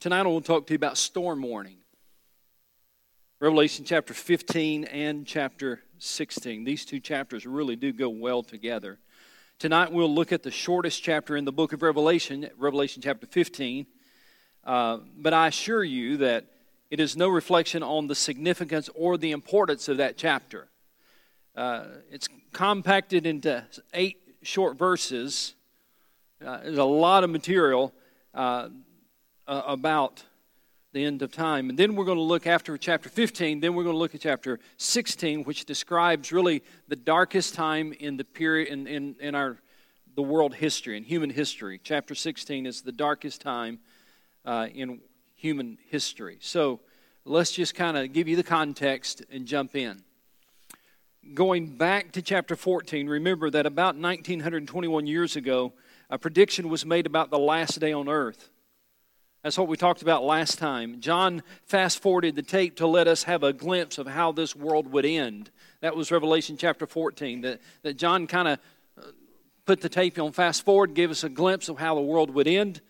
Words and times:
Tonight 0.00 0.20
I 0.20 0.28
want 0.28 0.44
to 0.44 0.52
talk 0.52 0.66
to 0.68 0.74
you 0.74 0.76
about 0.76 0.96
storm 0.96 1.42
warning. 1.42 1.78
Revelation 3.40 3.84
chapter 3.84 4.14
15 4.14 4.84
and 4.84 5.26
chapter 5.26 5.80
16. 5.98 6.62
These 6.62 6.84
two 6.84 7.00
chapters 7.00 7.44
really 7.44 7.74
do 7.74 7.92
go 7.92 8.08
well 8.08 8.44
together. 8.44 9.00
Tonight 9.58 9.90
we'll 9.90 10.14
look 10.14 10.30
at 10.30 10.44
the 10.44 10.52
shortest 10.52 11.02
chapter 11.02 11.36
in 11.36 11.44
the 11.44 11.50
book 11.50 11.72
of 11.72 11.82
Revelation, 11.82 12.48
Revelation 12.56 13.02
chapter 13.02 13.26
15. 13.26 13.86
Uh, 14.62 14.98
but 15.16 15.34
I 15.34 15.48
assure 15.48 15.82
you 15.82 16.18
that 16.18 16.44
it 16.92 17.00
is 17.00 17.16
no 17.16 17.28
reflection 17.28 17.82
on 17.82 18.06
the 18.06 18.14
significance 18.14 18.88
or 18.94 19.18
the 19.18 19.32
importance 19.32 19.88
of 19.88 19.96
that 19.96 20.16
chapter. 20.16 20.68
Uh, 21.56 21.86
it's 22.08 22.28
compacted 22.52 23.26
into 23.26 23.64
eight 23.94 24.18
short 24.42 24.78
verses. 24.78 25.54
Uh, 26.40 26.58
there's 26.62 26.78
a 26.78 26.84
lot 26.84 27.24
of 27.24 27.30
material 27.30 27.92
uh, 28.32 28.68
about 29.48 30.22
the 30.92 31.04
end 31.04 31.22
of 31.22 31.32
time. 31.32 31.68
And 31.70 31.78
then 31.78 31.96
we're 31.96 32.04
going 32.04 32.18
to 32.18 32.22
look 32.22 32.46
after 32.46 32.76
chapter 32.78 33.08
15, 33.08 33.60
then 33.60 33.74
we're 33.74 33.82
going 33.82 33.94
to 33.94 33.98
look 33.98 34.14
at 34.14 34.20
chapter 34.20 34.58
16, 34.76 35.44
which 35.44 35.64
describes 35.64 36.32
really 36.32 36.62
the 36.88 36.96
darkest 36.96 37.54
time 37.54 37.92
in 37.92 38.16
the 38.16 38.24
period 38.24 38.68
in, 38.68 38.86
in, 38.86 39.16
in 39.20 39.34
our 39.34 39.58
the 40.18 40.22
world 40.22 40.52
history, 40.52 40.96
in 40.96 41.04
human 41.04 41.30
history. 41.30 41.80
Chapter 41.80 42.12
16 42.12 42.66
is 42.66 42.82
the 42.82 42.90
darkest 42.90 43.40
time 43.40 43.78
uh, 44.44 44.66
in 44.74 45.00
human 45.36 45.78
history. 45.90 46.38
So 46.40 46.80
let's 47.24 47.52
just 47.52 47.76
kind 47.76 47.96
of 47.96 48.12
give 48.12 48.26
you 48.26 48.34
the 48.34 48.42
context 48.42 49.22
and 49.30 49.46
jump 49.46 49.76
in. 49.76 50.02
Going 51.34 51.76
back 51.76 52.10
to 52.12 52.22
chapter 52.22 52.56
14, 52.56 53.06
remember 53.06 53.48
that 53.50 53.64
about 53.64 53.94
1921 53.94 55.06
years 55.06 55.36
ago, 55.36 55.72
a 56.10 56.18
prediction 56.18 56.68
was 56.68 56.84
made 56.84 57.06
about 57.06 57.30
the 57.30 57.38
last 57.38 57.78
day 57.78 57.92
on 57.92 58.08
earth. 58.08 58.50
That's 59.42 59.56
what 59.56 59.68
we 59.68 59.76
talked 59.76 60.02
about 60.02 60.24
last 60.24 60.58
time. 60.58 61.00
John 61.00 61.42
fast 61.64 62.02
forwarded 62.02 62.34
the 62.34 62.42
tape 62.42 62.76
to 62.76 62.88
let 62.88 63.06
us 63.06 63.22
have 63.22 63.44
a 63.44 63.52
glimpse 63.52 63.96
of 63.96 64.08
how 64.08 64.32
this 64.32 64.56
world 64.56 64.90
would 64.90 65.06
end. 65.06 65.50
That 65.80 65.94
was 65.94 66.10
Revelation 66.10 66.56
chapter 66.56 66.86
14. 66.86 67.42
That, 67.42 67.60
that 67.82 67.96
John 67.96 68.26
kind 68.26 68.48
of 68.48 68.58
uh, 68.98 69.02
put 69.64 69.80
the 69.80 69.88
tape 69.88 70.18
on 70.18 70.32
fast 70.32 70.64
forward, 70.64 70.94
gave 70.94 71.12
us 71.12 71.22
a 71.22 71.28
glimpse 71.28 71.68
of 71.68 71.78
how 71.78 71.94
the 71.94 72.00
world 72.00 72.30
would 72.30 72.48
end. 72.48 72.80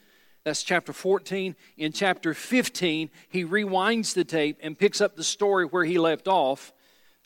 That's 0.44 0.62
chapter 0.62 0.94
14. 0.94 1.54
In 1.76 1.92
chapter 1.92 2.32
15, 2.32 3.10
he 3.28 3.44
rewinds 3.44 4.14
the 4.14 4.24
tape 4.24 4.58
and 4.62 4.78
picks 4.78 5.02
up 5.02 5.16
the 5.16 5.24
story 5.24 5.66
where 5.66 5.84
he 5.84 5.98
left 5.98 6.28
off 6.28 6.72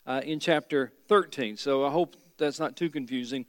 uh, 0.05 0.19
in 0.25 0.41
chapter 0.41 0.91
13. 1.07 1.55
So 1.55 1.85
I 1.85 1.91
hope 1.91 2.17
that's 2.37 2.59
not 2.59 2.75
too 2.75 2.89
confusing. 2.89 3.45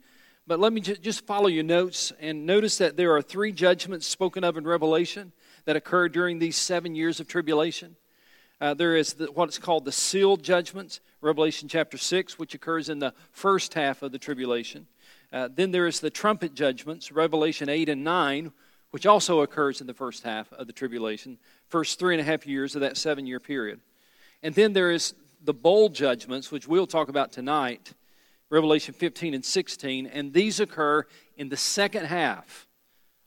But 0.46 0.60
let 0.60 0.72
me 0.72 0.80
just 0.80 1.26
follow 1.26 1.48
your 1.48 1.64
notes 1.64 2.12
and 2.20 2.46
notice 2.46 2.78
that 2.78 2.96
there 2.96 3.16
are 3.16 3.22
three 3.22 3.50
judgments 3.50 4.06
spoken 4.06 4.44
of 4.44 4.56
in 4.56 4.64
Revelation 4.64 5.32
that 5.64 5.76
occurred 5.76 6.12
during 6.12 6.38
these 6.38 6.56
seven 6.56 6.94
years 6.94 7.20
of 7.20 7.28
tribulation. 7.28 7.96
Uh, 8.60 8.74
there 8.74 8.96
is 8.96 9.14
the, 9.14 9.26
what's 9.26 9.58
called 9.58 9.84
the 9.84 9.92
sealed 9.92 10.42
judgments, 10.42 11.00
Revelation 11.20 11.68
chapter 11.68 11.98
6, 11.98 12.38
which 12.38 12.54
occurs 12.54 12.88
in 12.88 12.98
the 12.98 13.12
first 13.32 13.74
half 13.74 14.02
of 14.02 14.12
the 14.12 14.18
tribulation. 14.18 14.86
Uh, 15.32 15.48
then 15.52 15.70
there 15.70 15.86
is 15.86 16.00
the 16.00 16.10
trumpet 16.10 16.54
judgments, 16.54 17.10
Revelation 17.10 17.68
8 17.68 17.88
and 17.88 18.04
9, 18.04 18.52
which 18.90 19.06
also 19.06 19.40
occurs 19.40 19.80
in 19.80 19.88
the 19.88 19.94
first 19.94 20.22
half 20.22 20.52
of 20.52 20.68
the 20.68 20.72
tribulation, 20.72 21.36
first 21.68 21.98
three 21.98 22.14
and 22.14 22.20
a 22.20 22.24
half 22.24 22.46
years 22.46 22.76
of 22.76 22.80
that 22.82 22.96
seven 22.96 23.26
year 23.26 23.40
period. 23.40 23.80
And 24.42 24.54
then 24.54 24.72
there 24.72 24.92
is 24.92 25.14
the 25.42 25.52
bowl 25.52 25.88
judgments, 25.88 26.52
which 26.52 26.68
we'll 26.68 26.86
talk 26.86 27.08
about 27.08 27.32
tonight, 27.32 27.92
Revelation 28.50 28.94
15 28.94 29.34
and 29.34 29.44
16, 29.44 30.06
and 30.06 30.32
these 30.32 30.60
occur 30.60 31.06
in 31.36 31.48
the 31.48 31.56
second 31.56 32.06
half 32.06 32.68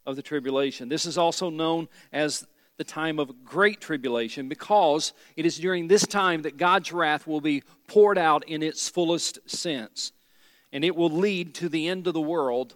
of 0.08 0.16
the 0.16 0.24
tribulation. 0.24 0.90
This 0.90 1.06
is 1.06 1.18
also 1.18 1.52
known 1.52 1.90
as 2.12 2.48
the 2.78 2.84
time 2.84 3.20
of 3.20 3.44
great 3.44 3.82
tribulation 3.82 4.48
because 4.48 5.14
it 5.36 5.46
is 5.46 5.58
during 5.60 5.88
this 5.88 6.08
time 6.08 6.44
that 6.44 6.58
God's 6.58 6.92
wrath 6.94 7.28
will 7.28 7.42
be 7.42 7.64
poured 7.88 8.18
out 8.18 8.48
in 8.48 8.64
its 8.64 8.88
fullest 8.88 9.38
sense. 9.50 10.14
And 10.72 10.84
it 10.84 10.96
will 10.96 11.10
lead 11.10 11.54
to 11.56 11.70
the 11.70 11.88
end 11.88 12.08
of 12.08 12.14
the 12.14 12.22
world 12.22 12.76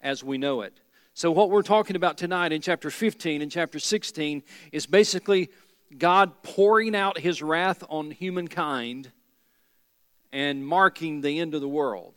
as 0.00 0.24
we 0.24 0.38
know 0.38 0.62
it. 0.62 0.80
So, 1.14 1.30
what 1.30 1.50
we're 1.50 1.62
talking 1.62 1.96
about 1.96 2.16
tonight 2.16 2.52
in 2.52 2.62
chapter 2.62 2.90
15 2.90 3.42
and 3.42 3.50
chapter 3.50 3.78
16 3.78 4.42
is 4.70 4.86
basically 4.86 5.50
God 5.98 6.42
pouring 6.42 6.96
out 6.96 7.18
his 7.18 7.42
wrath 7.42 7.84
on 7.90 8.10
humankind 8.10 9.12
and 10.32 10.66
marking 10.66 11.20
the 11.20 11.38
end 11.38 11.54
of 11.54 11.60
the 11.60 11.68
world 11.68 12.14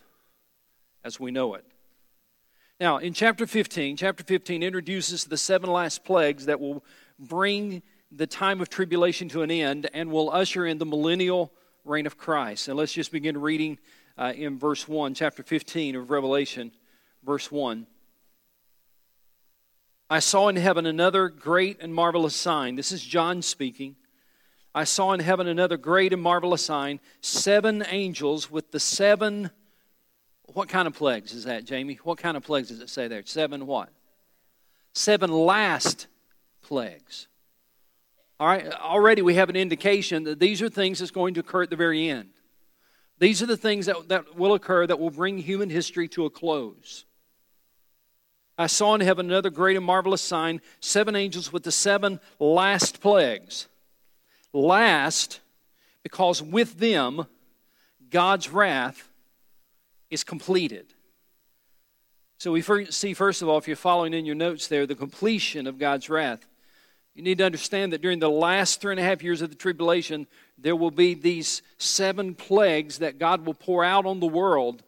as 1.04 1.20
we 1.20 1.32
know 1.32 1.56
it. 1.56 1.66
Now, 2.78 2.98
in 2.98 3.14
chapter 3.14 3.48
15, 3.48 3.96
chapter 3.96 4.22
15 4.22 4.62
introduces 4.62 5.24
the 5.24 5.38
seven 5.38 5.70
last 5.70 6.04
plagues 6.04 6.48
that 6.48 6.60
will 6.60 6.84
bring 7.18 7.82
the 8.12 8.28
time 8.28 8.60
of 8.60 8.68
tribulation 8.68 9.30
to 9.30 9.44
an 9.44 9.52
end 9.52 9.90
and 9.94 10.12
will 10.12 10.30
usher 10.30 10.66
in 10.66 10.78
the 10.78 10.86
millennial 10.86 11.54
reign 11.86 12.06
of 12.06 12.18
Christ. 12.18 12.68
And 12.68 12.76
let's 12.78 12.92
just 12.92 13.14
begin 13.14 13.40
reading 13.40 13.80
uh, 14.18 14.34
in 14.36 14.60
verse 14.60 14.90
1, 14.90 15.14
chapter 15.14 15.42
15 15.42 15.96
of 15.96 16.10
Revelation, 16.10 16.74
verse 17.24 17.50
1. 17.50 17.88
I 20.10 20.20
saw 20.20 20.50
in 20.50 20.58
heaven 20.58 20.86
another 20.86 21.30
great 21.30 21.78
and 21.80 21.96
marvelous 21.96 22.36
sign. 22.36 22.76
This 22.76 22.92
is 22.92 23.02
John 23.02 23.42
speaking. 23.42 23.96
I 24.74 24.84
saw 24.84 25.14
in 25.14 25.22
heaven 25.22 25.48
another 25.48 25.78
great 25.78 26.12
and 26.12 26.22
marvelous 26.22 26.66
sign 26.66 27.00
seven 27.22 27.86
angels 27.88 28.52
with 28.52 28.72
the 28.72 28.82
seven. 28.82 29.52
What 30.54 30.70
kind 30.70 30.88
of 30.88 30.94
plagues 30.94 31.34
is 31.34 31.46
that, 31.46 31.66
Jamie? 31.66 32.00
What 32.04 32.18
kind 32.18 32.38
of 32.38 32.44
plagues 32.44 32.70
does 32.70 32.80
it 32.80 32.90
say 32.90 33.08
there? 33.08 33.24
Seven 33.26 33.66
what? 33.66 33.90
Seven 34.94 35.32
last 35.32 36.08
plagues. 36.62 37.28
All 38.40 38.48
right, 38.48 38.72
already 38.74 39.22
we 39.22 39.36
have 39.36 39.50
an 39.50 39.56
indication 39.56 40.24
that 40.26 40.40
these 40.40 40.62
are 40.62 40.70
things 40.70 41.00
that's 41.00 41.12
going 41.12 41.36
to 41.36 41.40
occur 41.40 41.64
at 41.64 41.70
the 41.70 41.76
very 41.76 42.10
end. 42.10 42.30
These 43.18 43.42
are 43.42 43.46
the 43.46 43.58
things 43.58 43.86
that, 43.86 44.10
that 44.10 44.36
will 44.36 44.54
occur 44.54 44.86
that 44.86 45.00
will 45.00 45.10
bring 45.10 45.38
human 45.38 45.70
history 45.70 46.08
to 46.10 46.26
a 46.26 46.30
close. 46.30 47.06
I 48.58 48.68
saw 48.68 48.96
in 48.96 49.02
heaven 49.02 49.28
another 49.28 49.50
great 49.50 49.78
and 49.78 49.86
marvelous 49.86 50.22
sign 50.22 50.62
seven 50.80 51.16
angels 51.16 51.52
with 51.52 51.64
the 51.64 51.72
seven 51.72 52.20
last 52.40 53.02
plagues. 53.02 53.68
Last, 54.54 55.42
because 56.04 56.42
with 56.42 56.80
them, 56.80 57.26
God's 58.10 58.50
wrath 58.50 59.10
is 60.16 60.24
completed. 60.24 60.94
So 62.38 62.52
we 62.52 62.62
see, 62.90 63.14
first 63.14 63.42
of 63.42 63.50
all, 63.50 63.58
if 63.58 63.68
you're 63.68 63.76
following 63.76 64.14
in 64.14 64.26
your 64.26 64.36
notes 64.36 64.68
there, 64.68 64.88
the 64.88 64.96
completion 64.96 65.68
of 65.68 65.78
God's 65.78 66.10
wrath. 66.10 66.46
You 67.14 67.22
need 67.22 67.38
to 67.38 67.46
understand 67.46 67.94
that 67.94 68.02
during 68.02 68.20
the 68.20 68.30
last 68.30 68.82
three 68.82 68.94
and 68.94 69.00
a 69.00 69.04
half 69.04 69.22
years 69.22 69.42
of 69.42 69.50
the 69.50 69.56
tribulation, 69.56 70.26
there 70.58 70.76
will 70.76 70.92
be 70.92 71.14
these 71.14 71.62
seven 71.78 72.34
plagues 72.34 73.00
that 73.00 73.20
God 73.20 73.46
will 73.46 73.54
pour 73.54 73.84
out 73.84 74.06
on 74.06 74.20
the 74.20 74.28
world 74.28 74.84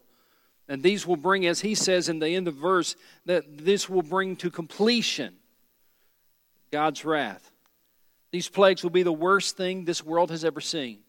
and 0.68 0.82
these 0.82 1.06
will 1.06 1.16
bring, 1.16 1.46
as 1.46 1.60
he 1.60 1.74
says 1.74 2.08
in 2.08 2.18
the 2.18 2.28
end 2.28 2.46
of 2.48 2.54
the 2.54 2.60
verse, 2.60 2.96
that 3.24 3.44
this 3.58 3.88
will 3.88 4.02
bring 4.02 4.36
to 4.36 4.50
completion 4.50 5.34
God's 6.70 7.04
wrath. 7.04 7.50
These 8.30 8.48
plagues 8.48 8.82
will 8.82 8.90
be 8.90 9.02
the 9.02 9.12
worst 9.12 9.56
thing 9.56 9.84
this 9.84 10.04
world 10.04 10.30
has 10.30 10.44
ever 10.44 10.60
seen. 10.60 11.00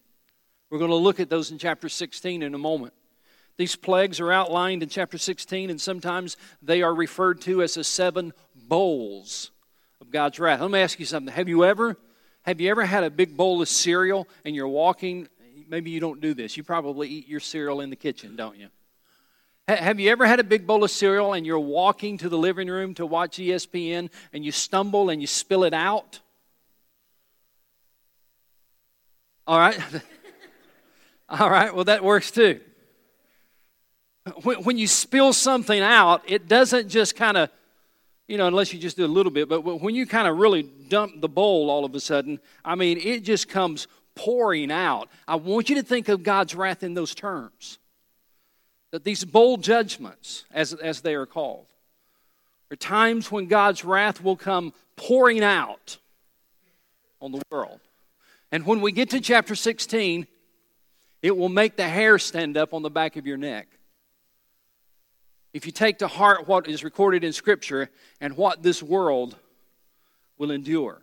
We're 0.70 0.80
going 0.80 0.92
to 0.92 0.96
look 0.96 1.20
at 1.20 1.30
those 1.30 1.52
in 1.52 1.58
chapter 1.58 1.90
16 1.90 2.42
in 2.42 2.54
a 2.54 2.58
moment. 2.58 2.94
These 3.60 3.76
plagues 3.76 4.22
are 4.22 4.32
outlined 4.32 4.84
in 4.84 4.88
chapter 4.88 5.18
16, 5.18 5.70
and 5.70 5.82
sometimes 5.82 6.38
they 6.62 6.82
are 6.82 6.96
referred 6.96 7.42
to 7.42 7.62
as 7.62 7.74
the 7.74 7.84
seven 7.84 8.32
bowls 8.56 9.52
of 10.00 10.10
God's 10.12 10.40
wrath. 10.40 10.62
Let 10.62 10.72
me 10.72 10.80
ask 10.80 10.98
you 10.98 11.06
something. 11.06 11.34
Have 11.34 11.50
you 11.50 11.66
ever 11.66 11.98
have 12.44 12.62
you 12.62 12.72
ever 12.72 12.86
had 12.86 13.04
a 13.04 13.10
big 13.10 13.36
bowl 13.36 13.62
of 13.62 13.68
cereal 13.68 14.30
and 14.46 14.56
you're 14.56 14.70
walking? 14.70 15.28
Maybe 15.68 15.92
you 15.92 16.00
don't 16.00 16.22
do 16.22 16.34
this. 16.34 16.56
You 16.56 16.64
probably 16.64 17.10
eat 17.10 17.28
your 17.28 17.42
cereal 17.42 17.82
in 17.82 17.90
the 17.90 17.98
kitchen, 17.98 18.38
don't 18.38 18.58
you? 18.58 18.70
Have 19.68 20.00
you 20.00 20.10
ever 20.10 20.26
had 20.26 20.40
a 20.40 20.46
big 20.46 20.66
bowl 20.66 20.86
of 20.86 20.90
cereal 20.90 21.34
and 21.34 21.46
you're 21.46 21.60
walking 21.60 22.18
to 22.20 22.30
the 22.30 22.38
living 22.38 22.70
room 22.70 22.94
to 22.94 23.06
watch 23.06 23.40
ESPN 23.40 24.10
and 24.32 24.46
you 24.46 24.54
stumble 24.54 25.10
and 25.10 25.20
you 25.20 25.28
spill 25.28 25.66
it 25.66 25.74
out? 25.74 26.22
All 29.46 29.60
right. 29.60 29.78
All 31.30 31.50
right, 31.50 31.76
well, 31.76 31.84
that 31.84 32.06
works 32.06 32.32
too. 32.32 32.62
When 34.44 34.78
you 34.78 34.88
spill 34.88 35.34
something 35.34 35.82
out, 35.82 36.24
it 36.28 36.48
doesn't 36.48 36.90
just 36.90 37.16
kind 37.16 37.38
of, 37.38 37.50
you 38.28 38.38
know, 38.38 38.48
unless 38.48 38.74
you 38.74 38.80
just 38.80 38.98
do 38.98 39.06
a 39.06 39.08
little 39.08 39.32
bit, 39.32 39.50
but 39.50 39.62
when 39.62 39.96
you 39.96 40.06
kind 40.06 40.28
of 40.28 40.38
really 40.38 40.64
dump 40.64 41.22
the 41.22 41.30
bowl 41.30 41.70
all 41.70 41.86
of 41.86 41.96
a 41.96 42.00
sudden, 42.00 42.40
I 42.64 42.76
mean, 42.76 42.98
it 42.98 43.24
just 43.24 43.50
comes 43.50 43.88
pouring 44.16 44.72
out. 44.72 45.10
I 45.28 45.36
want 45.36 45.70
you 45.70 45.76
to 45.76 45.84
think 45.84 46.10
of 46.10 46.24
God's 46.24 46.54
wrath 46.54 46.84
in 46.84 46.94
those 46.94 47.16
terms 47.16 47.80
that 48.92 49.04
these 49.04 49.24
bowl 49.24 49.58
judgments, 49.58 50.46
as, 50.52 50.74
as 50.74 51.02
they 51.02 51.16
are 51.16 51.26
called, 51.26 51.68
are 52.72 52.76
times 52.76 53.32
when 53.32 53.48
God's 53.48 53.86
wrath 53.86 54.24
will 54.24 54.36
come 54.36 54.74
pouring 54.96 55.44
out 55.44 55.98
on 57.22 57.32
the 57.32 57.42
world. 57.52 57.80
And 58.52 58.66
when 58.66 58.82
we 58.82 58.92
get 58.92 59.12
to 59.12 59.22
chapter 59.22 59.56
16, 59.56 60.28
it 61.22 61.36
will 61.36 61.50
make 61.50 61.76
the 61.76 61.88
hair 61.88 62.18
stand 62.18 62.58
up 62.58 62.74
on 62.74 62.82
the 62.82 62.90
back 62.90 63.16
of 63.16 63.28
your 63.28 63.38
neck. 63.38 63.68
If 65.54 65.66
you 65.66 65.72
take 65.72 66.00
to 66.00 66.08
heart 66.08 66.48
what 66.48 66.68
is 66.68 66.84
recorded 66.84 67.24
in 67.24 67.34
Scripture 67.34 67.90
and 68.22 68.38
what 68.38 68.62
this 68.62 68.84
world 68.84 69.36
will 70.38 70.52
endure. 70.52 71.02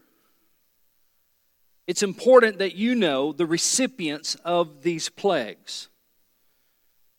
it's 1.87 2.03
important 2.03 2.59
that 2.59 2.75
you 2.75 2.95
know 2.95 3.33
the 3.33 3.47
recipients 3.47 4.35
of 4.45 4.83
these 4.83 5.09
plagues. 5.09 5.89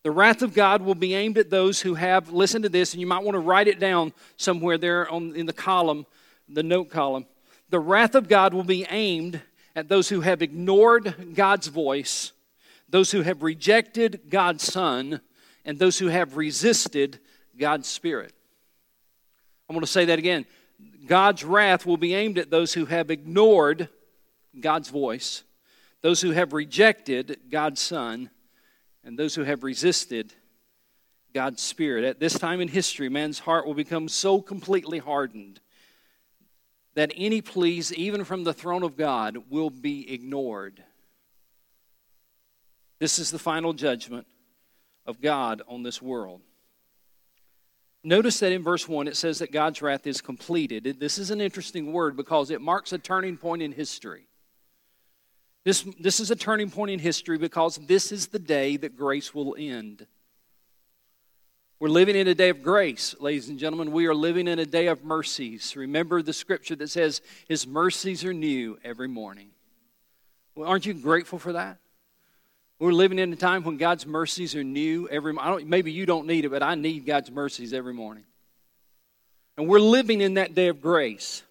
The 0.04 0.12
wrath 0.12 0.42
of 0.42 0.54
God 0.54 0.82
will 0.82 0.96
be 0.96 1.14
aimed 1.14 1.38
at 1.38 1.50
those 1.50 1.82
who 1.82 1.96
have, 1.96 2.30
listen 2.30 2.62
to 2.64 2.70
this, 2.70 2.94
and 2.94 3.02
you 3.02 3.08
might 3.08 3.24
want 3.24 3.36
to 3.36 3.40
write 3.40 3.68
it 3.68 3.80
down 3.80 4.14
somewhere 4.36 4.78
there 4.78 5.10
on, 5.10 5.36
in 5.36 5.46
the 5.46 5.54
column, 5.54 6.06
the 6.50 6.64
note 6.64 6.90
column. 6.90 7.26
The 7.70 7.80
wrath 7.80 8.16
of 8.16 8.28
God 8.28 8.54
will 8.54 8.64
be 8.64 8.86
aimed 8.90 9.42
at 9.76 9.90
those 9.90 10.10
who 10.10 10.22
have 10.22 10.42
ignored 10.42 11.36
God's 11.36 11.68
voice, 11.68 12.32
those 12.90 13.12
who 13.12 13.22
have 13.22 13.44
rejected 13.44 14.22
God's 14.30 14.64
Son, 14.64 15.22
and 15.68 15.78
those 15.78 16.00
who 16.00 16.08
have 16.08 16.38
resisted 16.38 17.20
God's 17.60 17.88
Spirit. 17.88 18.34
I'm 19.70 19.76
going 19.76 19.86
to 19.86 19.92
say 19.92 20.06
that 20.06 20.18
again. 20.18 20.46
God's 21.06 21.44
wrath 21.44 21.86
will 21.86 21.98
be 21.98 22.16
aimed 22.16 22.38
at 22.38 22.50
those 22.50 22.74
who 22.74 22.86
have 22.86 23.12
ignored 23.12 23.90
God's 24.58 24.90
voice, 24.90 25.44
those 26.02 26.22
who 26.22 26.32
have 26.32 26.54
rejected 26.54 27.40
God's 27.52 27.82
Son, 27.82 28.30
and 29.04 29.20
those 29.20 29.36
who 29.36 29.44
have 29.44 29.64
resisted 29.64 30.34
God's 31.34 31.62
Spirit. 31.62 32.06
At 32.06 32.20
this 32.20 32.40
time 32.40 32.62
in 32.62 32.70
history, 32.70 33.10
man's 33.10 33.40
heart 33.40 33.68
will 33.68 33.74
become 33.74 34.08
so 34.08 34.42
completely 34.42 35.00
hardened 35.00 35.60
that 36.96 37.12
any 37.16 37.42
pleas, 37.42 37.94
even 37.94 38.24
from 38.24 38.46
the 38.46 38.54
throne 38.54 38.84
of 38.84 38.96
God, 38.96 39.38
will 39.50 39.70
be 39.70 40.12
ignored. 40.12 40.82
This 43.00 43.20
is 43.20 43.32
the 43.32 43.40
final 43.40 43.74
judgment 43.74 44.28
of 45.08 45.22
God 45.22 45.62
on 45.68 45.82
this 45.82 46.02
world. 46.02 46.42
Notice 48.04 48.40
that 48.40 48.52
in 48.52 48.64
verse 48.64 48.88
1 48.88 49.08
it 49.08 49.18
says 49.18 49.40
that 49.40 49.52
God's 49.52 49.82
wrath 49.82 50.06
is 50.06 50.22
completed. 50.22 50.98
This 51.00 51.18
is 51.18 51.32
an 51.32 51.42
interesting 51.42 51.92
word 51.92 52.16
because 52.16 52.52
it 52.52 52.62
marks 52.62 52.94
a 52.94 52.98
turning 52.98 53.38
point 53.38 53.62
in 53.62 53.72
history. 53.72 54.28
This, 55.64 55.86
this 56.00 56.20
is 56.20 56.32
a 56.32 56.36
turning 56.36 56.70
point 56.70 56.92
in 56.92 57.00
history 57.00 57.38
because 57.38 57.78
this 57.88 58.12
is 58.12 58.28
the 58.28 58.40
day 58.40 58.78
that 58.78 58.96
grace 58.96 59.34
will 59.34 59.56
end. 59.58 60.06
We're 61.80 61.90
living 61.90 62.16
in 62.16 62.28
a 62.28 62.34
day 62.34 62.50
of 62.50 62.64
grace, 62.64 63.16
ladies 63.20 63.50
and 63.50 63.60
gentlemen. 63.60 63.92
We 63.92 64.08
are 64.08 64.16
living 64.16 64.48
in 64.48 64.58
a 64.58 64.66
day 64.66 64.88
of 64.88 65.04
mercies. 65.04 65.76
Remember 65.76 66.22
the 66.22 66.34
scripture 66.34 66.76
that 66.78 66.90
says, 66.90 67.22
His 67.48 67.68
mercies 67.68 68.24
are 68.24 68.34
new 68.34 68.80
every 68.84 69.08
morning. 69.08 69.50
Well, 70.56 70.68
aren't 70.68 70.86
you 70.86 70.94
grateful 70.94 71.38
for 71.38 71.54
that? 71.54 71.78
We're 72.80 72.92
living 72.92 73.18
in 73.18 73.34
a 73.34 73.36
time 73.36 73.64
when 73.64 73.78
God's 73.78 74.06
mercies 74.06 74.56
are 74.56 74.64
new 74.64 75.10
every. 75.10 75.34
Maybe 75.64 75.92
you 75.92 76.06
don't 76.06 76.28
need 76.28 76.46
it, 76.46 76.50
but 76.50 76.62
I 76.62 76.76
need 76.76 77.06
God's 77.06 77.32
mercies 77.32 77.74
every 77.74 77.94
morning. 77.94 78.24
And 79.58 79.68
we're 79.68 79.80
living 79.80 80.22
in 80.22 80.36
that 80.36 80.54
day 80.54 80.68
of 80.68 80.80
grace. 80.80 81.42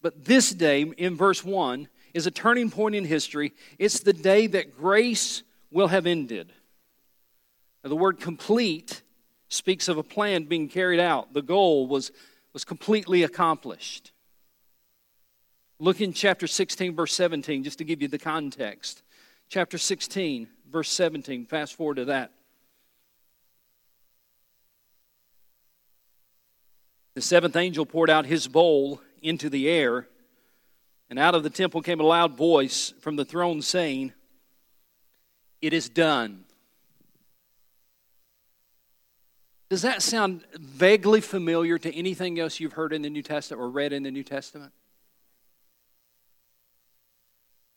But 0.00 0.24
this 0.24 0.50
day, 0.50 0.82
in 0.82 1.16
verse 1.16 1.44
1, 1.44 1.88
is 2.14 2.26
a 2.26 2.30
turning 2.30 2.70
point 2.70 2.94
in 2.94 3.04
history. 3.04 3.52
It's 3.78 4.00
the 4.00 4.14
day 4.14 4.46
that 4.46 4.78
grace 4.78 5.42
will 5.70 5.88
have 5.88 6.06
ended. 6.06 6.50
Now, 7.84 7.90
the 7.90 7.96
word 7.96 8.18
complete 8.18 9.02
speaks 9.48 9.88
of 9.88 9.98
a 9.98 10.02
plan 10.02 10.44
being 10.44 10.68
carried 10.68 11.00
out, 11.00 11.34
the 11.34 11.42
goal 11.42 11.86
was, 11.86 12.10
was 12.52 12.64
completely 12.64 13.22
accomplished. 13.22 14.12
Look 15.78 16.00
in 16.00 16.14
chapter 16.14 16.46
16, 16.46 16.96
verse 16.96 17.12
17, 17.12 17.62
just 17.62 17.78
to 17.78 17.84
give 17.84 18.00
you 18.00 18.08
the 18.08 18.18
context 18.18 19.02
chapter 19.48 19.78
16, 19.78 20.48
verse 20.70 20.90
17. 20.90 21.46
Fast 21.46 21.74
forward 21.74 21.96
to 21.96 22.04
that. 22.06 22.32
The 27.14 27.22
seventh 27.22 27.56
angel 27.56 27.86
poured 27.86 28.10
out 28.10 28.26
his 28.26 28.46
bowl 28.46 29.00
into 29.22 29.48
the 29.48 29.68
air, 29.68 30.06
and 31.08 31.18
out 31.18 31.34
of 31.34 31.42
the 31.42 31.50
temple 31.50 31.80
came 31.80 32.00
a 32.00 32.02
loud 32.02 32.36
voice 32.36 32.92
from 33.00 33.16
the 33.16 33.24
throne 33.24 33.62
saying, 33.62 34.12
It 35.62 35.72
is 35.72 35.88
done. 35.88 36.44
Does 39.68 39.82
that 39.82 40.02
sound 40.02 40.44
vaguely 40.54 41.20
familiar 41.20 41.78
to 41.78 41.92
anything 41.92 42.38
else 42.38 42.60
you've 42.60 42.74
heard 42.74 42.92
in 42.92 43.02
the 43.02 43.10
New 43.10 43.22
Testament 43.22 43.62
or 43.62 43.68
read 43.68 43.92
in 43.92 44.02
the 44.02 44.10
New 44.10 44.22
Testament? 44.22 44.72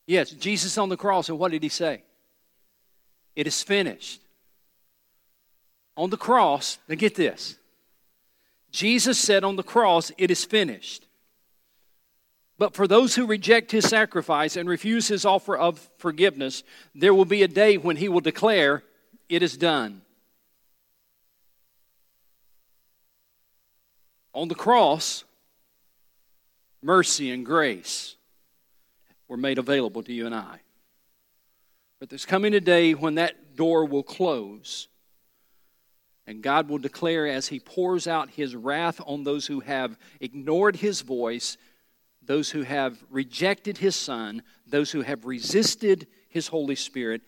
Yes, 0.09 0.31
Jesus 0.31 0.75
on 0.79 0.89
the 0.89 0.97
cross, 0.97 1.29
and 1.29 1.37
what 1.37 1.51
did 1.51 1.61
he 1.61 1.69
say? 1.69 2.01
It 3.35 3.45
is 3.45 3.61
finished. 3.61 4.19
On 5.95 6.09
the 6.09 6.17
cross, 6.17 6.79
now 6.87 6.95
get 6.95 7.13
this. 7.13 7.59
Jesus 8.71 9.19
said 9.19 9.43
on 9.43 9.55
the 9.55 9.61
cross, 9.61 10.11
It 10.17 10.31
is 10.31 10.43
finished. 10.43 11.05
But 12.57 12.73
for 12.73 12.87
those 12.87 13.13
who 13.13 13.27
reject 13.27 13.71
his 13.71 13.85
sacrifice 13.85 14.55
and 14.55 14.67
refuse 14.67 15.07
his 15.07 15.25
offer 15.25 15.55
of 15.55 15.87
forgiveness, 15.99 16.63
there 16.95 17.13
will 17.13 17.23
be 17.23 17.43
a 17.43 17.47
day 17.47 17.77
when 17.77 17.97
he 17.97 18.09
will 18.09 18.19
declare, 18.19 18.81
It 19.29 19.43
is 19.43 19.57
done. 19.57 20.01
On 24.33 24.47
the 24.47 24.55
cross, 24.55 25.23
mercy 26.81 27.29
and 27.29 27.45
grace 27.45 28.15
were 29.29 29.37
made 29.37 29.57
available 29.57 30.03
to 30.03 30.11
you 30.11 30.25
and 30.25 30.35
I. 30.35 30.59
But 31.99 32.09
there's 32.09 32.25
coming 32.25 32.53
a 32.53 32.59
day 32.59 32.93
when 32.93 33.15
that 33.15 33.55
door 33.55 33.85
will 33.85 34.03
close, 34.03 34.87
and 36.25 36.41
God 36.41 36.67
will 36.67 36.77
declare 36.77 37.27
as 37.27 37.47
He 37.47 37.59
pours 37.59 38.07
out 38.07 38.31
His 38.31 38.55
wrath 38.55 38.99
on 39.05 39.23
those 39.23 39.47
who 39.47 39.61
have 39.61 39.97
ignored 40.19 40.77
His 40.77 41.01
voice, 41.01 41.57
those 42.21 42.49
who 42.49 42.63
have 42.63 42.97
rejected 43.09 43.77
His 43.77 43.95
Son, 43.95 44.43
those 44.65 44.91
who 44.91 45.01
have 45.01 45.25
resisted 45.25 46.07
His 46.27 46.47
Holy 46.47 46.75
Spirit. 46.75 47.21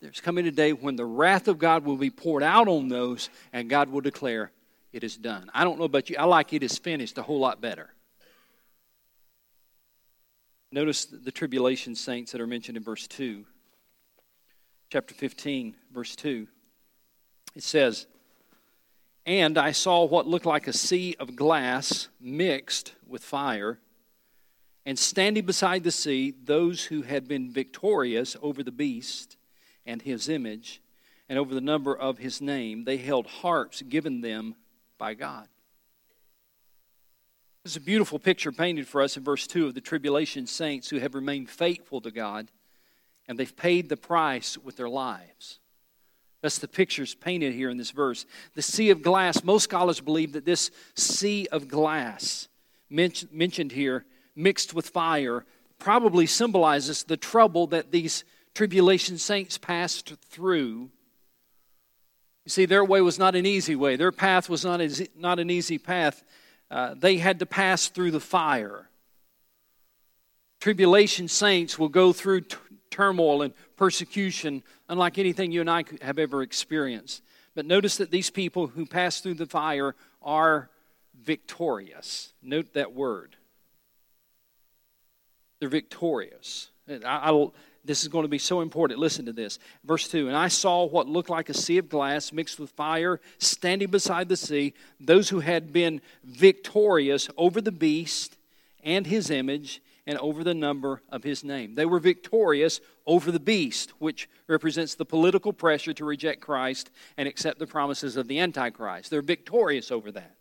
There's 0.00 0.20
coming 0.20 0.46
a 0.46 0.50
day 0.50 0.72
when 0.72 0.96
the 0.96 1.04
wrath 1.04 1.48
of 1.48 1.58
God 1.58 1.84
will 1.84 1.96
be 1.96 2.10
poured 2.10 2.42
out 2.42 2.68
on 2.68 2.88
those, 2.88 3.28
and 3.52 3.68
God 3.68 3.88
will 3.88 4.00
declare, 4.00 4.52
It 4.92 5.04
is 5.04 5.16
done. 5.16 5.50
I 5.52 5.64
don't 5.64 5.78
know 5.78 5.84
about 5.84 6.08
you, 6.08 6.16
I 6.18 6.24
like 6.24 6.52
it 6.52 6.62
is 6.62 6.78
finished 6.78 7.18
a 7.18 7.22
whole 7.22 7.40
lot 7.40 7.60
better. 7.60 7.90
Notice 10.74 11.04
the 11.04 11.30
tribulation 11.30 11.94
saints 11.94 12.32
that 12.32 12.40
are 12.40 12.46
mentioned 12.46 12.78
in 12.78 12.82
verse 12.82 13.06
2. 13.06 13.44
Chapter 14.88 15.12
15, 15.12 15.74
verse 15.92 16.16
2. 16.16 16.48
It 17.54 17.62
says, 17.62 18.06
And 19.26 19.58
I 19.58 19.72
saw 19.72 20.04
what 20.04 20.26
looked 20.26 20.46
like 20.46 20.66
a 20.66 20.72
sea 20.72 21.14
of 21.20 21.36
glass 21.36 22.08
mixed 22.18 22.94
with 23.06 23.22
fire, 23.22 23.80
and 24.86 24.98
standing 24.98 25.44
beside 25.44 25.84
the 25.84 25.90
sea, 25.90 26.32
those 26.42 26.84
who 26.84 27.02
had 27.02 27.28
been 27.28 27.52
victorious 27.52 28.34
over 28.40 28.62
the 28.62 28.72
beast 28.72 29.36
and 29.84 30.00
his 30.00 30.26
image, 30.30 30.80
and 31.28 31.38
over 31.38 31.54
the 31.54 31.60
number 31.60 31.94
of 31.94 32.16
his 32.16 32.40
name, 32.40 32.84
they 32.84 32.96
held 32.96 33.26
harps 33.26 33.82
given 33.82 34.22
them 34.22 34.54
by 34.96 35.12
God. 35.12 35.48
There's 37.64 37.76
a 37.76 37.80
beautiful 37.80 38.18
picture 38.18 38.50
painted 38.50 38.88
for 38.88 39.02
us 39.02 39.16
in 39.16 39.22
verse 39.22 39.46
2 39.46 39.68
of 39.68 39.74
the 39.74 39.80
tribulation 39.80 40.46
saints 40.48 40.90
who 40.90 40.98
have 40.98 41.14
remained 41.14 41.48
faithful 41.48 42.00
to 42.00 42.10
God 42.10 42.48
and 43.28 43.38
they've 43.38 43.56
paid 43.56 43.88
the 43.88 43.96
price 43.96 44.58
with 44.58 44.76
their 44.76 44.88
lives. 44.88 45.60
That's 46.40 46.58
the 46.58 46.66
pictures 46.66 47.14
painted 47.14 47.54
here 47.54 47.70
in 47.70 47.76
this 47.76 47.92
verse. 47.92 48.26
The 48.54 48.62
sea 48.62 48.90
of 48.90 49.00
glass, 49.00 49.44
most 49.44 49.62
scholars 49.62 50.00
believe 50.00 50.32
that 50.32 50.44
this 50.44 50.72
sea 50.96 51.46
of 51.52 51.68
glass 51.68 52.48
mentioned 52.90 53.70
here, 53.70 54.04
mixed 54.34 54.74
with 54.74 54.88
fire, 54.88 55.46
probably 55.78 56.26
symbolizes 56.26 57.04
the 57.04 57.16
trouble 57.16 57.68
that 57.68 57.92
these 57.92 58.24
tribulation 58.54 59.18
saints 59.18 59.56
passed 59.56 60.14
through. 60.28 60.90
You 62.44 62.48
see, 62.48 62.64
their 62.66 62.84
way 62.84 63.00
was 63.00 63.20
not 63.20 63.36
an 63.36 63.46
easy 63.46 63.76
way, 63.76 63.94
their 63.94 64.10
path 64.10 64.48
was 64.48 64.64
not, 64.64 64.80
not 65.16 65.38
an 65.38 65.48
easy 65.48 65.78
path. 65.78 66.24
Uh, 66.72 66.94
they 66.98 67.18
had 67.18 67.38
to 67.38 67.44
pass 67.44 67.88
through 67.88 68.10
the 68.10 68.18
fire. 68.18 68.88
Tribulation 70.58 71.28
saints 71.28 71.78
will 71.78 71.90
go 71.90 72.14
through 72.14 72.40
t- 72.40 72.56
turmoil 72.90 73.42
and 73.42 73.52
persecution 73.76 74.62
unlike 74.88 75.18
anything 75.18 75.52
you 75.52 75.60
and 75.60 75.70
I 75.70 75.84
have 76.00 76.18
ever 76.18 76.40
experienced. 76.40 77.22
But 77.54 77.66
notice 77.66 77.98
that 77.98 78.10
these 78.10 78.30
people 78.30 78.68
who 78.68 78.86
pass 78.86 79.20
through 79.20 79.34
the 79.34 79.44
fire 79.46 79.94
are 80.22 80.70
victorious. 81.20 82.32
Note 82.42 82.72
that 82.72 82.94
word. 82.94 83.36
They're 85.60 85.68
victorious. 85.68 86.70
I, 86.88 87.30
I, 87.30 87.46
this 87.84 88.02
is 88.02 88.08
going 88.08 88.24
to 88.24 88.28
be 88.28 88.38
so 88.38 88.60
important. 88.60 89.00
Listen 89.00 89.26
to 89.26 89.32
this. 89.32 89.58
Verse 89.84 90.08
2 90.08 90.28
And 90.28 90.36
I 90.36 90.48
saw 90.48 90.84
what 90.84 91.08
looked 91.08 91.30
like 91.30 91.48
a 91.48 91.54
sea 91.54 91.78
of 91.78 91.88
glass 91.88 92.32
mixed 92.32 92.60
with 92.60 92.70
fire 92.70 93.20
standing 93.38 93.90
beside 93.90 94.28
the 94.28 94.36
sea, 94.36 94.74
those 95.00 95.28
who 95.28 95.40
had 95.40 95.72
been 95.72 96.00
victorious 96.24 97.28
over 97.36 97.60
the 97.60 97.72
beast 97.72 98.36
and 98.82 99.06
his 99.06 99.30
image 99.30 99.82
and 100.06 100.18
over 100.18 100.42
the 100.42 100.54
number 100.54 101.02
of 101.10 101.22
his 101.22 101.44
name. 101.44 101.74
They 101.74 101.86
were 101.86 102.00
victorious 102.00 102.80
over 103.06 103.30
the 103.30 103.40
beast, 103.40 103.90
which 103.98 104.28
represents 104.48 104.94
the 104.94 105.04
political 105.04 105.52
pressure 105.52 105.92
to 105.94 106.04
reject 106.04 106.40
Christ 106.40 106.90
and 107.16 107.28
accept 107.28 107.58
the 107.58 107.66
promises 107.66 108.16
of 108.16 108.28
the 108.28 108.40
Antichrist. 108.40 109.10
They're 109.10 109.22
victorious 109.22 109.90
over 109.90 110.10
that. 110.12 110.36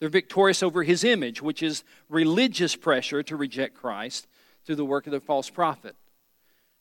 They're 0.00 0.08
victorious 0.08 0.62
over 0.62 0.84
his 0.84 1.04
image, 1.04 1.42
which 1.42 1.62
is 1.62 1.82
religious 2.08 2.76
pressure 2.76 3.22
to 3.24 3.36
reject 3.36 3.74
Christ 3.74 4.26
through 4.64 4.76
the 4.76 4.84
work 4.84 5.06
of 5.06 5.12
the 5.12 5.20
false 5.20 5.50
prophet. 5.50 5.96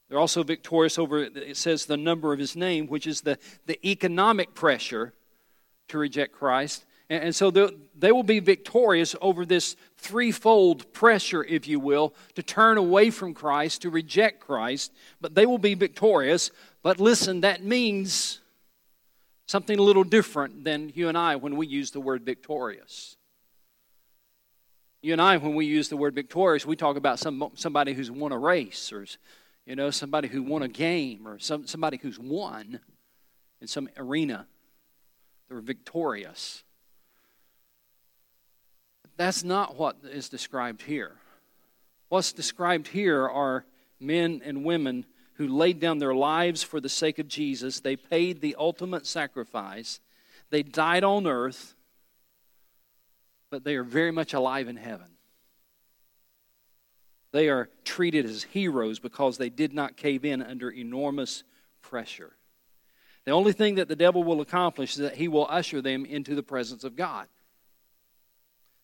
They're 0.10 0.20
also 0.20 0.44
victorious 0.44 0.98
over, 0.98 1.24
it 1.24 1.58
says, 1.58 1.86
the 1.86 1.98
number 1.98 2.32
of 2.32 2.40
his 2.40 2.56
name, 2.56 2.88
which 2.88 3.08
is 3.08 3.22
the, 3.22 3.38
the 3.66 3.86
economic 3.88 4.54
pressure 4.54 5.14
to 5.90 5.98
reject 5.98 6.34
Christ. 6.34 6.86
And, 7.10 7.26
and 7.26 7.36
so 7.36 7.52
they 7.52 8.12
will 8.12 8.24
be 8.24 8.40
victorious 8.40 9.16
over 9.22 9.46
this 9.46 9.76
threefold 9.98 10.92
pressure, 10.94 11.44
if 11.44 11.68
you 11.68 11.80
will, 11.80 12.14
to 12.36 12.44
turn 12.44 12.78
away 12.78 13.10
from 13.10 13.34
Christ, 13.34 13.82
to 13.82 13.90
reject 13.90 14.40
Christ. 14.40 14.94
But 15.20 15.36
they 15.36 15.46
will 15.46 15.58
be 15.58 15.74
victorious. 15.74 16.52
But 16.84 17.00
listen, 17.02 17.42
that 17.42 17.64
means 17.64 18.40
something 19.46 19.78
a 19.78 19.82
little 19.82 20.04
different 20.04 20.64
than 20.64 20.92
you 20.96 21.10
and 21.10 21.18
I 21.18 21.36
when 21.36 21.58
we 21.58 21.68
use 21.68 21.92
the 21.92 22.02
word 22.02 22.24
victorious. 22.24 23.18
You 25.02 25.14
and 25.14 25.22
I, 25.22 25.38
when 25.38 25.54
we 25.54 25.66
use 25.66 25.90
the 25.90 25.98
word 25.98 26.16
victorious, 26.16 26.66
we 26.66 26.76
talk 26.76 26.98
about 26.98 27.20
some, 27.20 27.52
somebody 27.56 27.94
who's 27.94 28.10
won 28.10 28.32
a 28.32 28.38
race 28.38 28.92
or 28.92 29.06
you 29.68 29.76
know, 29.76 29.92
somebody 29.92 30.30
who 30.30 30.42
won 30.42 30.64
a 30.64 30.70
game 30.70 31.28
or 31.28 31.38
some, 31.40 31.68
somebody 31.68 31.98
who's 32.02 32.18
won 32.18 32.80
in 33.60 33.68
some 33.68 33.90
arena. 33.98 34.48
They're 35.50 35.60
victorious. 35.60 36.64
That's 39.18 39.44
not 39.44 39.78
what 39.78 39.98
is 40.04 40.30
described 40.30 40.84
here. 40.84 41.18
What's 42.08 42.32
described 42.32 42.88
here 42.88 43.28
are 43.28 43.66
men 44.00 44.42
and 44.46 44.64
women 44.64 45.06
who 45.34 45.50
laid 45.50 45.82
down 45.82 46.00
their 46.00 46.16
lives 46.16 46.64
for 46.64 46.80
the 46.80 46.88
sake 46.88 47.20
of 47.20 47.28
Jesus. 47.28 47.82
They 47.82 47.98
paid 47.98 48.40
the 48.40 48.56
ultimate 48.58 49.06
sacrifice. 49.06 50.00
They 50.50 50.64
died 50.64 51.04
on 51.04 51.28
earth, 51.28 51.76
but 53.50 53.66
they 53.66 53.76
are 53.76 53.84
very 53.84 54.12
much 54.12 54.34
alive 54.34 54.70
in 54.70 54.78
heaven. 54.78 55.17
They 57.38 57.50
are 57.50 57.70
treated 57.86 58.26
as 58.26 58.42
heroes 58.42 58.98
because 58.98 59.38
they 59.38 59.52
did 59.52 59.72
not 59.72 59.96
cave 59.96 60.26
in 60.26 60.42
under 60.42 60.72
enormous 60.72 61.44
pressure. 61.84 62.36
The 63.26 63.32
only 63.32 63.54
thing 63.54 63.76
that 63.76 63.88
the 63.88 63.96
devil 63.96 64.24
will 64.24 64.42
accomplish 64.42 64.94
is 64.94 65.02
that 65.02 65.18
he 65.18 65.28
will 65.28 65.46
usher 65.48 65.80
them 65.80 66.04
into 66.04 66.34
the 66.34 66.42
presence 66.42 66.84
of 66.84 66.96
God. 66.96 67.28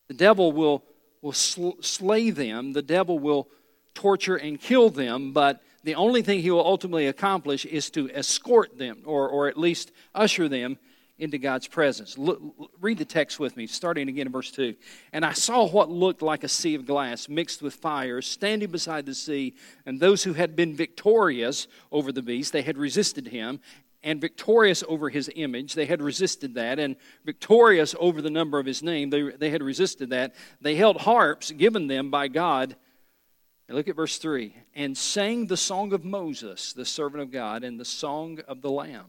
The 0.06 0.14
devil 0.14 0.52
will, 0.52 0.84
will 1.20 1.32
sl- 1.32 1.80
slay 1.80 2.30
them, 2.30 2.74
the 2.74 2.80
devil 2.80 3.18
will 3.18 3.48
torture 3.92 4.36
and 4.36 4.60
kill 4.60 4.88
them, 4.88 5.32
but 5.32 5.60
the 5.82 5.96
only 5.96 6.22
thing 6.22 6.38
he 6.38 6.52
will 6.52 6.64
ultimately 6.64 7.08
accomplish 7.08 7.66
is 7.66 7.90
to 7.90 8.08
escort 8.12 8.78
them, 8.78 9.02
or, 9.04 9.28
or 9.28 9.48
at 9.48 9.58
least 9.58 9.90
usher 10.14 10.48
them 10.48 10.78
into 11.18 11.38
God's 11.38 11.68
presence. 11.68 12.18
Look, 12.18 12.40
read 12.80 12.98
the 12.98 13.04
text 13.04 13.38
with 13.38 13.56
me, 13.56 13.66
starting 13.66 14.08
again 14.08 14.26
in 14.26 14.32
verse 14.32 14.50
2. 14.50 14.74
And 15.12 15.24
I 15.24 15.32
saw 15.32 15.66
what 15.68 15.88
looked 15.88 16.22
like 16.22 16.42
a 16.42 16.48
sea 16.48 16.74
of 16.74 16.86
glass 16.86 17.28
mixed 17.28 17.62
with 17.62 17.74
fire 17.74 18.20
standing 18.20 18.70
beside 18.70 19.06
the 19.06 19.14
sea, 19.14 19.54
and 19.86 20.00
those 20.00 20.24
who 20.24 20.32
had 20.32 20.56
been 20.56 20.74
victorious 20.74 21.68
over 21.92 22.10
the 22.10 22.22
beast, 22.22 22.52
they 22.52 22.62
had 22.62 22.76
resisted 22.76 23.28
him, 23.28 23.60
and 24.02 24.20
victorious 24.20 24.84
over 24.86 25.08
his 25.08 25.30
image, 25.34 25.74
they 25.74 25.86
had 25.86 26.02
resisted 26.02 26.54
that, 26.54 26.78
and 26.78 26.96
victorious 27.24 27.94
over 27.98 28.20
the 28.20 28.30
number 28.30 28.58
of 28.58 28.66
his 28.66 28.82
name, 28.82 29.08
they, 29.10 29.22
they 29.22 29.50
had 29.50 29.62
resisted 29.62 30.10
that. 30.10 30.34
They 30.60 30.74
held 30.74 30.98
harps 30.98 31.50
given 31.52 31.86
them 31.86 32.10
by 32.10 32.28
God. 32.28 32.76
And 33.66 33.76
look 33.76 33.88
at 33.88 33.96
verse 33.96 34.18
3 34.18 34.54
and 34.74 34.96
sang 34.96 35.46
the 35.46 35.56
song 35.56 35.94
of 35.94 36.04
Moses, 36.04 36.74
the 36.74 36.84
servant 36.84 37.22
of 37.22 37.30
God, 37.30 37.64
and 37.64 37.80
the 37.80 37.84
song 37.84 38.40
of 38.46 38.60
the 38.60 38.70
Lamb. 38.70 39.06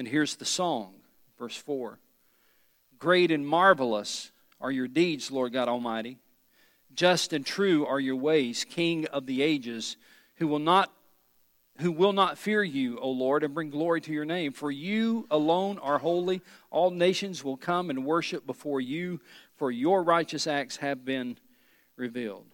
And 0.00 0.08
here's 0.08 0.36
the 0.36 0.46
song, 0.46 0.94
verse 1.38 1.58
4 1.58 1.98
Great 2.98 3.30
and 3.30 3.46
marvelous 3.46 4.32
are 4.58 4.70
your 4.70 4.88
deeds, 4.88 5.30
Lord 5.30 5.52
God 5.52 5.68
Almighty. 5.68 6.16
Just 6.94 7.34
and 7.34 7.44
true 7.44 7.84
are 7.84 8.00
your 8.00 8.16
ways, 8.16 8.64
King 8.64 9.04
of 9.08 9.26
the 9.26 9.42
ages, 9.42 9.98
who 10.36 10.48
will 10.48 10.58
not 10.58 10.90
who 11.80 11.92
will 11.92 12.14
not 12.14 12.38
fear 12.38 12.64
you, 12.64 12.98
O 12.98 13.10
Lord, 13.10 13.44
and 13.44 13.52
bring 13.52 13.68
glory 13.68 14.00
to 14.00 14.10
your 14.10 14.24
name. 14.24 14.52
For 14.52 14.70
you 14.70 15.26
alone 15.30 15.78
are 15.80 15.98
holy. 15.98 16.40
All 16.70 16.90
nations 16.90 17.44
will 17.44 17.58
come 17.58 17.90
and 17.90 18.06
worship 18.06 18.46
before 18.46 18.80
you, 18.80 19.20
for 19.56 19.70
your 19.70 20.02
righteous 20.02 20.46
acts 20.46 20.78
have 20.78 21.04
been 21.04 21.36
revealed. 21.96 22.46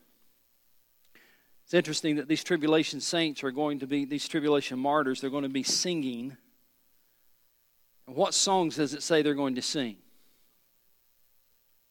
It's 1.62 1.74
interesting 1.74 2.16
that 2.16 2.26
these 2.26 2.42
tribulation 2.42 3.00
saints 3.00 3.44
are 3.44 3.52
going 3.52 3.78
to 3.78 3.86
be, 3.86 4.04
these 4.04 4.26
tribulation 4.26 4.80
martyrs, 4.80 5.20
they're 5.20 5.30
going 5.30 5.44
to 5.44 5.48
be 5.48 5.62
singing 5.62 6.36
what 8.06 8.34
songs 8.34 8.76
does 8.76 8.94
it 8.94 9.02
say 9.02 9.22
they're 9.22 9.34
going 9.34 9.56
to 9.56 9.62
sing? 9.62 9.96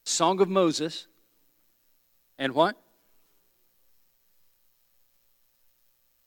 Song 0.06 0.40
of 0.40 0.50
Moses 0.50 1.08
and 2.38 2.54
what? 2.54 2.76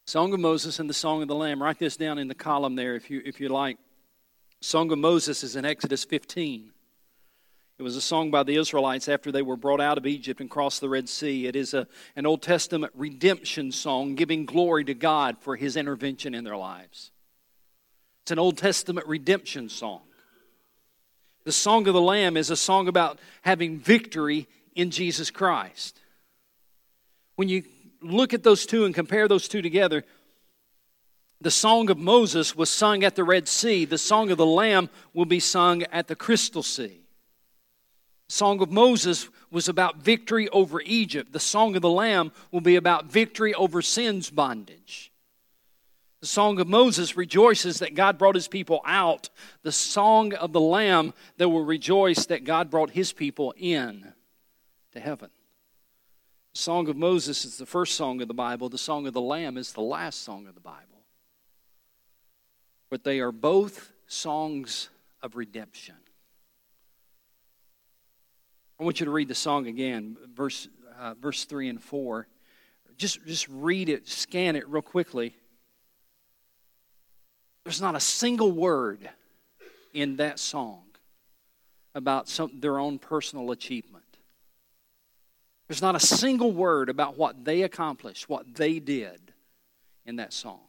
Song 0.06 0.32
of 0.32 0.40
Moses 0.40 0.78
and 0.78 0.88
the 0.88 0.94
Song 0.94 1.22
of 1.22 1.28
the 1.28 1.34
Lamb. 1.34 1.62
Write 1.62 1.78
this 1.78 1.96
down 1.96 2.18
in 2.18 2.28
the 2.28 2.34
column 2.34 2.76
there 2.76 2.94
if 2.96 3.10
you, 3.10 3.22
if 3.24 3.40
you 3.40 3.48
like. 3.48 3.78
Song 4.60 4.90
of 4.90 4.98
Moses 4.98 5.44
is 5.44 5.54
in 5.54 5.64
Exodus 5.64 6.04
15. 6.04 6.70
It 7.78 7.82
was 7.82 7.94
a 7.94 8.00
song 8.00 8.30
by 8.30 8.42
the 8.42 8.56
Israelites 8.56 9.08
after 9.08 9.30
they 9.30 9.42
were 9.42 9.56
brought 9.56 9.80
out 9.80 9.98
of 9.98 10.06
Egypt 10.06 10.40
and 10.40 10.50
crossed 10.50 10.80
the 10.80 10.88
Red 10.88 11.08
Sea. 11.08 11.46
It 11.46 11.54
is 11.54 11.74
a, 11.74 11.86
an 12.16 12.26
Old 12.26 12.42
Testament 12.42 12.92
redemption 12.96 13.70
song 13.70 14.16
giving 14.16 14.46
glory 14.46 14.84
to 14.84 14.94
God 14.94 15.36
for 15.38 15.54
his 15.54 15.76
intervention 15.76 16.34
in 16.34 16.42
their 16.42 16.56
lives. 16.56 17.12
It's 18.28 18.32
an 18.32 18.38
Old 18.38 18.58
Testament 18.58 19.06
redemption 19.06 19.70
song. 19.70 20.02
The 21.44 21.50
Song 21.50 21.88
of 21.88 21.94
the 21.94 22.00
Lamb 22.02 22.36
is 22.36 22.50
a 22.50 22.58
song 22.58 22.86
about 22.86 23.18
having 23.40 23.78
victory 23.78 24.46
in 24.74 24.90
Jesus 24.90 25.30
Christ. 25.30 25.98
When 27.36 27.48
you 27.48 27.62
look 28.02 28.34
at 28.34 28.42
those 28.42 28.66
two 28.66 28.84
and 28.84 28.94
compare 28.94 29.28
those 29.28 29.48
two 29.48 29.62
together, 29.62 30.04
the 31.40 31.50
Song 31.50 31.88
of 31.88 31.96
Moses 31.96 32.54
was 32.54 32.68
sung 32.68 33.02
at 33.02 33.16
the 33.16 33.24
Red 33.24 33.48
Sea. 33.48 33.86
The 33.86 33.96
Song 33.96 34.30
of 34.30 34.36
the 34.36 34.44
Lamb 34.44 34.90
will 35.14 35.24
be 35.24 35.40
sung 35.40 35.84
at 35.84 36.06
the 36.06 36.14
Crystal 36.14 36.62
Sea. 36.62 37.00
The 38.28 38.34
Song 38.34 38.60
of 38.60 38.70
Moses 38.70 39.30
was 39.50 39.70
about 39.70 40.02
victory 40.02 40.50
over 40.50 40.82
Egypt. 40.82 41.32
The 41.32 41.40
Song 41.40 41.76
of 41.76 41.80
the 41.80 41.88
Lamb 41.88 42.32
will 42.52 42.60
be 42.60 42.76
about 42.76 43.06
victory 43.06 43.54
over 43.54 43.80
sin's 43.80 44.28
bondage. 44.28 45.10
The 46.20 46.26
song 46.26 46.58
of 46.58 46.66
Moses 46.66 47.16
rejoices 47.16 47.78
that 47.78 47.94
God 47.94 48.18
brought 48.18 48.34
his 48.34 48.48
people 48.48 48.80
out. 48.84 49.30
The 49.62 49.70
song 49.70 50.34
of 50.34 50.52
the 50.52 50.60
Lamb 50.60 51.14
that 51.36 51.48
will 51.48 51.64
rejoice 51.64 52.26
that 52.26 52.44
God 52.44 52.70
brought 52.70 52.90
his 52.90 53.12
people 53.12 53.54
in 53.56 54.12
to 54.92 55.00
heaven. 55.00 55.30
The 56.54 56.58
song 56.58 56.88
of 56.88 56.96
Moses 56.96 57.44
is 57.44 57.56
the 57.56 57.66
first 57.66 57.94
song 57.94 58.20
of 58.20 58.26
the 58.26 58.34
Bible. 58.34 58.68
The 58.68 58.78
song 58.78 59.06
of 59.06 59.12
the 59.12 59.20
Lamb 59.20 59.56
is 59.56 59.72
the 59.72 59.80
last 59.80 60.24
song 60.24 60.48
of 60.48 60.54
the 60.54 60.60
Bible. 60.60 61.04
But 62.90 63.04
they 63.04 63.20
are 63.20 63.30
both 63.30 63.92
songs 64.08 64.88
of 65.22 65.36
redemption. 65.36 65.94
I 68.80 68.84
want 68.84 68.98
you 68.98 69.06
to 69.06 69.12
read 69.12 69.28
the 69.28 69.34
song 69.36 69.68
again, 69.68 70.16
verse, 70.34 70.68
uh, 70.98 71.14
verse 71.14 71.44
3 71.44 71.68
and 71.68 71.82
4. 71.82 72.26
Just, 72.96 73.24
just 73.24 73.48
read 73.48 73.88
it, 73.88 74.08
scan 74.08 74.56
it 74.56 74.68
real 74.68 74.82
quickly. 74.82 75.36
There's 77.68 77.82
not 77.82 77.94
a 77.94 78.00
single 78.00 78.50
word 78.50 79.10
in 79.92 80.16
that 80.16 80.38
song 80.38 80.84
about 81.94 82.26
some, 82.26 82.50
their 82.60 82.78
own 82.78 82.98
personal 82.98 83.50
achievement. 83.50 84.06
There's 85.66 85.82
not 85.82 85.94
a 85.94 86.00
single 86.00 86.50
word 86.50 86.88
about 86.88 87.18
what 87.18 87.44
they 87.44 87.60
accomplished, 87.60 88.26
what 88.26 88.54
they 88.54 88.78
did 88.78 89.20
in 90.06 90.16
that 90.16 90.32
song. 90.32 90.60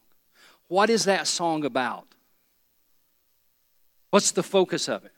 What 0.68 0.90
is 0.90 1.06
that 1.06 1.26
song 1.26 1.64
about? 1.64 2.06
What's 4.10 4.32
the 4.32 4.42
focus 4.42 4.86
of 4.86 5.06
it? 5.06 5.12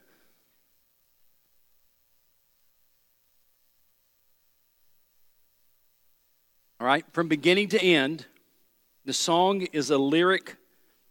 All 6.81 6.87
right, 6.87 7.05
from 7.11 7.27
beginning 7.27 7.71
to 7.71 7.83
end, 7.83 8.27
the 9.05 9.13
song 9.13 9.63
is 9.73 9.91
a 9.91 9.99
lyric 9.99 10.59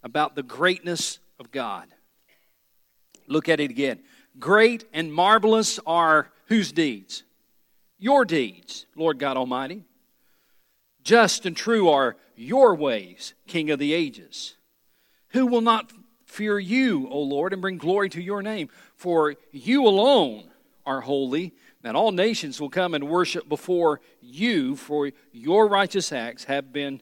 about 0.04 0.36
the 0.36 0.44
greatness 0.44 1.20
of 1.40 1.52
God. 1.52 1.88
Look 3.28 3.50
at 3.50 3.60
it 3.60 3.72
again. 3.72 4.00
Great 4.40 4.86
and 4.94 5.14
marvelous 5.14 5.80
are 5.86 6.30
whose 6.48 6.72
deeds? 6.72 7.24
Your 8.00 8.26
deeds, 8.26 8.86
Lord 8.96 9.20
God 9.20 9.38
Almighty. 9.38 9.86
Just 11.04 11.46
and 11.46 11.56
true 11.56 11.90
are 11.90 12.16
your 12.36 12.76
ways, 12.76 13.34
King 13.48 13.70
of 13.72 13.80
the 13.80 13.94
ages. 13.94 14.56
Who 15.30 15.48
will 15.48 15.62
not 15.62 15.92
fear 16.26 16.60
you, 16.60 17.08
O 17.10 17.22
Lord, 17.22 17.54
and 17.54 17.62
bring 17.62 17.78
glory 17.78 18.10
to 18.10 18.22
your 18.22 18.42
name? 18.42 18.70
For 18.96 19.36
you 19.52 19.86
alone 19.86 20.50
are 20.86 21.02
holy, 21.02 21.54
and 21.84 21.96
all 21.96 22.12
nations 22.12 22.60
will 22.60 22.70
come 22.70 22.94
and 22.94 23.08
worship 23.08 23.48
before 23.48 24.02
you, 24.22 24.76
for 24.76 25.12
your 25.32 25.68
righteous 25.68 26.12
acts 26.12 26.46
have 26.46 26.72
been 26.74 27.02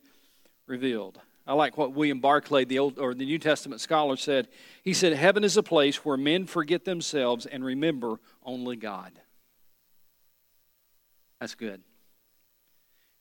revealed. 0.67 1.19
I 1.49 1.53
like 1.53 1.77
what 1.77 1.93
William 1.93 2.19
Barclay, 2.19 2.63
the 2.63 2.77
old 2.77 2.99
or 2.99 3.15
the 3.15 3.25
New 3.25 3.39
Testament 3.39 3.81
scholar, 3.81 4.15
said. 4.15 4.47
He 4.83 4.93
said, 4.93 5.13
"Heaven 5.13 5.43
is 5.43 5.57
a 5.57 5.63
place 5.63 6.05
where 6.05 6.15
men 6.15 6.45
forget 6.45 6.85
themselves 6.85 7.47
and 7.47 7.65
remember 7.65 8.19
only 8.43 8.75
God." 8.75 9.19
That's 11.39 11.55
good. 11.55 11.81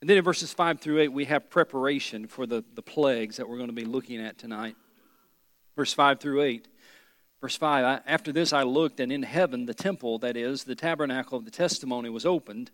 And 0.01 0.09
then 0.09 0.17
in 0.17 0.23
verses 0.23 0.53
5 0.53 0.79
through 0.79 0.99
8, 0.99 1.07
we 1.09 1.25
have 1.25 1.49
preparation 1.49 2.27
for 2.27 2.45
the, 2.45 2.63
the 2.75 2.83
plagues 2.83 3.37
that 3.37 3.49
we're 3.49 3.57
going 3.57 3.69
to 3.69 3.73
be 3.73 3.85
looking 3.85 4.21
at 4.21 4.37
tonight. 4.37 4.75
Verse 5.75 5.93
5 5.93 6.19
through 6.19 6.43
8. 6.43 6.67
Verse 7.41 7.55
5 7.57 8.03
After 8.05 8.31
this 8.31 8.53
I 8.53 8.61
looked, 8.61 8.99
and 8.99 9.11
in 9.11 9.23
heaven 9.23 9.65
the 9.65 9.73
temple, 9.73 10.19
that 10.19 10.37
is, 10.37 10.65
the 10.65 10.75
tabernacle 10.75 11.37
of 11.37 11.45
the 11.45 11.51
testimony, 11.51 12.09
was 12.09 12.27
opened. 12.27 12.69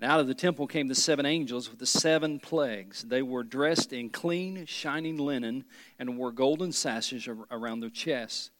And 0.00 0.10
out 0.10 0.20
of 0.20 0.28
the 0.28 0.34
temple 0.34 0.68
came 0.68 0.86
the 0.86 0.94
seven 0.94 1.26
angels 1.26 1.68
with 1.68 1.80
the 1.80 1.86
seven 1.86 2.38
plagues. 2.38 3.02
They 3.02 3.20
were 3.20 3.42
dressed 3.42 3.92
in 3.92 4.10
clean, 4.10 4.64
shining 4.64 5.18
linen 5.18 5.64
and 5.98 6.16
wore 6.16 6.30
golden 6.30 6.70
sashes 6.70 7.28
around 7.50 7.80
their 7.80 7.90
chests. 7.90 8.50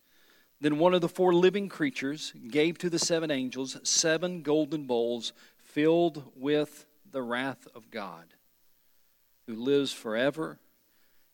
Then 0.60 0.78
one 0.78 0.94
of 0.94 1.00
the 1.00 1.08
four 1.08 1.32
living 1.32 1.68
creatures 1.68 2.32
gave 2.48 2.78
to 2.78 2.90
the 2.90 2.98
seven 2.98 3.30
angels 3.30 3.76
seven 3.84 4.42
golden 4.42 4.84
bowls 4.84 5.32
filled 5.58 6.24
with 6.34 6.86
the 7.08 7.22
wrath 7.22 7.68
of 7.72 7.90
God, 7.92 8.34
who 9.46 9.54
lives 9.54 9.92
forever 9.92 10.58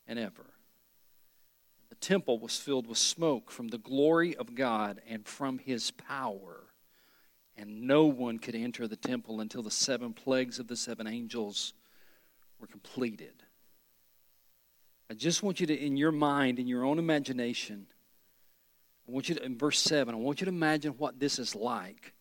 and 0.07 0.19
ever. 0.19 0.45
The 1.89 1.95
temple 1.95 2.39
was 2.39 2.59
filled 2.59 2.87
with 2.87 2.99
smoke 2.99 3.51
from 3.51 3.69
the 3.69 3.79
glory 3.79 4.37
of 4.37 4.55
God 4.55 5.01
and 5.09 5.27
from 5.27 5.57
his 5.57 5.91
power. 5.93 6.64
And 7.57 7.83
no 7.83 8.07
one 8.07 8.39
could 8.39 8.55
enter 8.55 8.89
the 8.89 8.97
temple 8.97 9.41
until 9.41 9.63
the 9.63 9.71
seven 9.71 10.13
plagues 10.13 10.59
of 10.59 10.67
the 10.67 10.77
seven 10.77 11.07
angels 11.07 11.73
were 12.59 12.67
completed. 12.67 13.45
I 15.11 15.15
just 15.15 15.43
want 15.43 15.61
you 15.61 15.67
to, 15.67 15.75
in 15.75 15.97
your 15.97 16.13
mind, 16.13 16.59
in 16.59 16.67
your 16.67 16.85
own 16.85 16.99
imagination, 16.99 17.87
I 19.07 19.13
want 19.13 19.29
you 19.29 19.35
to, 19.37 19.45
in 19.45 19.59
verse 19.59 19.79
7, 19.81 20.15
I 20.15 20.19
want 20.19 20.41
you 20.41 20.47
to 20.47 20.51
imagine 20.51 20.93
what 20.93 21.21
this 21.21 21.39
is 21.39 21.55
like. 21.55 22.15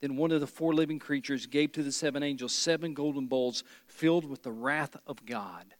Then 0.00 0.16
one 0.16 0.30
of 0.30 0.40
the 0.40 0.46
four 0.46 0.72
living 0.72 0.98
creatures 0.98 1.46
gave 1.46 1.72
to 1.72 1.82
the 1.82 1.92
seven 1.92 2.22
angels 2.22 2.54
seven 2.54 2.94
golden 2.94 3.26
bowls 3.26 3.64
filled 3.86 4.24
with 4.24 4.42
the 4.42 4.52
wrath 4.52 4.96
of 5.06 5.26
God, 5.26 5.74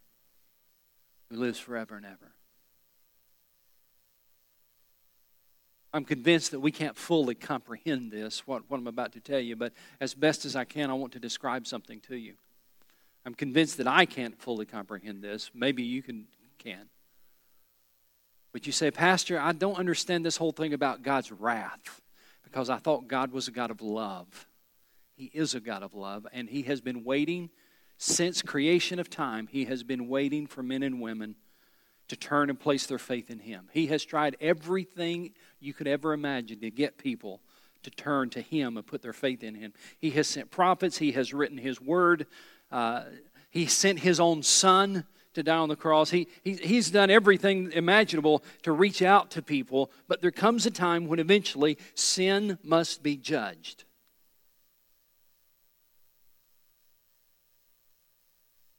who 1.30 1.36
lives 1.36 1.58
forever 1.58 1.96
and 1.96 2.04
ever. 2.04 2.34
I'm 5.92 6.04
convinced 6.04 6.52
that 6.52 6.60
we 6.60 6.70
can't 6.70 6.96
fully 6.96 7.34
comprehend 7.34 8.12
this, 8.12 8.46
what, 8.46 8.62
what 8.68 8.78
I'm 8.78 8.86
about 8.86 9.12
to 9.12 9.20
tell 9.20 9.40
you, 9.40 9.56
but 9.56 9.72
as 10.00 10.14
best 10.14 10.44
as 10.44 10.54
I 10.54 10.64
can, 10.64 10.90
I 10.90 10.94
want 10.94 11.12
to 11.14 11.18
describe 11.18 11.66
something 11.66 12.00
to 12.02 12.16
you. 12.16 12.34
I'm 13.26 13.34
convinced 13.34 13.76
that 13.78 13.88
I 13.88 14.06
can't 14.06 14.40
fully 14.40 14.66
comprehend 14.66 15.22
this. 15.22 15.50
Maybe 15.52 15.82
you 15.82 16.02
can. 16.02 16.26
can. 16.58 16.88
But 18.52 18.66
you 18.66 18.72
say, 18.72 18.90
Pastor, 18.90 19.38
I 19.38 19.52
don't 19.52 19.78
understand 19.78 20.24
this 20.24 20.36
whole 20.36 20.52
thing 20.52 20.72
about 20.72 21.02
God's 21.02 21.30
wrath 21.30 22.00
because 22.44 22.70
I 22.70 22.78
thought 22.78 23.08
God 23.08 23.32
was 23.32 23.48
a 23.48 23.52
God 23.52 23.70
of 23.70 23.80
love. 23.80 24.46
He 25.14 25.30
is 25.34 25.54
a 25.54 25.60
God 25.60 25.82
of 25.82 25.94
love, 25.94 26.26
and 26.32 26.48
He 26.48 26.62
has 26.62 26.80
been 26.80 27.04
waiting 27.04 27.50
since 27.98 28.42
creation 28.42 28.98
of 28.98 29.10
time. 29.10 29.46
He 29.46 29.66
has 29.66 29.82
been 29.82 30.08
waiting 30.08 30.46
for 30.46 30.62
men 30.62 30.82
and 30.82 31.00
women 31.00 31.36
to 32.10 32.16
turn 32.16 32.50
and 32.50 32.58
place 32.58 32.86
their 32.86 32.98
faith 32.98 33.30
in 33.30 33.38
Him. 33.38 33.68
He 33.72 33.86
has 33.86 34.04
tried 34.04 34.36
everything 34.40 35.30
you 35.60 35.72
could 35.72 35.86
ever 35.86 36.12
imagine 36.12 36.58
to 36.60 36.70
get 36.70 36.98
people 36.98 37.40
to 37.84 37.90
turn 37.90 38.30
to 38.30 38.40
Him 38.40 38.76
and 38.76 38.84
put 38.84 39.00
their 39.00 39.12
faith 39.12 39.44
in 39.44 39.54
Him. 39.54 39.72
He 39.96 40.10
has 40.10 40.26
sent 40.26 40.50
prophets, 40.50 40.98
He 40.98 41.12
has 41.12 41.32
written 41.32 41.56
His 41.56 41.80
word, 41.80 42.26
uh, 42.72 43.04
He 43.48 43.66
sent 43.66 44.00
His 44.00 44.18
own 44.18 44.42
Son 44.42 45.04
to 45.34 45.44
die 45.44 45.56
on 45.56 45.68
the 45.68 45.76
cross. 45.76 46.10
He, 46.10 46.26
he, 46.42 46.54
he's 46.54 46.90
done 46.90 47.10
everything 47.10 47.70
imaginable 47.72 48.42
to 48.64 48.72
reach 48.72 49.02
out 49.02 49.30
to 49.30 49.40
people, 49.40 49.92
but 50.08 50.20
there 50.20 50.32
comes 50.32 50.66
a 50.66 50.70
time 50.72 51.06
when 51.06 51.20
eventually 51.20 51.78
sin 51.94 52.58
must 52.64 53.04
be 53.04 53.16
judged. 53.16 53.84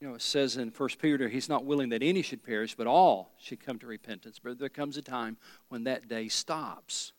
You 0.02 0.08
know, 0.08 0.16
it 0.16 0.22
says 0.24 0.58
in 0.58 0.70
1 0.70 0.90
Peter, 1.00 1.30
he's 1.30 1.48
not 1.48 1.64
willing 1.64 1.90
that 1.90 2.02
any 2.02 2.24
should 2.24 2.44
perish, 2.44 2.74
but 2.74 2.88
all 2.88 3.36
should 3.38 3.64
come 3.64 3.78
to 3.80 3.86
repentance. 3.86 4.40
But 4.44 4.58
there 4.58 4.68
comes 4.68 4.98
a 4.98 5.02
time 5.04 5.38
when 5.70 5.84
that 5.84 6.08
day 6.08 6.28
stops. 6.28 7.14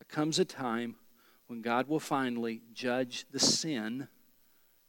There 0.00 0.08
comes 0.08 0.40
a 0.40 0.44
time 0.44 0.96
when 1.46 1.62
God 1.62 1.86
will 1.86 2.00
finally 2.00 2.62
judge 2.74 3.24
the 3.30 3.38
sin 3.38 4.08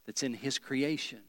that's 0.07 0.23
in 0.23 0.33
his 0.33 0.57
creation. 0.57 1.21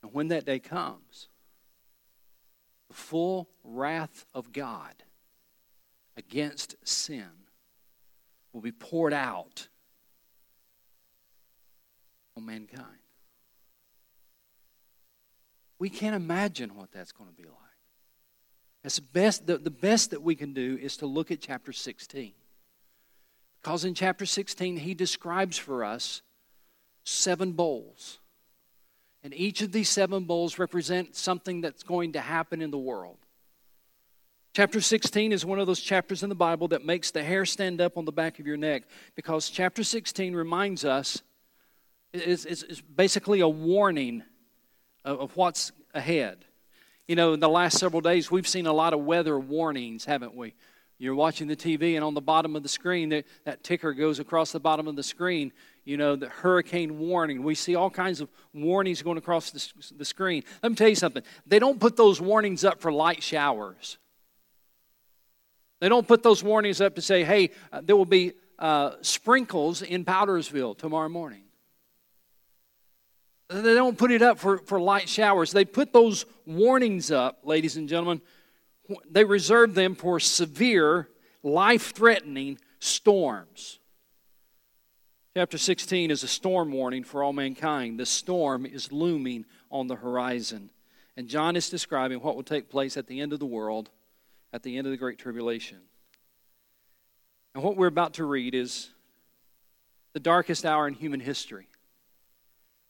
And 0.00 0.14
when 0.14 0.28
that 0.28 0.46
day 0.46 0.60
comes, 0.60 1.28
the 2.88 2.94
full 2.94 3.48
wrath 3.64 4.26
of 4.32 4.52
God 4.52 5.02
against 6.16 6.76
sin 6.86 7.30
will 8.52 8.60
be 8.60 8.70
poured 8.70 9.12
out 9.12 9.66
on 12.36 12.46
mankind. 12.46 12.86
We 15.78 15.90
can't 15.90 16.16
imagine 16.16 16.76
what 16.76 16.92
that's 16.92 17.12
going 17.12 17.30
to 17.30 17.36
be 17.36 17.44
like. 17.44 17.54
It's 18.84 19.00
best, 19.00 19.46
the, 19.46 19.58
the 19.58 19.70
best 19.70 20.10
that 20.10 20.22
we 20.22 20.34
can 20.34 20.52
do 20.52 20.78
is 20.80 20.96
to 20.98 21.06
look 21.06 21.30
at 21.30 21.40
chapter 21.40 21.72
16. 21.72 22.32
Because 23.62 23.84
in 23.84 23.94
chapter 23.94 24.26
16, 24.26 24.76
he 24.76 24.94
describes 24.94 25.56
for 25.56 25.84
us 25.84 26.22
seven 27.04 27.52
bowls 27.52 28.18
and 29.24 29.32
each 29.34 29.62
of 29.62 29.72
these 29.72 29.88
seven 29.88 30.24
bowls 30.24 30.58
represent 30.58 31.16
something 31.16 31.62
that's 31.62 31.82
going 31.82 32.12
to 32.12 32.20
happen 32.20 32.60
in 32.60 32.70
the 32.70 32.78
world. 32.78 33.16
Chapter 34.52 34.82
16 34.82 35.32
is 35.32 35.46
one 35.46 35.58
of 35.58 35.66
those 35.66 35.80
chapters 35.80 36.22
in 36.22 36.28
the 36.28 36.34
Bible 36.34 36.68
that 36.68 36.84
makes 36.84 37.10
the 37.10 37.24
hair 37.24 37.46
stand 37.46 37.80
up 37.80 37.96
on 37.96 38.04
the 38.04 38.12
back 38.12 38.38
of 38.38 38.46
your 38.46 38.58
neck 38.58 38.82
because 39.16 39.48
chapter 39.48 39.82
16 39.82 40.34
reminds 40.34 40.84
us, 40.84 41.22
it's 42.14 42.80
basically 42.80 43.40
a 43.40 43.48
warning 43.48 44.22
of, 45.04 45.20
of 45.20 45.36
what's 45.36 45.72
ahead. 45.92 46.44
You 47.08 47.16
know, 47.16 47.34
in 47.34 47.40
the 47.40 47.48
last 47.48 47.78
several 47.78 48.00
days, 48.00 48.30
we've 48.30 48.48
seen 48.48 48.66
a 48.66 48.72
lot 48.72 48.94
of 48.94 49.00
weather 49.00 49.38
warnings, 49.38 50.04
haven't 50.04 50.34
we? 50.34 50.54
You're 50.96 51.14
watching 51.14 51.48
the 51.48 51.56
TV, 51.56 51.96
and 51.96 52.04
on 52.04 52.14
the 52.14 52.22
bottom 52.22 52.56
of 52.56 52.62
the 52.62 52.68
screen, 52.68 53.10
that, 53.10 53.24
that 53.44 53.64
ticker 53.64 53.92
goes 53.92 54.20
across 54.20 54.52
the 54.52 54.60
bottom 54.60 54.86
of 54.86 54.96
the 54.96 55.02
screen 55.02 55.52
you 55.84 55.96
know, 55.96 56.16
the 56.16 56.28
hurricane 56.28 56.98
warning. 56.98 57.42
We 57.42 57.54
see 57.54 57.74
all 57.74 57.90
kinds 57.90 58.20
of 58.20 58.28
warnings 58.52 59.02
going 59.02 59.18
across 59.18 59.50
the, 59.50 59.94
the 59.96 60.04
screen. 60.04 60.42
Let 60.62 60.72
me 60.72 60.76
tell 60.76 60.88
you 60.88 60.94
something. 60.94 61.22
They 61.46 61.58
don't 61.58 61.78
put 61.78 61.96
those 61.96 62.20
warnings 62.20 62.64
up 62.64 62.80
for 62.80 62.90
light 62.92 63.22
showers. 63.22 63.98
They 65.80 65.88
don't 65.88 66.08
put 66.08 66.22
those 66.22 66.42
warnings 66.42 66.80
up 66.80 66.94
to 66.94 67.02
say, 67.02 67.24
hey, 67.24 67.50
uh, 67.72 67.82
there 67.84 67.96
will 67.96 68.06
be 68.06 68.32
uh, 68.58 68.92
sprinkles 69.02 69.82
in 69.82 70.04
Powdersville 70.04 70.78
tomorrow 70.78 71.08
morning. 71.08 71.43
They 73.48 73.74
don't 73.74 73.98
put 73.98 74.10
it 74.10 74.22
up 74.22 74.38
for, 74.38 74.58
for 74.58 74.80
light 74.80 75.08
showers. 75.08 75.52
They 75.52 75.64
put 75.64 75.92
those 75.92 76.24
warnings 76.46 77.10
up, 77.10 77.40
ladies 77.44 77.76
and 77.76 77.88
gentlemen. 77.88 78.22
They 79.10 79.24
reserve 79.24 79.74
them 79.74 79.94
for 79.94 80.18
severe, 80.18 81.08
life 81.42 81.92
threatening 81.92 82.58
storms. 82.78 83.80
Chapter 85.36 85.58
16 85.58 86.10
is 86.10 86.22
a 86.22 86.28
storm 86.28 86.72
warning 86.72 87.04
for 87.04 87.22
all 87.22 87.32
mankind. 87.32 87.98
The 87.98 88.06
storm 88.06 88.64
is 88.64 88.92
looming 88.92 89.44
on 89.70 89.88
the 89.88 89.96
horizon. 89.96 90.70
And 91.16 91.28
John 91.28 91.56
is 91.56 91.68
describing 91.68 92.20
what 92.20 92.36
will 92.36 92.42
take 92.42 92.70
place 92.70 92.96
at 92.96 93.06
the 93.06 93.20
end 93.20 93.32
of 93.32 93.40
the 93.40 93.46
world, 93.46 93.90
at 94.52 94.62
the 94.62 94.78
end 94.78 94.86
of 94.86 94.90
the 94.90 94.96
Great 94.96 95.18
Tribulation. 95.18 95.78
And 97.54 97.62
what 97.62 97.76
we're 97.76 97.88
about 97.88 98.14
to 98.14 98.24
read 98.24 98.54
is 98.54 98.90
the 100.12 100.20
darkest 100.20 100.64
hour 100.64 100.88
in 100.88 100.94
human 100.94 101.20
history 101.20 101.68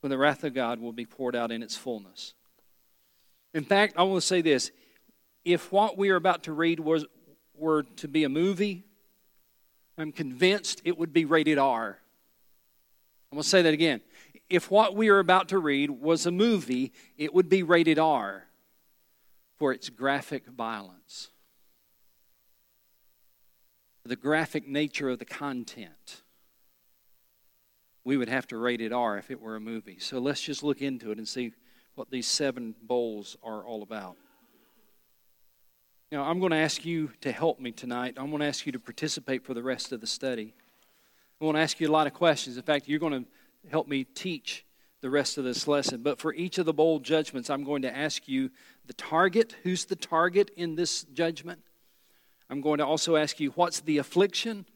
when 0.05 0.11
the 0.11 0.19
wrath 0.19 0.45
of 0.45 0.53
God 0.53 0.81
will 0.81 0.93
be 0.93 1.07
poured 1.07 1.35
out 1.35 1.51
in 1.51 1.63
its 1.63 1.79
fullness. 1.79 2.35
In 3.55 3.65
fact, 3.65 3.95
I 3.97 4.03
want 4.03 4.21
to 4.21 4.27
say 4.27 4.43
this 4.43 4.71
if 5.47 5.73
what 5.73 5.97
we 5.97 6.11
are 6.11 6.17
about 6.17 6.43
to 6.43 6.53
read 6.53 6.79
was, 6.79 7.07
were 7.55 7.85
to 7.85 8.07
be 8.07 8.25
a 8.25 8.29
movie, 8.29 8.85
I'm 9.97 10.13
convinced 10.13 10.83
it 10.85 10.99
would 10.99 11.15
be 11.15 11.25
rated 11.25 11.57
R. 11.57 12.01
I'm 13.33 13.37
going 13.37 13.45
to 13.45 13.49
say 13.49 13.63
that 13.63 13.73
again. 13.73 14.03
If 14.51 14.71
what 14.71 14.95
we 14.95 15.09
are 15.09 15.21
about 15.21 15.49
to 15.49 15.59
read 15.59 15.89
was 15.89 16.27
a 16.27 16.31
movie, 16.31 16.93
it 17.17 17.33
would 17.33 17.49
be 17.49 17.63
rated 17.63 17.99
R 17.99 18.45
for 19.57 19.73
its 19.73 19.89
graphic 19.89 20.45
violence, 20.47 21.31
the 24.05 24.17
graphic 24.17 24.69
nature 24.69 25.09
of 25.09 25.19
the 25.19 25.25
content. 25.25 26.24
We 28.05 28.17
would 28.17 28.29
have 28.29 28.47
to 28.49 28.59
rate 28.59 28.81
it 28.81 28.93
R 28.93 29.17
if 29.17 29.31
it 29.31 29.41
were 29.41 29.57
a 29.57 29.61
movie. 29.61 29.99
So 29.99 30.19
let's 30.19 30.43
just 30.43 30.63
look 30.63 30.83
into 30.83 31.11
it 31.11 31.19
and 31.19 31.27
see 31.27 31.53
what 31.95 32.11
these 32.11 32.27
seven 32.27 32.75
bowls 32.83 33.37
are 33.43 33.65
all 33.65 33.83
about. 33.83 34.17
Now, 36.13 36.25
I'm 36.25 36.39
going 36.39 36.53
to 36.53 36.59
ask 36.59 36.85
you 36.85 37.11
to 37.23 37.33
help 37.33 37.59
me 37.59 37.73
tonight. 37.73 38.15
I'm 38.17 38.29
going 38.29 38.41
to 38.41 38.47
ask 38.47 38.67
you 38.67 38.73
to 38.73 38.79
participate 38.79 39.45
for 39.45 39.55
the 39.55 39.63
rest 39.63 39.91
of 39.91 40.01
the 40.01 40.07
study. 40.07 40.55
I 41.41 41.45
want 41.45 41.57
to 41.57 41.63
ask 41.63 41.81
you 41.81 41.89
a 41.89 41.91
lot 41.91 42.07
of 42.07 42.13
questions. 42.13 42.57
In 42.57 42.63
fact, 42.63 42.89
you're 42.89 43.01
going 43.01 43.25
to 43.25 43.71
help 43.71 43.89
me 43.89 44.05
teach 44.05 44.65
the 45.01 45.11
rest 45.11 45.39
of 45.39 45.45
this 45.45 45.67
lesson. 45.67 46.03
But 46.03 46.19
for 46.19 46.33
each 46.35 46.59
of 46.59 46.67
the 46.67 46.73
bowl 46.73 46.99
judgments, 46.99 47.51
I'm 47.51 47.65
going 47.65 47.83
to 47.83 47.97
ask 47.97 48.29
you 48.29 48.51
the 48.87 48.93
target. 48.95 49.57
Who's 49.63 49.87
the 49.87 49.97
target 49.97 50.51
in 50.57 50.77
this 50.77 51.05
judgment? 51.05 51.61
I'm 52.49 52.61
going 52.61 52.79
to 52.79 52.87
also 52.87 53.17
ask 53.17 53.41
you 53.41 53.51
what's 53.51 53.81
the 53.81 53.99
affliction? 53.99 54.67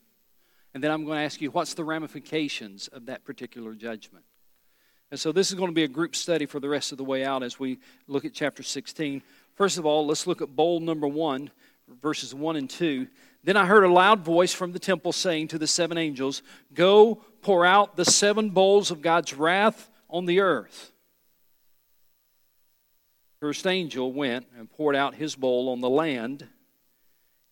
And 0.74 0.82
then 0.82 0.90
I'm 0.90 1.04
going 1.04 1.18
to 1.18 1.24
ask 1.24 1.40
you, 1.40 1.50
what's 1.50 1.74
the 1.74 1.84
ramifications 1.84 2.88
of 2.88 3.06
that 3.06 3.24
particular 3.24 3.74
judgment? 3.74 4.24
And 5.10 5.18
so 5.18 5.32
this 5.32 5.48
is 5.48 5.54
going 5.54 5.70
to 5.70 5.74
be 5.74 5.84
a 5.84 5.88
group 5.88 6.14
study 6.14 6.44
for 6.44 6.60
the 6.60 6.68
rest 6.68 6.92
of 6.92 6.98
the 6.98 7.04
way 7.04 7.24
out 7.24 7.42
as 7.42 7.58
we 7.58 7.78
look 8.06 8.24
at 8.24 8.34
chapter 8.34 8.62
16. 8.62 9.22
First 9.54 9.78
of 9.78 9.86
all, 9.86 10.06
let's 10.06 10.26
look 10.26 10.42
at 10.42 10.54
bowl 10.54 10.80
number 10.80 11.08
one, 11.08 11.50
verses 12.02 12.34
1 12.34 12.56
and 12.56 12.68
2. 12.68 13.06
Then 13.42 13.56
I 13.56 13.64
heard 13.64 13.84
a 13.84 13.92
loud 13.92 14.20
voice 14.20 14.52
from 14.52 14.72
the 14.72 14.78
temple 14.78 15.12
saying 15.12 15.48
to 15.48 15.58
the 15.58 15.66
seven 15.66 15.96
angels, 15.96 16.42
Go 16.74 17.22
pour 17.40 17.64
out 17.64 17.96
the 17.96 18.04
seven 18.04 18.50
bowls 18.50 18.90
of 18.90 19.00
God's 19.00 19.32
wrath 19.32 19.88
on 20.10 20.26
the 20.26 20.40
earth. 20.40 20.92
First 23.40 23.66
angel 23.66 24.12
went 24.12 24.46
and 24.58 24.70
poured 24.70 24.96
out 24.96 25.14
his 25.14 25.36
bowl 25.36 25.68
on 25.70 25.80
the 25.80 25.88
land, 25.88 26.48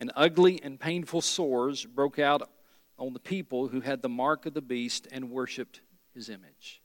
and 0.00 0.10
ugly 0.16 0.60
and 0.62 0.78
painful 0.78 1.20
sores 1.22 1.86
broke 1.86 2.18
out 2.18 2.50
on 2.98 3.12
the 3.12 3.18
people 3.18 3.68
who 3.68 3.80
had 3.80 4.02
the 4.02 4.08
mark 4.08 4.46
of 4.46 4.54
the 4.54 4.62
beast 4.62 5.06
and 5.10 5.30
worshiped 5.30 5.80
his 6.14 6.28
image. 6.28 6.82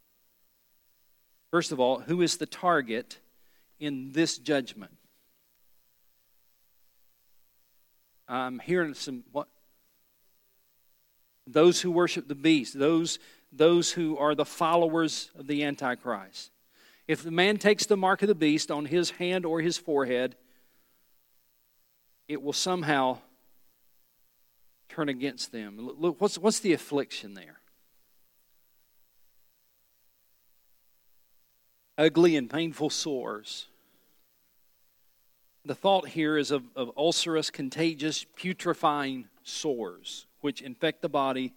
First 1.52 1.71
of 1.71 1.80
all, 1.80 2.00
who 2.00 2.21
is 2.21 2.38
the 2.38 2.45
target 2.45 3.19
in 3.80 4.12
this 4.12 4.38
judgment? 4.38 4.95
I'm 8.28 8.60
hearing 8.60 8.93
some 8.93 9.24
what 9.32 9.47
those 11.45 11.82
who 11.82 11.91
worship 11.91 12.28
the 12.28 12.36
beast, 12.36 12.78
those 12.78 13.19
those 13.52 13.91
who 13.91 14.17
are 14.17 14.34
the 14.34 14.45
followers 14.45 15.30
of 15.38 15.47
the 15.47 15.63
antichrist. 15.63 16.52
If 17.08 17.24
the 17.24 17.32
man 17.32 17.58
takes 17.58 17.86
the 17.86 17.97
mark 17.97 18.21
of 18.21 18.30
the 18.30 18.36
beast 18.36 18.71
on 18.71 18.86
his 18.86 19.12
hand 19.12 19.45
or 19.45 19.60
his 19.60 19.78
forehead, 19.78 20.38
it 22.30 22.41
will 22.41 22.54
somehow 22.54 23.17
turn 24.91 25.10
against 25.10 25.51
them. 25.51 25.77
Look, 25.80 26.19
what's, 26.19 26.38
what's 26.38 26.60
the 26.60 26.73
affliction 26.73 27.34
there? 27.34 27.62
ugly 32.01 32.36
and 32.36 32.49
painful 32.49 32.89
sores. 32.89 33.67
The 35.63 35.75
thought 35.75 36.10
here 36.10 36.38
is 36.38 36.49
of, 36.49 36.63
of 36.75 36.91
ulcerous, 36.97 37.51
contagious, 37.51 38.25
putrefying 38.36 39.25
sores, 39.43 40.25
which 40.41 40.62
infect 40.62 41.04
the 41.04 41.10
body 41.10 41.54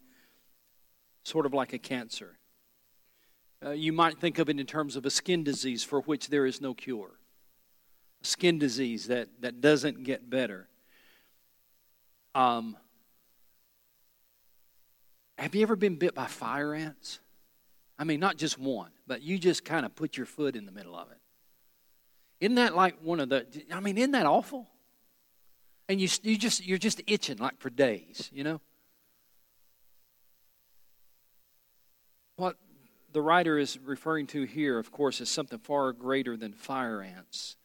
sort 1.25 1.47
of 1.47 1.55
like 1.55 1.73
a 1.73 1.79
cancer. 1.79 2.37
Uh, 3.65 3.71
you 3.71 3.95
might 3.95 4.19
think 4.19 4.39
of 4.39 4.51
it 4.51 4.61
in 4.61 4.67
terms 4.67 4.97
of 4.97 5.07
a 5.07 5.11
skin 5.11 5.43
disease 5.43 5.83
for 5.83 6.01
which 6.03 6.29
there 6.29 6.45
is 6.45 6.61
no 6.61 6.75
cure. 6.75 7.13
A 8.23 8.27
skin 8.27 8.59
disease 8.59 9.07
that, 9.07 9.29
that 9.41 9.63
doesn't 9.63 10.05
get 10.05 10.29
better. 10.29 10.69
Um, 12.35 12.77
have 15.39 15.55
you 15.55 15.63
ever 15.63 15.77
been 15.77 15.97
bit 15.97 16.15
by 16.15 16.27
fire 16.27 16.75
ants? 16.75 17.21
I 17.99 18.05
mean, 18.05 18.21
not 18.21 18.37
just 18.37 18.59
one, 18.59 18.91
but 19.07 19.23
you 19.23 19.39
just 19.39 19.65
kind 19.65 19.85
of 19.85 19.95
put 19.95 20.17
your 20.17 20.27
foot 20.27 20.57
in 20.57 20.67
the 20.67 20.73
middle 20.73 20.97
of 20.97 21.11
it. 21.11 21.19
Isn't 22.41 22.57
that 22.57 22.75
like 22.75 23.01
one 23.03 23.21
of 23.21 23.29
the, 23.29 23.47
I 23.73 23.81
mean, 23.81 23.99
isn't 23.99 24.13
that 24.13 24.27
awful? 24.27 24.69
And 25.89 26.01
you, 26.01 26.09
you 26.23 26.37
just, 26.37 26.65
you're 26.67 26.79
just 26.79 27.03
itching 27.07 27.39
like 27.39 27.59
for 27.61 27.71
days, 27.71 28.31
you 28.33 28.43
know? 28.43 28.61
What 32.37 32.57
the 33.13 33.23
writer 33.23 33.59
is 33.59 33.79
referring 33.79 34.27
to 34.29 34.43
here, 34.43 34.79
of 34.79 34.91
course, 34.91 35.21
is 35.21 35.29
something 35.29 35.59
far 35.59 35.93
greater 35.93 36.37
than 36.37 36.53
fire 36.53 37.03
ants. 37.03 37.57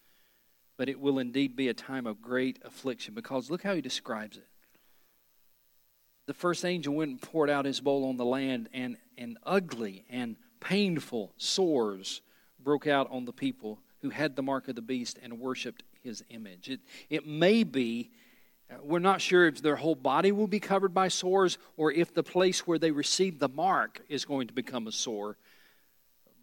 But 0.78 0.90
it 0.90 1.00
will 1.00 1.18
indeed 1.18 1.56
be 1.56 1.68
a 1.68 1.74
time 1.74 2.06
of 2.06 2.22
great 2.22 2.60
affliction 2.64 3.14
because 3.14 3.50
look 3.50 3.64
how 3.64 3.74
he 3.74 3.82
describes 3.82 4.38
it 4.38 4.49
the 6.30 6.34
first 6.36 6.64
angel 6.64 6.94
went 6.94 7.10
and 7.10 7.20
poured 7.20 7.50
out 7.50 7.66
his 7.66 7.82
bowl 7.82 8.08
on 8.08 8.16
the 8.16 8.24
land, 8.24 8.70
and, 8.72 8.98
and 9.18 9.40
ugly 9.48 10.06
and 10.12 10.36
painful 10.60 11.34
sores 11.38 12.22
broke 12.64 12.86
out 12.86 13.10
on 13.10 13.26
the 13.26 13.34
people 13.34 13.80
who 14.04 14.12
had 14.12 14.36
the 14.36 14.44
mark 14.44 14.68
of 14.68 14.76
the 14.76 14.82
beast 14.84 15.18
and 15.24 15.40
worshiped 15.40 15.82
his 16.04 16.24
image. 16.30 16.70
It, 16.70 16.82
it 17.10 17.26
may 17.26 17.64
be, 17.64 18.12
uh, 18.70 18.76
we're 18.84 19.00
not 19.00 19.22
sure 19.22 19.48
if 19.48 19.64
their 19.64 19.78
whole 19.78 19.96
body 19.96 20.32
will 20.32 20.46
be 20.46 20.60
covered 20.60 20.94
by 20.94 21.08
sores 21.08 21.58
or 21.78 21.92
if 21.92 22.14
the 22.14 22.22
place 22.22 22.68
where 22.68 22.78
they 22.78 22.92
received 22.92 23.40
the 23.40 23.50
mark 23.50 24.00
is 24.08 24.24
going 24.24 24.50
to 24.50 24.54
become 24.54 24.86
a 24.86 24.92
sore. 24.92 25.36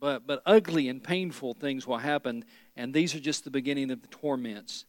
But, 0.01 0.27
but 0.27 0.43
ugly 0.45 0.89
and 0.89 1.01
painful 1.01 1.55
things 1.55 1.87
will 1.87 1.99
happen, 1.99 2.45
and 2.77 2.93
these 2.93 3.15
are 3.15 3.21
just 3.21 3.45
the 3.45 3.53
beginning 3.53 3.93
of 3.93 4.03
the 4.03 4.09
torments. 4.09 4.85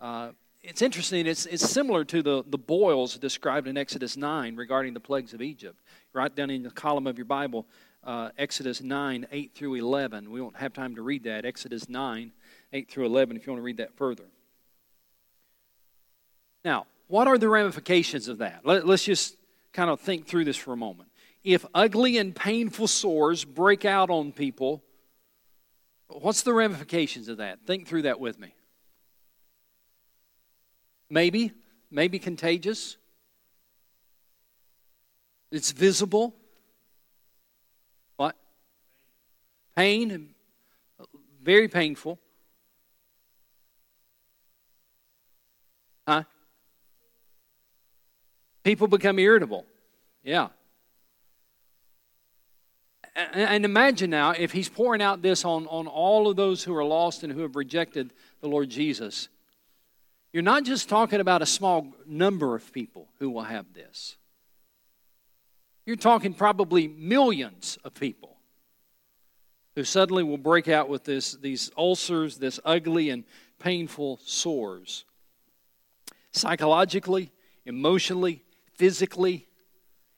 Uh, 0.00 0.30
it's 0.64 0.80
interesting. 0.80 1.26
It's, 1.26 1.44
it's 1.44 1.68
similar 1.68 2.04
to 2.06 2.22
the, 2.22 2.42
the 2.46 2.56
boils 2.56 3.18
described 3.18 3.68
in 3.68 3.76
Exodus 3.76 4.16
9 4.16 4.56
regarding 4.56 4.94
the 4.94 5.00
plagues 5.00 5.34
of 5.34 5.42
Egypt. 5.42 5.78
Right 6.14 6.34
down 6.34 6.48
in 6.48 6.62
the 6.62 6.70
column 6.70 7.06
of 7.06 7.18
your 7.18 7.26
Bible, 7.26 7.66
uh, 8.02 8.30
Exodus 8.38 8.80
9, 8.80 9.26
8 9.30 9.54
through 9.54 9.74
11. 9.74 10.30
We 10.30 10.40
won't 10.40 10.56
have 10.56 10.72
time 10.72 10.94
to 10.96 11.02
read 11.02 11.24
that. 11.24 11.44
Exodus 11.44 11.88
9, 11.88 12.32
8 12.72 12.90
through 12.90 13.04
11, 13.04 13.36
if 13.36 13.46
you 13.46 13.52
want 13.52 13.60
to 13.60 13.64
read 13.64 13.76
that 13.76 13.94
further. 13.96 14.24
Now, 16.64 16.86
what 17.08 17.28
are 17.28 17.36
the 17.36 17.48
ramifications 17.50 18.28
of 18.28 18.38
that? 18.38 18.62
Let, 18.64 18.86
let's 18.86 19.04
just 19.04 19.36
kind 19.74 19.90
of 19.90 20.00
think 20.00 20.26
through 20.26 20.46
this 20.46 20.56
for 20.56 20.72
a 20.72 20.76
moment. 20.78 21.10
If 21.42 21.66
ugly 21.74 22.16
and 22.16 22.34
painful 22.34 22.88
sores 22.88 23.44
break 23.44 23.84
out 23.84 24.08
on 24.08 24.32
people, 24.32 24.82
what's 26.08 26.40
the 26.40 26.54
ramifications 26.54 27.28
of 27.28 27.36
that? 27.36 27.66
Think 27.66 27.86
through 27.86 28.02
that 28.02 28.18
with 28.18 28.38
me. 28.38 28.54
Maybe, 31.10 31.52
maybe 31.90 32.18
contagious. 32.18 32.96
It's 35.50 35.70
visible. 35.70 36.34
What? 38.16 38.36
Pain, 39.76 40.34
very 41.42 41.68
painful. 41.68 42.18
Huh? 46.06 46.24
People 48.62 48.88
become 48.88 49.18
irritable. 49.18 49.64
Yeah. 50.22 50.48
And 53.14 53.64
imagine 53.64 54.10
now 54.10 54.32
if 54.32 54.50
he's 54.50 54.68
pouring 54.68 55.00
out 55.00 55.22
this 55.22 55.44
on, 55.44 55.66
on 55.68 55.86
all 55.86 56.28
of 56.28 56.36
those 56.36 56.64
who 56.64 56.74
are 56.74 56.84
lost 56.84 57.22
and 57.22 57.32
who 57.32 57.42
have 57.42 57.54
rejected 57.54 58.12
the 58.40 58.48
Lord 58.48 58.70
Jesus. 58.70 59.28
You're 60.34 60.42
not 60.42 60.64
just 60.64 60.88
talking 60.88 61.20
about 61.20 61.42
a 61.42 61.46
small 61.46 61.94
number 62.04 62.56
of 62.56 62.72
people 62.72 63.06
who 63.20 63.30
will 63.30 63.44
have 63.44 63.72
this. 63.72 64.16
You're 65.86 65.94
talking 65.94 66.34
probably 66.34 66.88
millions 66.88 67.78
of 67.84 67.94
people 67.94 68.36
who 69.76 69.84
suddenly 69.84 70.24
will 70.24 70.36
break 70.36 70.66
out 70.66 70.88
with 70.88 71.04
this, 71.04 71.34
these 71.34 71.70
ulcers, 71.78 72.38
this 72.38 72.58
ugly 72.64 73.10
and 73.10 73.22
painful 73.60 74.18
sores. 74.24 75.04
Psychologically, 76.32 77.30
emotionally, 77.64 78.42
physically, 78.74 79.46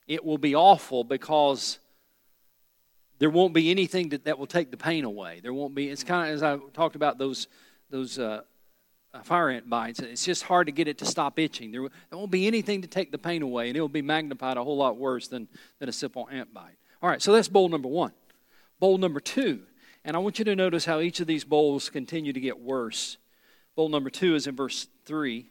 it 0.09 0.25
will 0.25 0.39
be 0.39 0.55
awful 0.55 1.05
because 1.05 1.79
there 3.19 3.29
won't 3.29 3.53
be 3.53 3.71
anything 3.71 4.09
that, 4.09 4.25
that 4.25 4.39
will 4.39 4.47
take 4.47 4.71
the 4.71 4.79
pain 4.79 5.05
away. 5.05 5.41
There 5.43 5.53
won't 5.53 5.75
be, 5.75 5.91
it's 5.91 6.05
kind 6.05 6.31
of 6.31 6.37
as 6.37 6.43
I 6.43 6.57
talked 6.73 6.97
about 6.97 7.19
those, 7.19 7.49
those 7.91 8.19
uh, 8.19 8.45
fire 9.25 9.51
ant 9.51 9.69
bites. 9.69 10.01
It's 10.01 10.25
just 10.25 10.43
hard 10.43 10.67
to 10.67 10.73
get 10.73 10.89
it 10.89 10.99
to 10.99 11.05
stop 11.05 11.39
itching. 11.39 11.73
There, 11.73 11.83
there 11.83 12.19
won't 12.19 12.31
be 12.31 12.47
anything 12.47 12.83
to 12.83 12.89
take 12.89 13.13
the 13.13 13.19
pain 13.19 13.43
away, 13.43 13.69
and 13.69 13.77
it 13.77 13.81
will 13.81 13.89
be 13.89 14.03
magnified 14.03 14.57
a 14.57 14.65
whole 14.65 14.77
lot 14.77 14.97
worse 14.97 15.29
than, 15.29 15.49
than 15.79 15.89
a 15.89 15.93
simple 15.93 16.29
ant 16.31 16.53
bite. 16.53 16.79
All 17.03 17.09
right, 17.09 17.23
so 17.23 17.33
that's 17.33 17.49
bowl 17.49 17.69
number 17.69 17.89
one. 17.89 18.13
Bowl 18.79 18.99
number 18.99 19.21
two, 19.21 19.63
and 20.05 20.17
I 20.17 20.19
want 20.19 20.39
you 20.39 20.45
to 20.47 20.57
notice 20.57 20.85
how 20.85 21.01
each 21.01 21.21
of 21.21 21.27
these 21.27 21.45
bowls 21.45 21.89
continue 21.89 22.33
to 22.33 22.41
get 22.41 22.59
worse. 22.59 23.17
Bowl 23.75 23.89
number 23.89 24.11
two 24.11 24.35
is 24.35 24.47
in 24.47 24.57
verse 24.57 24.87
3. 25.05 25.47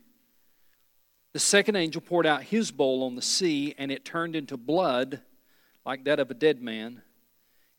The 1.34 1.40
second 1.40 1.76
angel 1.76 2.02
poured 2.02 2.26
out 2.26 2.44
his 2.44 2.72
bowl 2.72 3.04
on 3.04 3.16
the 3.16 3.22
sea, 3.22 3.76
and 3.78 3.92
it 3.92 4.06
turned 4.06 4.36
into 4.36 4.58
blood 4.58 5.22
like 5.86 6.06
that 6.06 6.20
of 6.20 6.32
a 6.32 6.34
dead 6.34 6.62
man, 6.62 7.02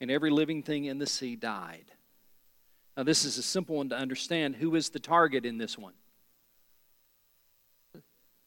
and 0.01 0.11
every 0.11 0.31
living 0.31 0.63
thing 0.63 0.85
in 0.85 0.99
the 0.99 1.07
sea 1.07 1.37
died. 1.37 1.93
Now, 2.97 3.03
this 3.03 3.25
is 3.25 3.37
a 3.37 3.43
simple 3.43 3.77
one 3.77 3.91
to 3.91 3.97
understand. 3.97 4.57
Who 4.57 4.75
is 4.75 4.89
the 4.89 4.99
target 4.99 5.45
in 5.45 5.59
this 5.59 5.77
one? 5.77 5.93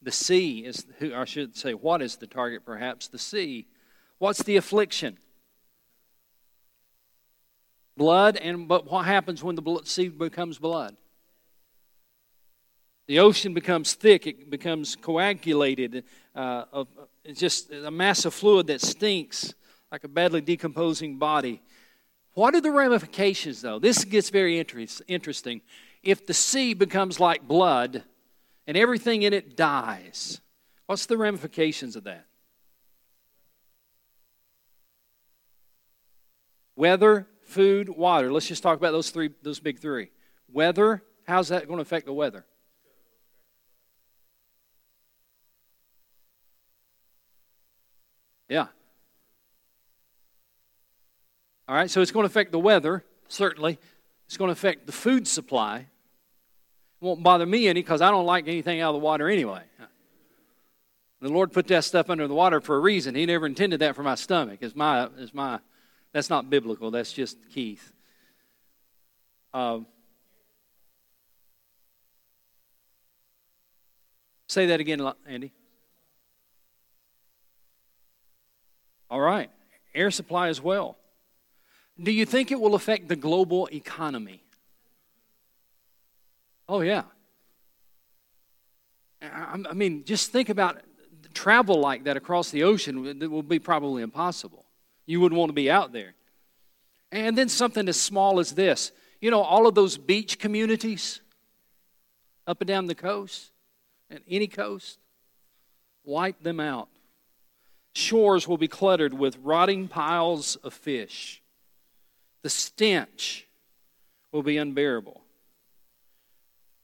The 0.01 0.11
sea 0.11 0.59
is, 0.59 0.85
who 0.99 1.13
I 1.13 1.25
should 1.25 1.55
say, 1.55 1.73
what 1.73 2.01
is 2.01 2.15
the 2.15 2.27
target 2.27 2.65
perhaps? 2.65 3.07
The 3.07 3.19
sea. 3.19 3.67
What's 4.17 4.41
the 4.41 4.57
affliction? 4.57 5.17
Blood, 7.95 8.37
and 8.37 8.67
but 8.67 8.89
what 8.89 9.05
happens 9.05 9.43
when 9.43 9.55
the 9.55 9.81
sea 9.83 10.07
becomes 10.07 10.57
blood? 10.57 10.95
The 13.07 13.19
ocean 13.19 13.53
becomes 13.53 13.93
thick, 13.93 14.25
it 14.25 14.49
becomes 14.49 14.95
coagulated. 14.95 16.05
Uh, 16.33 16.85
it's 17.25 17.39
just 17.39 17.71
a 17.71 17.91
mass 17.91 18.23
of 18.23 18.33
fluid 18.33 18.67
that 18.67 18.81
stinks 18.81 19.53
like 19.91 20.03
a 20.03 20.07
badly 20.07 20.41
decomposing 20.41 21.17
body. 21.17 21.61
What 22.39 22.55
are 22.55 22.61
the 22.61 22.71
ramifications, 22.71 23.61
though? 23.61 23.79
This 23.79 24.05
gets 24.05 24.29
very 24.29 24.59
interesting. 24.59 25.59
If 26.01 26.25
the 26.25 26.33
sea 26.33 26.73
becomes 26.73 27.19
like 27.19 27.45
blood 27.45 28.05
and 28.65 28.77
everything 28.77 29.23
in 29.23 29.33
it 29.33 29.57
dies, 29.57 30.39
what's 30.85 31.05
the 31.05 31.17
ramifications 31.17 31.97
of 31.97 32.05
that? 32.05 32.27
Weather, 36.77 37.27
food, 37.41 37.89
water. 37.89 38.31
Let's 38.31 38.47
just 38.47 38.63
talk 38.63 38.77
about 38.77 38.93
those 38.93 39.09
three, 39.09 39.31
those 39.41 39.59
big 39.59 39.79
three. 39.79 40.09
Weather, 40.49 41.03
how's 41.27 41.49
that 41.49 41.67
going 41.67 41.79
to 41.79 41.81
affect 41.81 42.05
the 42.05 42.13
weather? 42.13 42.45
Yeah, 48.47 48.67
all 51.69 51.75
right, 51.75 51.89
so 51.89 52.01
it's 52.01 52.09
going 52.09 52.23
to 52.23 52.27
affect 52.27 52.51
the 52.51 52.57
weather, 52.57 53.05
certainly. 53.27 53.77
It's 54.25 54.37
going 54.37 54.47
to 54.47 54.53
affect 54.53 54.87
the 54.87 54.91
food 54.91 55.27
supply. 55.27 55.77
It 55.77 55.85
won't 56.99 57.21
bother 57.21 57.45
me 57.45 57.67
any 57.67 57.83
because 57.83 58.01
I 58.01 58.09
don't 58.09 58.25
like 58.25 58.47
anything 58.47 58.81
out 58.81 58.95
of 58.95 58.99
the 58.99 59.05
water 59.05 59.29
anyway. 59.29 59.61
The 61.21 61.29
Lord 61.29 61.51
put 61.51 61.67
that 61.67 61.83
stuff 61.83 62.09
under 62.09 62.27
the 62.27 62.33
water 62.33 62.59
for 62.59 62.75
a 62.75 62.79
reason. 62.79 63.13
He 63.13 63.27
never 63.27 63.45
intended 63.45 63.81
that 63.81 63.95
for 63.95 64.01
my 64.01 64.15
stomach. 64.15 64.63
Is 64.63 64.75
my 64.75 65.09
is 65.19 65.31
my 65.31 65.59
that's 66.11 66.29
not 66.29 66.49
biblical. 66.49 66.89
That's 66.89 67.13
just 67.13 67.37
Keith. 67.53 67.91
Uh, 69.53 69.81
say 74.47 74.65
that 74.67 74.79
again, 74.79 75.07
Andy. 75.27 75.51
All 79.11 79.19
right. 79.19 79.51
Air 79.93 80.09
supply 80.09 80.47
as 80.47 80.61
well. 80.61 80.98
Do 82.01 82.11
you 82.11 82.25
think 82.25 82.51
it 82.51 82.59
will 82.59 82.75
affect 82.75 83.07
the 83.07 83.15
global 83.15 83.67
economy? 83.71 84.41
Oh, 86.67 86.81
yeah. 86.81 87.03
I 89.21 89.73
mean, 89.73 90.05
just 90.05 90.31
think 90.31 90.49
about 90.49 90.81
travel 91.33 91.79
like 91.79 92.05
that 92.05 92.15
across 92.15 92.51
the 92.51 92.63
ocean. 92.63 93.21
It 93.21 93.29
will 93.29 93.43
be 93.43 93.59
probably 93.59 94.01
impossible. 94.01 94.65
You 95.05 95.19
wouldn't 95.19 95.37
want 95.37 95.49
to 95.49 95.53
be 95.53 95.69
out 95.69 95.91
there. 95.91 96.13
And 97.11 97.37
then 97.37 97.49
something 97.49 97.89
as 97.89 97.99
small 97.99 98.39
as 98.39 98.51
this. 98.51 98.91
You 99.19 99.31
know, 99.31 99.41
all 99.41 99.67
of 99.67 99.75
those 99.75 99.97
beach 99.97 100.39
communities 100.39 101.21
up 102.47 102.61
and 102.61 102.67
down 102.67 102.85
the 102.85 102.95
coast 102.95 103.51
and 104.09 104.21
any 104.27 104.47
coast, 104.47 104.99
wipe 106.03 106.41
them 106.41 106.59
out. 106.59 106.87
Shores 107.93 108.47
will 108.47 108.57
be 108.57 108.67
cluttered 108.67 109.13
with 109.13 109.37
rotting 109.43 109.87
piles 109.87 110.55
of 110.57 110.73
fish. 110.73 111.38
The 112.41 112.49
stench 112.49 113.47
will 114.31 114.43
be 114.43 114.57
unbearable. 114.57 115.21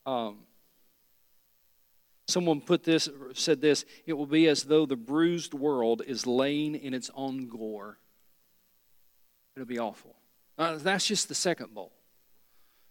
Um, 0.05 0.39
someone 2.27 2.61
put 2.61 2.83
this, 2.83 3.09
said 3.33 3.61
this, 3.61 3.85
it 4.05 4.13
will 4.13 4.25
be 4.25 4.47
as 4.47 4.63
though 4.63 4.85
the 4.85 4.95
bruised 4.95 5.53
world 5.53 6.01
is 6.05 6.27
laying 6.27 6.75
in 6.75 6.93
its 6.93 7.09
own 7.15 7.47
gore. 7.47 7.97
It'll 9.55 9.65
be 9.65 9.79
awful. 9.79 10.15
Uh, 10.57 10.77
that's 10.77 11.07
just 11.07 11.27
the 11.27 11.35
second 11.35 11.73
bowl. 11.73 11.91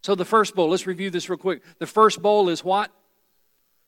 So 0.03 0.15
the 0.15 0.25
first 0.25 0.55
bowl, 0.55 0.69
let's 0.69 0.87
review 0.87 1.11
this 1.11 1.29
real 1.29 1.39
quick. 1.39 1.63
The 1.79 1.87
first 1.87 2.21
bowl 2.21 2.49
is 2.49 2.63
what? 2.63 2.91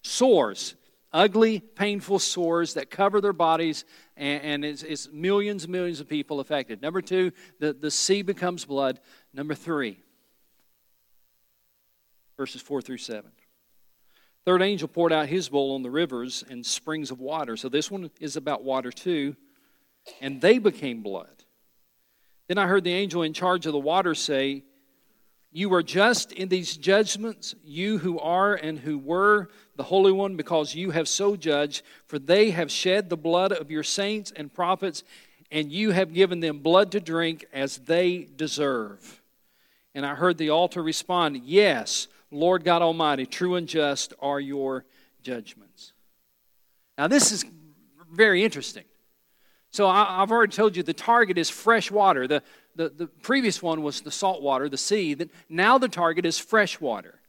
Sores. 0.03 0.75
Ugly, 1.13 1.61
painful 1.61 2.19
sores 2.19 2.75
that 2.75 2.91
cover 2.91 3.21
their 3.21 3.33
bodies, 3.33 3.85
and, 4.17 4.43
and 4.43 4.65
it's, 4.65 4.83
it's, 4.83 5.09
millions 5.11 5.65
and 5.65 5.73
millions 5.73 6.01
of 6.01 6.09
people 6.09 6.41
affected. 6.41 6.83
Number 6.83 7.01
two, 7.01 7.33
the, 7.61 7.73
the 7.73 7.91
sea 7.91 8.23
becomes 8.23 8.65
blood. 8.65 9.01
Number 9.33 9.55
three, 9.55 9.99
verses 12.37 12.61
four 12.61 12.83
through 12.83 12.99
seven. 12.99 13.31
Third 14.45 14.63
angel 14.63 14.89
poured 14.89 15.13
out 15.13 15.29
his 15.29 15.49
bowl 15.49 15.75
on 15.75 15.83
the 15.83 15.91
rivers 15.91 16.45
and 16.49 16.65
springs 16.65 17.11
of 17.11 17.19
water. 17.19 17.57
So 17.57 17.69
this 17.69 17.91
one 17.91 18.11
is 18.21 18.37
about 18.37 18.63
water 18.63 18.93
too. 18.93 19.35
And 20.21 20.41
they 20.41 20.59
became 20.59 21.03
blood. 21.03 21.45
Then 22.47 22.59
I 22.59 22.69
heard 22.69 22.85
the 22.85 22.93
angel 22.93 23.23
in 23.23 23.33
charge 23.33 23.67
of 23.67 23.73
the 23.73 23.79
water 23.79 24.15
say, 24.15 24.63
You 25.57 25.73
are 25.73 25.83
just 25.83 26.33
in 26.33 26.51
these 26.51 26.77
judgments, 26.77 27.55
you 27.65 27.97
who 27.97 28.19
are 28.19 28.57
and 28.57 28.79
who 28.79 28.99
were 28.99 29.49
the 29.77 29.85
Holy 29.85 30.13
One, 30.13 30.37
because 30.37 30.75
you 30.75 30.91
have 30.91 31.09
so 31.09 31.35
judged, 31.35 31.81
for 32.05 32.19
they 32.19 32.51
have 32.51 32.71
shed 32.71 33.09
the 33.09 33.17
blood 33.17 33.53
of 33.53 33.71
your 33.71 33.83
saints 33.83 34.31
and 34.37 34.53
prophets, 34.53 35.03
and 35.51 35.73
you 35.73 35.93
have 35.93 36.13
given 36.13 36.41
them 36.41 36.59
blood 36.59 36.93
to 36.93 37.01
drink 37.01 37.47
as 37.55 37.79
they 37.79 38.29
deserve. 38.37 39.23
And 39.95 40.05
I 40.05 40.15
heard 40.15 40.37
the 40.37 40.51
altar 40.51 40.83
respond, 40.83 41.41
Yes, 41.43 42.07
Lord 42.31 42.63
God 42.63 42.83
Almighty, 42.83 43.25
true 43.25 43.55
and 43.55 43.67
just 43.67 44.13
are 44.21 44.39
your 44.39 44.85
judgments. 45.23 45.95
Now, 46.99 47.07
this 47.07 47.33
is 47.33 47.47
very 48.13 48.45
interesting. 48.45 48.85
So 49.71 49.89
I, 49.89 50.21
have 50.21 50.31
already 50.31 50.53
told 50.53 50.77
you 50.77 50.83
the 50.83 50.93
target 50.93 51.39
is 51.39 51.49
fresh 51.49 51.91
water. 51.91 52.27
The, 52.27 52.43
the, 52.77 52.89
the 52.91 53.07
previous 53.07 53.63
one 53.63 53.83
was 53.83 54.03
the 54.03 54.11
salt 54.11 54.43
water, 54.43 54.69
the 54.69 54.77
sea. 54.77 55.17
Now 55.49 55.79
the 55.79 55.89
target 55.89 56.25
is 56.25 56.39
fresh 56.39 56.81
water. 56.81 57.21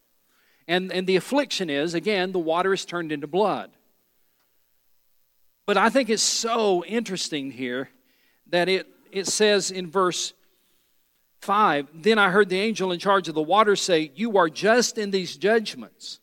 And, 0.68 0.92
and 0.92 1.08
the 1.08 1.16
affliction 1.16 1.70
is, 1.70 1.94
again, 1.94 2.34
the 2.34 2.40
water 2.40 2.74
is 2.74 2.86
turned 2.86 3.12
into 3.12 3.28
blood. 3.28 3.72
But 5.66 5.78
I 5.78 5.90
think 5.90 6.10
it's 6.10 6.24
so 6.24 6.84
interesting 6.86 7.52
here 7.52 7.90
that 8.50 8.70
it, 8.70 8.88
it 9.12 9.28
says 9.28 9.72
in 9.72 9.90
verse 9.90 10.34
5 11.42 11.88
Then 11.94 12.20
I 12.20 12.30
heard 12.30 12.50
the 12.50 12.60
angel 12.60 12.92
in 12.92 13.00
charge 13.00 13.28
of 13.28 13.36
the 13.36 13.42
water 13.42 13.76
say, 13.76 14.12
You 14.16 14.38
are 14.38 14.50
just 14.50 14.98
in 14.98 15.12
these 15.12 15.38
judgments 15.38 16.20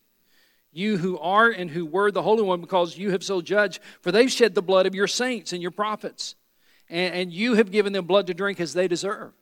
you 0.74 0.98
who 0.98 1.18
are 1.20 1.48
and 1.48 1.70
who 1.70 1.86
were 1.86 2.10
the 2.10 2.22
Holy 2.22 2.42
One, 2.42 2.60
because 2.60 2.98
you 2.98 3.12
have 3.12 3.22
so 3.22 3.40
judged. 3.40 3.80
For 4.02 4.10
they've 4.10 4.30
shed 4.30 4.54
the 4.54 4.62
blood 4.62 4.86
of 4.86 4.94
your 4.94 5.06
saints 5.06 5.52
and 5.52 5.62
your 5.62 5.70
prophets, 5.70 6.34
and, 6.88 7.14
and 7.14 7.32
you 7.32 7.54
have 7.54 7.70
given 7.70 7.92
them 7.92 8.06
blood 8.06 8.26
to 8.28 8.34
drink 8.34 8.60
as 8.60 8.74
they 8.74 8.88
deserve. 8.88 9.32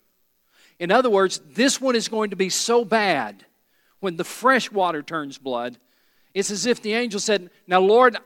In 0.79 0.91
other 0.91 1.11
words, 1.11 1.41
this 1.55 1.81
one 1.81 1.95
is 1.95 2.09
going 2.09 2.31
to 2.31 2.37
be 2.37 2.49
so 2.49 2.85
bad 2.85 3.45
when 4.01 4.17
the 4.17 4.25
fresh 4.25 4.71
water 4.71 5.03
turns 5.03 5.39
blood. 5.39 5.79
It's 6.35 6.51
as 6.51 6.67
if 6.67 6.83
the 6.83 6.95
angel 6.95 7.21
said, 7.21 7.51
Now, 7.67 7.81
Lord, 7.81 8.17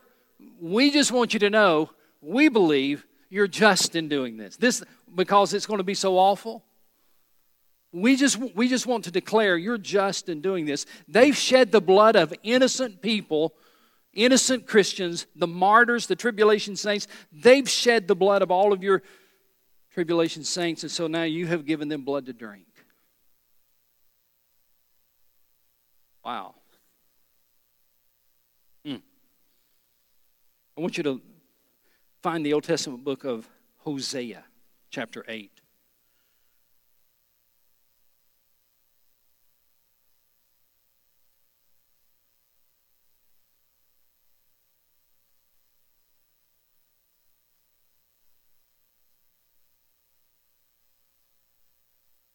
we 0.60 0.90
just 0.90 1.12
want 1.12 1.34
you 1.34 1.40
to 1.40 1.50
know 1.50 1.90
we 2.20 2.48
believe 2.48 3.06
you're 3.28 3.48
just 3.48 3.96
in 3.96 4.08
doing 4.08 4.36
this. 4.36 4.56
This 4.56 4.82
because 5.14 5.54
it's 5.54 5.66
going 5.66 5.78
to 5.78 5.84
be 5.84 5.94
so 5.94 6.18
awful. 6.18 6.64
We 7.92 8.16
just, 8.16 8.36
we 8.54 8.68
just 8.68 8.86
want 8.86 9.04
to 9.04 9.10
declare 9.10 9.56
you're 9.56 9.78
just 9.78 10.28
in 10.28 10.40
doing 10.40 10.66
this. 10.66 10.86
They've 11.08 11.36
shed 11.36 11.72
the 11.72 11.80
blood 11.80 12.16
of 12.16 12.34
innocent 12.42 13.00
people, 13.00 13.54
innocent 14.16 14.66
Christians, 14.66 15.26
the 15.36 15.46
martyrs, 15.46 16.08
the 16.08 16.16
tribulation 16.16 16.74
saints. 16.74 17.06
They've 17.30 17.68
shed 17.68 18.08
the 18.08 18.16
blood 18.16 18.42
of 18.42 18.50
all 18.50 18.72
of 18.72 18.82
your 18.82 19.02
tribulation 19.92 20.42
saints, 20.42 20.82
and 20.82 20.90
so 20.90 21.06
now 21.06 21.22
you 21.22 21.46
have 21.46 21.64
given 21.64 21.88
them 21.88 22.02
blood 22.02 22.26
to 22.26 22.32
drink. 22.32 22.66
Wow. 26.24 26.54
Hmm. 28.84 28.96
I 30.76 30.80
want 30.80 30.96
you 30.96 31.04
to 31.04 31.22
find 32.22 32.44
the 32.44 32.52
Old 32.52 32.64
Testament 32.64 33.04
book 33.04 33.24
of 33.24 33.48
Hosea, 33.78 34.42
chapter 34.90 35.24
8. 35.28 35.52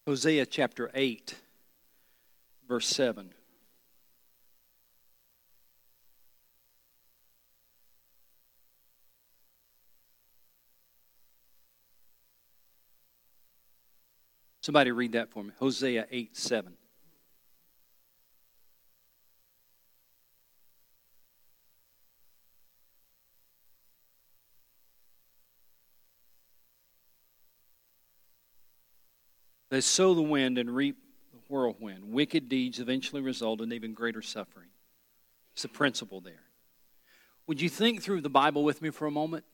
Hosea 0.07 0.47
chapter 0.47 0.89
8, 0.95 1.35
verse 2.67 2.87
7. 2.87 3.33
Somebody 14.61 14.91
read 14.91 15.11
that 15.13 15.29
for 15.29 15.43
me. 15.43 15.51
Hosea 15.59 16.07
8 16.09 16.35
7. 16.35 16.73
They 29.71 29.79
sow 29.79 30.13
the 30.13 30.21
wind 30.21 30.57
and 30.57 30.75
reap 30.75 30.97
the 31.31 31.39
whirlwind. 31.47 32.11
Wicked 32.11 32.49
deeds 32.49 32.79
eventually 32.79 33.21
result 33.21 33.61
in 33.61 33.71
even 33.71 33.93
greater 33.93 34.21
suffering. 34.21 34.67
It's 35.53 35.63
a 35.63 35.69
principle 35.69 36.19
there. 36.19 36.43
Would 37.47 37.61
you 37.61 37.69
think 37.69 38.01
through 38.01 38.19
the 38.19 38.29
Bible 38.29 38.65
with 38.65 38.81
me 38.81 38.89
for 38.89 39.05
a 39.05 39.11
moment? 39.11 39.45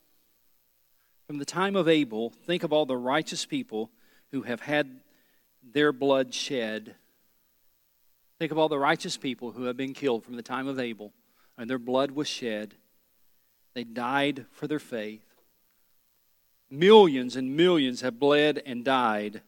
From 1.27 1.37
the 1.37 1.45
time 1.45 1.75
of 1.75 1.87
Abel, 1.87 2.31
think 2.31 2.63
of 2.63 2.73
all 2.73 2.87
the 2.87 2.97
righteous 2.97 3.45
people 3.45 3.91
who 4.31 4.41
have 4.41 4.61
had 4.61 5.01
their 5.61 5.91
blood 5.91 6.33
shed. 6.33 6.95
Think 8.39 8.51
of 8.51 8.57
all 8.57 8.69
the 8.69 8.79
righteous 8.79 9.17
people 9.17 9.51
who 9.51 9.65
have 9.65 9.77
been 9.77 9.93
killed 9.93 10.23
from 10.23 10.35
the 10.35 10.41
time 10.41 10.67
of 10.67 10.79
Abel, 10.79 11.13
and 11.59 11.69
their 11.69 11.77
blood 11.77 12.09
was 12.09 12.27
shed. 12.27 12.73
They 13.75 13.83
died 13.83 14.47
for 14.51 14.65
their 14.65 14.79
faith. 14.79 15.25
Millions 16.71 17.35
and 17.35 17.55
millions 17.55 18.01
have 18.01 18.19
bled 18.19 18.63
and 18.65 18.83
died 18.83 19.41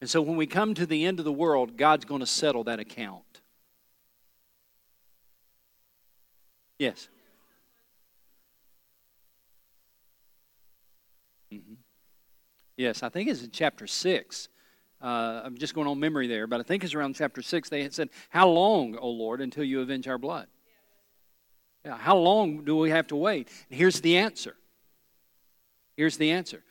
And 0.00 0.08
so 0.08 0.22
when 0.22 0.36
we 0.36 0.46
come 0.46 0.74
to 0.74 0.86
the 0.86 1.04
end 1.04 1.18
of 1.18 1.24
the 1.24 1.32
world, 1.32 1.76
God's 1.76 2.04
going 2.04 2.20
to 2.20 2.26
settle 2.26 2.64
that 2.64 2.80
account. 2.80 3.22
Yes. 6.78 7.08
Mm-hmm. 11.52 11.74
Yes, 12.78 13.02
I 13.02 13.10
think 13.10 13.28
it's 13.28 13.42
in 13.42 13.50
chapter 13.50 13.86
6. 13.86 14.48
Uh, 15.02 15.42
I'm 15.44 15.58
just 15.58 15.74
going 15.74 15.86
on 15.86 16.00
memory 16.00 16.26
there, 16.26 16.46
but 16.46 16.60
I 16.60 16.62
think 16.62 16.82
it's 16.82 16.94
around 16.94 17.14
chapter 17.14 17.42
6. 17.42 17.68
They 17.68 17.82
had 17.82 17.92
said, 17.92 18.08
How 18.30 18.48
long, 18.48 18.96
O 18.96 19.10
Lord, 19.10 19.42
until 19.42 19.64
you 19.64 19.82
avenge 19.82 20.08
our 20.08 20.16
blood? 20.16 20.46
Yeah, 21.84 21.96
how 21.96 22.16
long 22.16 22.64
do 22.64 22.76
we 22.76 22.90
have 22.90 23.06
to 23.08 23.16
wait? 23.16 23.48
And 23.68 23.78
here's 23.78 24.00
the 24.00 24.16
answer. 24.16 24.56
Here's 25.96 26.16
the 26.16 26.30
answer. 26.30 26.62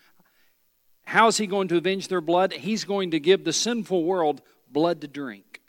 How 1.09 1.27
is 1.27 1.37
he 1.37 1.47
going 1.47 1.67
to 1.69 1.77
avenge 1.77 2.07
their 2.07 2.21
blood? 2.21 2.53
He's 2.53 2.83
going 2.85 3.11
to 3.11 3.19
give 3.19 3.43
the 3.43 3.53
sinful 3.53 4.03
world 4.03 4.41
blood 4.71 5.01
to 5.01 5.07
drink. 5.07 5.61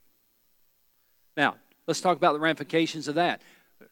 Now, 1.37 1.57
let's 1.87 2.01
talk 2.01 2.17
about 2.17 2.35
the 2.35 2.41
ramifications 2.41 3.09
of 3.09 3.15
that 3.15 3.43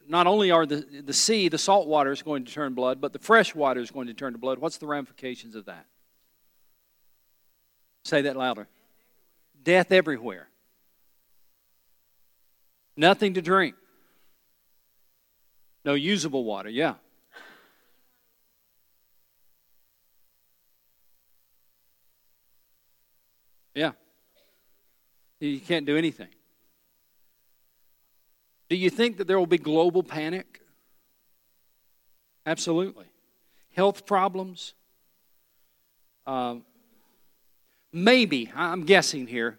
not 0.09 0.25
only 0.25 0.49
are 0.49 0.65
the, 0.65 0.85
the 1.05 1.13
sea, 1.13 1.49
the 1.49 1.57
salt 1.57 1.87
water 1.87 2.11
is 2.11 2.23
going 2.23 2.43
to 2.43 2.51
turn 2.51 2.73
blood, 2.73 2.99
but 2.99 3.13
the 3.13 3.19
fresh 3.19 3.53
water 3.53 3.79
is 3.79 3.91
going 3.91 4.07
to 4.07 4.13
turn 4.13 4.33
to 4.33 4.39
blood. 4.39 4.57
What's 4.57 4.77
the 4.77 4.87
ramifications 4.87 5.55
of 5.55 5.65
that? 5.65 5.85
Say 8.05 8.23
that 8.23 8.35
louder. 8.35 8.67
Death 9.63 9.91
everywhere. 9.91 10.49
Nothing 12.97 13.35
to 13.35 13.41
drink. 13.41 13.75
No 15.85 15.93
usable 15.93 16.43
water, 16.43 16.69
yeah. 16.69 16.95
Yeah. 23.79 23.91
You 25.39 25.61
can't 25.61 25.85
do 25.85 25.95
anything. 25.95 26.27
Do 28.67 28.75
you 28.75 28.89
think 28.89 29.15
that 29.17 29.27
there 29.27 29.39
will 29.39 29.47
be 29.47 29.57
global 29.57 30.03
panic? 30.03 30.59
Absolutely. 32.45 33.05
Health 33.73 34.05
problems? 34.05 34.73
Uh, 36.27 36.55
maybe, 37.93 38.51
I'm 38.53 38.83
guessing 38.83 39.27
here, 39.27 39.57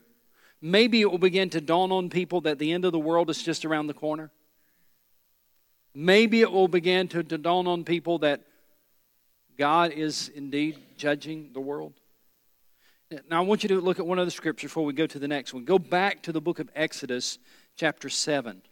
maybe 0.61 1.01
it 1.01 1.11
will 1.11 1.17
begin 1.17 1.49
to 1.51 1.61
dawn 1.63 1.91
on 1.91 2.11
people 2.11 2.43
that 2.43 2.59
the 2.59 2.73
end 2.73 2.85
of 2.85 2.93
the 2.93 2.99
world 2.99 3.31
is 3.31 3.43
just 3.43 3.65
around 3.65 3.87
the 3.87 3.95
corner. 3.95 4.31
Maybe 5.95 6.43
it 6.43 6.53
will 6.53 6.69
begin 6.69 7.09
to, 7.09 7.23
to 7.23 7.39
dawn 7.39 7.67
on 7.67 7.85
people 7.85 8.19
that 8.19 8.43
God 9.57 9.93
is 9.93 10.31
indeed 10.35 10.77
judging 10.99 11.55
the 11.55 11.61
world. 11.61 11.95
Now, 13.29 13.39
I 13.39 13.41
want 13.41 13.65
you 13.65 13.69
to 13.71 13.81
look 13.81 13.99
at 13.99 14.07
one 14.07 14.21
other 14.21 14.31
scripture 14.31 14.69
before 14.69 14.85
we 14.85 14.93
go 14.93 15.07
to 15.07 15.19
the 15.19 15.27
next 15.27 15.53
one. 15.53 15.65
Go 15.65 15.81
back 15.81 16.23
to 16.23 16.33
the 16.33 16.41
book 16.41 16.61
of 16.61 16.71
Exodus, 16.77 17.39
chapter 17.75 18.09
7. 18.09 18.63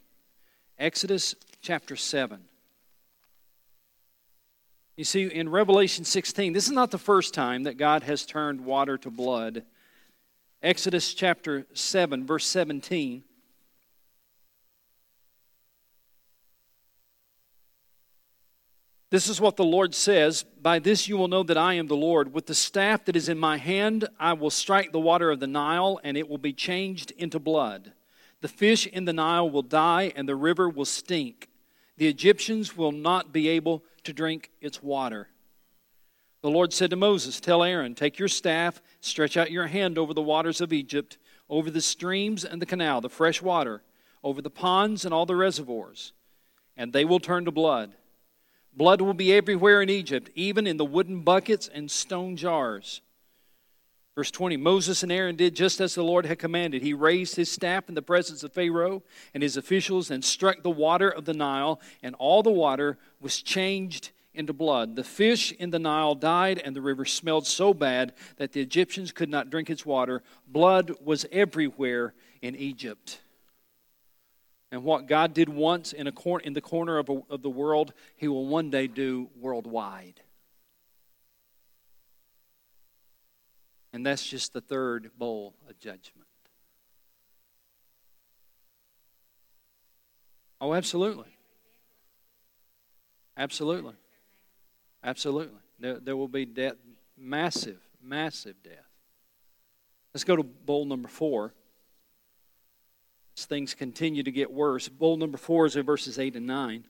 Exodus 0.79 1.35
chapter 1.61 1.96
7. 1.96 2.44
You 4.96 5.05
see, 5.05 5.24
in 5.24 5.48
Revelation 5.48 6.05
16, 6.05 6.53
this 6.53 6.66
is 6.66 6.72
not 6.72 6.92
the 6.92 6.98
first 6.98 7.35
time 7.35 7.64
that 7.64 7.79
God 7.79 8.05
has 8.05 8.24
turned 8.24 8.64
water 8.64 8.96
to 8.98 9.11
blood. 9.11 9.64
Exodus 10.62 11.14
chapter 11.14 11.66
7, 11.72 12.24
verse 12.24 12.46
17. 12.46 13.24
This 19.11 19.29
is 19.29 19.40
what 19.40 19.57
the 19.57 19.64
Lord 19.64 19.94
says 19.94 20.44
By 20.61 20.79
this 20.79 21.09
you 21.09 21.16
will 21.16 21.29
know 21.29 21.42
that 21.42 21.57
I 21.57 21.75
am 21.75 21.87
the 21.87 21.97
Lord. 21.97 22.35
With 22.35 22.47
the 22.47 22.55
staff 22.55 23.05
that 23.07 23.16
is 23.16 23.29
in 23.29 23.38
my 23.38 23.57
hand, 23.57 24.07
I 24.18 24.35
will 24.35 24.51
strike 24.51 24.92
the 24.92 25.01
water 25.01 25.31
of 25.31 25.40
the 25.40 25.47
Nile, 25.47 25.99
and 26.05 26.16
it 26.16 26.29
will 26.29 26.38
be 26.38 26.53
changed 26.53 27.11
into 27.12 27.38
blood. 27.38 27.92
The 28.40 28.49
fish 28.49 28.87
in 28.87 29.05
the 29.07 29.12
Nile 29.12 29.49
will 29.49 29.62
die, 29.62 30.12
and 30.14 30.29
the 30.29 30.37
river 30.37 30.68
will 30.68 30.85
stink. 30.85 31.49
The 31.97 32.07
Egyptians 32.07 32.77
will 32.77 32.92
not 32.92 33.33
be 33.33 33.49
able 33.49 33.83
to 34.05 34.12
drink 34.12 34.51
its 34.61 34.83
water. 34.83 35.29
The 36.42 36.51
Lord 36.51 36.73
said 36.73 36.90
to 36.90 36.97
Moses, 36.97 37.40
Tell 37.40 37.64
Aaron, 37.64 37.94
take 37.94 38.18
your 38.18 38.29
staff, 38.29 38.81
stretch 39.01 39.37
out 39.37 39.51
your 39.51 39.66
hand 39.66 39.99
over 39.99 40.14
the 40.14 40.23
waters 40.23 40.61
of 40.61 40.73
Egypt, 40.73 41.18
over 41.49 41.71
the 41.71 41.81
streams 41.81 42.44
and 42.44 42.62
the 42.62 42.66
canal, 42.66 43.01
the 43.01 43.09
fresh 43.09 43.42
water, 43.42 43.83
over 44.23 44.40
the 44.40 44.51
ponds 44.51 45.05
and 45.05 45.12
all 45.12 45.27
the 45.27 45.35
reservoirs, 45.35 46.12
and 46.77 46.92
they 46.92 47.05
will 47.05 47.18
turn 47.18 47.44
to 47.47 47.51
blood. 47.51 47.94
Blood 48.79 49.01
will 49.01 49.12
be 49.12 49.35
everywhere 49.35 49.83
in 49.83 49.91
Egypt, 49.91 50.31
even 50.37 50.64
in 50.64 50.77
the 50.77 50.85
wooden 50.85 51.23
buckets 51.23 51.67
and 51.67 51.91
stone 51.91 52.37
jars. 52.37 53.01
Verse 54.14 54.31
20 54.31 54.57
Moses 54.57 55.03
and 55.03 55.11
Aaron 55.11 55.35
did 55.35 55.57
just 55.57 55.81
as 55.81 55.97
the 55.97 56.05
Lord 56.05 56.25
had 56.27 56.38
commanded. 56.38 56.83
He 56.83 56.95
raised 56.95 57.35
his 57.35 57.51
staff 57.51 57.88
in 57.88 57.97
the 57.97 58.03
presence 58.03 58.45
of 58.45 58.53
Pharaoh 58.53 59.03
and 59.35 59.43
his 59.43 59.57
officials 59.57 60.12
and 60.12 60.25
struck 60.25 60.62
the 60.62 60.71
water 60.71 61.11
of 61.11 61.25
the 61.25 61.35
Nile, 61.35 61.81
and 62.05 62.14
all 62.21 62.45
the 62.45 62.53
water 62.53 62.99
was 63.21 63.43
changed 63.43 64.12
into 64.33 64.53
blood. 64.53 64.95
The 64.95 65.03
fish 65.03 65.51
in 65.51 65.71
the 65.71 65.81
Nile 65.81 66.14
died, 66.14 66.62
and 66.64 66.77
the 66.77 66.81
river 66.81 67.05
smelled 67.05 67.49
so 67.49 67.75
bad 67.75 68.12
that 68.37 68.53
the 68.53 68.61
Egyptians 68.61 69.11
could 69.11 69.29
not 69.29 69.51
drink 69.51 69.71
its 69.71 69.85
water. 69.85 70.23
Blood 70.47 70.93
was 71.05 71.27
everywhere 71.33 72.14
in 72.43 72.55
Egypt. 72.55 73.19
And 74.70 74.85
what 74.85 75.07
God 75.07 75.33
did 75.33 75.48
once 75.48 75.92
in, 75.92 76.07
a 76.07 76.12
cor- 76.12 76.40
in 76.40 76.52
the 76.52 76.61
corner 76.61 76.98
of, 76.98 77.09
a, 77.09 77.20
of 77.31 77.42
the 77.42 77.50
world, 77.50 77.92
He 78.16 78.28
will 78.28 78.46
one 78.46 78.70
day 78.70 78.87
do 78.87 79.31
worldwide. 79.38 80.20
And 83.92 84.04
that's 84.04 84.26
just 84.26 84.52
the 84.52 84.61
third 84.61 85.11
bowl 85.18 85.54
of 85.68 85.78
judgment. 85.78 86.28
Oh, 90.61 90.74
absolutely. 90.74 91.38
Absolutely. 93.37 93.94
Absolutely. 95.02 95.61
There, 95.78 95.98
there 96.00 96.16
will 96.16 96.28
be 96.28 96.44
death, 96.44 96.74
massive, 97.16 97.81
massive 98.02 98.57
death. 98.62 98.74
Let's 100.12 100.24
go 100.24 100.37
to 100.37 100.42
bowl 100.42 100.85
number 100.85 101.09
four. 101.09 101.54
Things 103.44 103.74
continue 103.74 104.22
to 104.22 104.33
get 104.33 104.53
worse, 104.53 104.88
bowl 104.88 105.16
number 105.16 105.38
four 105.38 105.66
is 105.66 105.77
in 105.77 105.85
verses 105.85 106.18
8 106.18 106.37
and 106.37 106.46
9. 106.46 106.85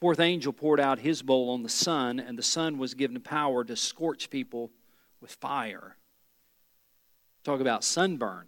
Fourth 0.00 0.20
angel 0.20 0.52
poured 0.52 0.80
out 0.80 0.98
his 0.98 1.22
bowl 1.22 1.50
on 1.50 1.62
the 1.62 1.68
sun, 1.68 2.18
and 2.18 2.38
the 2.38 2.42
sun 2.42 2.78
was 2.78 2.94
given 2.94 3.20
power 3.20 3.64
to 3.64 3.76
scorch 3.76 4.30
people 4.30 4.70
with 5.20 5.32
fire. 5.32 5.96
Talk 7.44 7.60
about 7.60 7.84
sunburn. 7.84 8.46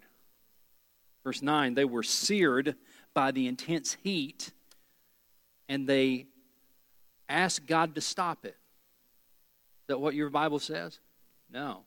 Verse 1.24 1.42
9 1.42 1.74
they 1.74 1.84
were 1.84 2.02
seared 2.02 2.74
by 3.14 3.30
the 3.30 3.46
intense 3.46 3.96
heat 4.02 4.50
and 5.68 5.86
they 5.86 6.26
asked 7.28 7.66
God 7.66 7.94
to 7.94 8.00
stop 8.00 8.44
it. 8.44 8.48
Is 8.48 9.86
that 9.88 10.00
what 10.00 10.14
your 10.14 10.30
Bible 10.30 10.58
says? 10.58 10.98
No. 11.50 11.84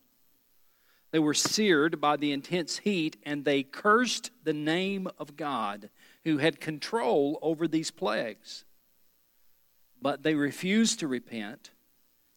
They 1.15 1.19
were 1.19 1.33
seared 1.33 2.01
by 2.01 2.17
the 2.17 2.33
intense 2.33 2.79
heat 2.79 3.15
and 3.23 3.45
they 3.45 3.63
cursed 3.63 4.31
the 4.43 4.51
name 4.51 5.07
of 5.17 5.37
God 5.37 5.89
who 6.25 6.39
had 6.39 6.59
control 6.59 7.39
over 7.41 7.69
these 7.69 7.89
plagues. 7.89 8.65
But 10.01 10.23
they 10.23 10.35
refused 10.35 10.99
to 10.99 11.07
repent 11.07 11.71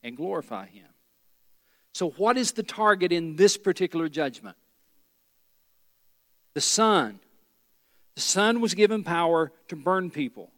and 0.05 0.17
glorify 0.17 0.67
Him. 0.67 0.87
So, 1.93 2.11
what 2.11 2.39
is 2.39 2.53
the 2.53 2.63
target 2.63 3.11
in 3.11 3.35
this 3.35 3.57
particular 3.57 4.09
judgment? 4.09 4.57
The 6.55 6.61
sun. 6.61 7.19
The 8.15 8.21
sun 8.21 8.61
was 8.61 8.75
given 8.75 9.03
power 9.03 9.51
to 9.71 9.75
burn 9.75 10.09
people. 10.09 10.53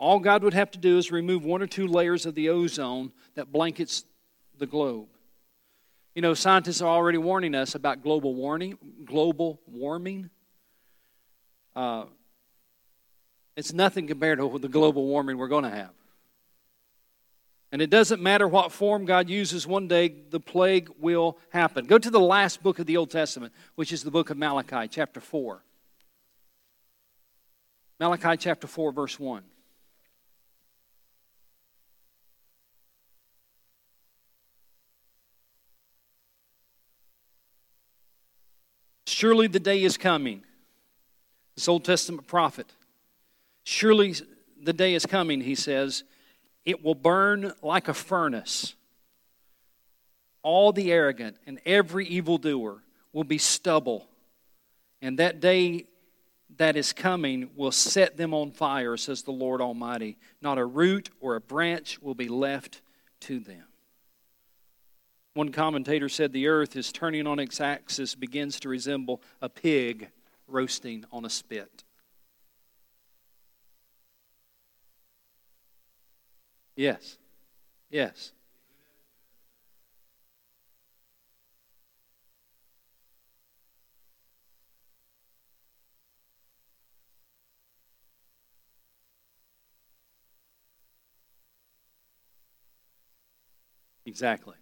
All 0.00 0.18
God 0.18 0.42
would 0.42 0.54
have 0.54 0.72
to 0.72 0.80
do 0.80 0.98
is 0.98 1.12
remove 1.12 1.44
one 1.44 1.62
or 1.62 1.68
two 1.68 1.86
layers 1.86 2.26
of 2.26 2.34
the 2.34 2.48
ozone 2.48 3.12
that 3.36 3.52
blankets 3.52 4.04
the 4.58 4.66
globe. 4.66 5.06
You 6.14 6.20
know, 6.20 6.34
scientists 6.34 6.82
are 6.82 6.88
already 6.88 7.18
warning 7.18 7.54
us 7.54 7.74
about 7.74 8.02
global 8.02 8.34
warming. 8.34 8.76
Global 9.04 9.60
warming. 9.66 10.28
Uh, 11.74 12.04
it's 13.56 13.72
nothing 13.72 14.06
compared 14.06 14.38
to 14.38 14.58
the 14.58 14.68
global 14.68 15.06
warming 15.06 15.38
we're 15.38 15.48
going 15.48 15.64
to 15.64 15.70
have. 15.70 15.90
And 17.70 17.80
it 17.80 17.88
doesn't 17.88 18.22
matter 18.22 18.46
what 18.46 18.70
form 18.70 19.06
God 19.06 19.30
uses, 19.30 19.66
one 19.66 19.88
day 19.88 20.14
the 20.28 20.40
plague 20.40 20.90
will 20.98 21.38
happen. 21.48 21.86
Go 21.86 21.96
to 21.96 22.10
the 22.10 22.20
last 22.20 22.62
book 22.62 22.78
of 22.78 22.84
the 22.84 22.98
Old 22.98 23.10
Testament, 23.10 23.54
which 23.76 23.92
is 23.92 24.02
the 24.02 24.10
book 24.10 24.28
of 24.28 24.36
Malachi, 24.36 24.88
chapter 24.88 25.20
4. 25.20 25.64
Malachi 27.98 28.36
chapter 28.36 28.66
4, 28.66 28.92
verse 28.92 29.18
1. 29.18 29.42
Surely 39.22 39.46
the 39.46 39.60
day 39.60 39.84
is 39.84 39.96
coming. 39.96 40.42
This 41.54 41.68
Old 41.68 41.84
Testament 41.84 42.26
prophet. 42.26 42.66
Surely 43.62 44.16
the 44.60 44.72
day 44.72 44.94
is 44.94 45.06
coming, 45.06 45.42
he 45.42 45.54
says, 45.54 46.02
it 46.64 46.82
will 46.84 46.96
burn 46.96 47.52
like 47.62 47.86
a 47.86 47.94
furnace. 47.94 48.74
all 50.42 50.72
the 50.72 50.90
arrogant 50.90 51.36
and 51.46 51.60
every 51.64 52.04
evildoer 52.06 52.82
will 53.12 53.22
be 53.22 53.38
stubble. 53.38 54.08
And 55.00 55.20
that 55.20 55.38
day 55.38 55.86
that 56.56 56.76
is 56.76 56.92
coming 56.92 57.50
will 57.54 57.70
set 57.70 58.16
them 58.16 58.34
on 58.34 58.50
fire, 58.50 58.96
says 58.96 59.22
the 59.22 59.30
Lord 59.30 59.60
Almighty. 59.60 60.18
Not 60.40 60.58
a 60.58 60.64
root 60.64 61.10
or 61.20 61.36
a 61.36 61.40
branch 61.40 62.00
will 62.02 62.16
be 62.16 62.28
left 62.28 62.80
to 63.20 63.38
them. 63.38 63.64
One 65.34 65.50
commentator 65.50 66.10
said 66.10 66.32
the 66.32 66.46
earth 66.48 66.76
is 66.76 66.92
turning 66.92 67.26
on 67.26 67.38
its 67.38 67.60
axis 67.60 68.14
begins 68.14 68.60
to 68.60 68.68
resemble 68.68 69.22
a 69.40 69.48
pig 69.48 70.10
roasting 70.46 71.04
on 71.10 71.24
a 71.24 71.30
spit. 71.30 71.84
Yes. 76.76 77.16
Yes. 77.90 78.32
Exactly. 94.04 94.61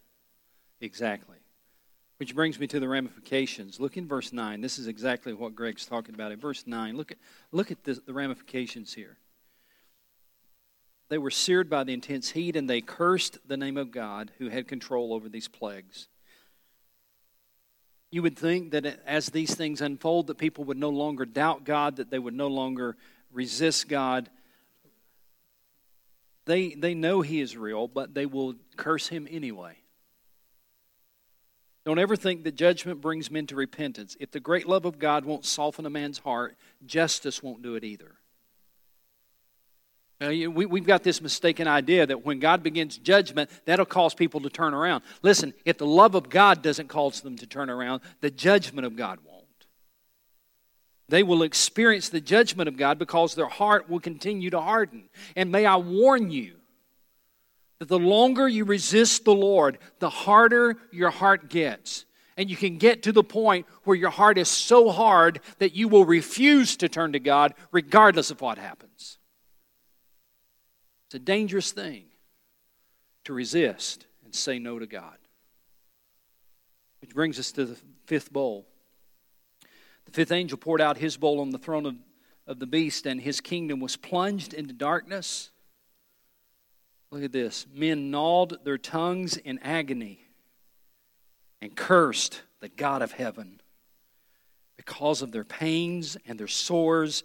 Exactly. 0.80 1.36
Which 2.18 2.34
brings 2.34 2.58
me 2.58 2.66
to 2.66 2.80
the 2.80 2.88
ramifications. 2.88 3.80
Look 3.80 3.96
in 3.96 4.06
verse 4.06 4.32
9. 4.32 4.60
This 4.60 4.78
is 4.78 4.86
exactly 4.86 5.32
what 5.32 5.54
Greg's 5.54 5.86
talking 5.86 6.14
about. 6.14 6.32
In 6.32 6.38
verse 6.38 6.66
9, 6.66 6.96
look 6.96 7.12
at, 7.12 7.18
look 7.50 7.70
at 7.70 7.82
the, 7.84 7.94
the 7.94 8.12
ramifications 8.12 8.92
here. 8.92 9.16
They 11.10 11.18
were 11.18 11.30
seared 11.30 11.68
by 11.68 11.82
the 11.84 11.92
intense 11.92 12.30
heat, 12.30 12.54
and 12.56 12.70
they 12.70 12.80
cursed 12.80 13.38
the 13.48 13.56
name 13.56 13.76
of 13.76 13.90
God 13.90 14.30
who 14.38 14.48
had 14.48 14.68
control 14.68 15.12
over 15.12 15.28
these 15.28 15.48
plagues. 15.48 16.08
You 18.12 18.22
would 18.22 18.38
think 18.38 18.70
that 18.72 19.00
as 19.06 19.26
these 19.26 19.54
things 19.54 19.80
unfold, 19.80 20.28
that 20.28 20.38
people 20.38 20.64
would 20.64 20.78
no 20.78 20.90
longer 20.90 21.24
doubt 21.24 21.64
God, 21.64 21.96
that 21.96 22.10
they 22.10 22.18
would 22.18 22.34
no 22.34 22.46
longer 22.46 22.96
resist 23.32 23.88
God. 23.88 24.30
They, 26.44 26.74
they 26.74 26.94
know 26.94 27.22
He 27.22 27.40
is 27.40 27.56
real, 27.56 27.88
but 27.88 28.14
they 28.14 28.26
will 28.26 28.54
curse 28.76 29.08
Him 29.08 29.26
anyway. 29.28 29.79
Don't 31.90 31.98
ever 31.98 32.14
think 32.14 32.44
that 32.44 32.54
judgment 32.54 33.00
brings 33.00 33.32
men 33.32 33.48
to 33.48 33.56
repentance. 33.56 34.16
If 34.20 34.30
the 34.30 34.38
great 34.38 34.68
love 34.68 34.84
of 34.84 35.00
God 35.00 35.24
won't 35.24 35.44
soften 35.44 35.84
a 35.86 35.90
man's 35.90 36.18
heart, 36.18 36.56
justice 36.86 37.42
won't 37.42 37.64
do 37.64 37.74
it 37.74 37.82
either. 37.82 38.14
we've 40.20 40.86
got 40.86 41.02
this 41.02 41.20
mistaken 41.20 41.66
idea 41.66 42.06
that 42.06 42.24
when 42.24 42.38
God 42.38 42.62
begins 42.62 42.96
judgment, 42.96 43.50
that'll 43.64 43.86
cause 43.86 44.14
people 44.14 44.40
to 44.42 44.48
turn 44.48 44.72
around. 44.72 45.02
Listen, 45.22 45.52
if 45.64 45.78
the 45.78 45.84
love 45.84 46.14
of 46.14 46.28
God 46.28 46.62
doesn't 46.62 46.86
cause 46.86 47.22
them 47.22 47.36
to 47.38 47.46
turn 47.48 47.68
around, 47.68 48.02
the 48.20 48.30
judgment 48.30 48.86
of 48.86 48.94
God 48.94 49.18
won't. 49.24 49.66
They 51.08 51.24
will 51.24 51.42
experience 51.42 52.08
the 52.08 52.20
judgment 52.20 52.68
of 52.68 52.76
God 52.76 53.00
because 53.00 53.34
their 53.34 53.48
heart 53.48 53.90
will 53.90 53.98
continue 53.98 54.50
to 54.50 54.60
harden. 54.60 55.08
And 55.34 55.50
may 55.50 55.66
I 55.66 55.74
warn 55.74 56.30
you, 56.30 56.59
that 57.80 57.88
the 57.88 57.98
longer 57.98 58.46
you 58.46 58.64
resist 58.64 59.24
the 59.24 59.34
Lord, 59.34 59.78
the 59.98 60.10
harder 60.10 60.76
your 60.92 61.10
heart 61.10 61.48
gets. 61.48 62.04
And 62.36 62.48
you 62.48 62.56
can 62.56 62.76
get 62.76 63.02
to 63.04 63.12
the 63.12 63.24
point 63.24 63.66
where 63.84 63.96
your 63.96 64.10
heart 64.10 64.38
is 64.38 64.48
so 64.48 64.90
hard 64.90 65.40
that 65.58 65.74
you 65.74 65.88
will 65.88 66.04
refuse 66.04 66.76
to 66.76 66.88
turn 66.88 67.14
to 67.14 67.18
God 67.18 67.54
regardless 67.72 68.30
of 68.30 68.40
what 68.42 68.58
happens. 68.58 69.18
It's 71.06 71.14
a 71.14 71.18
dangerous 71.18 71.72
thing 71.72 72.04
to 73.24 73.32
resist 73.32 74.06
and 74.24 74.34
say 74.34 74.58
no 74.58 74.78
to 74.78 74.86
God. 74.86 75.16
Which 77.00 77.14
brings 77.14 77.38
us 77.38 77.50
to 77.52 77.64
the 77.64 77.76
fifth 78.04 78.30
bowl. 78.30 78.66
The 80.04 80.12
fifth 80.12 80.32
angel 80.32 80.58
poured 80.58 80.82
out 80.82 80.98
his 80.98 81.16
bowl 81.16 81.40
on 81.40 81.50
the 81.50 81.58
throne 81.58 81.86
of, 81.86 81.96
of 82.46 82.58
the 82.58 82.66
beast, 82.66 83.06
and 83.06 83.20
his 83.20 83.40
kingdom 83.40 83.80
was 83.80 83.96
plunged 83.96 84.52
into 84.52 84.74
darkness 84.74 85.50
Look 87.10 87.24
at 87.24 87.32
this. 87.32 87.66
Men 87.74 88.10
gnawed 88.10 88.64
their 88.64 88.78
tongues 88.78 89.36
in 89.36 89.58
agony 89.60 90.20
and 91.60 91.76
cursed 91.76 92.42
the 92.60 92.68
God 92.68 93.02
of 93.02 93.12
heaven 93.12 93.60
because 94.76 95.20
of 95.22 95.32
their 95.32 95.44
pains 95.44 96.16
and 96.26 96.38
their 96.38 96.46
sores. 96.46 97.24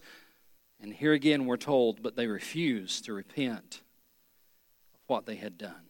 And 0.81 0.93
here 0.93 1.13
again 1.13 1.45
we're 1.45 1.57
told, 1.57 2.01
but 2.01 2.15
they 2.15 2.27
refused 2.27 3.05
to 3.05 3.13
repent 3.13 3.81
of 4.93 5.01
what 5.07 5.25
they 5.25 5.35
had 5.35 5.57
done. 5.57 5.85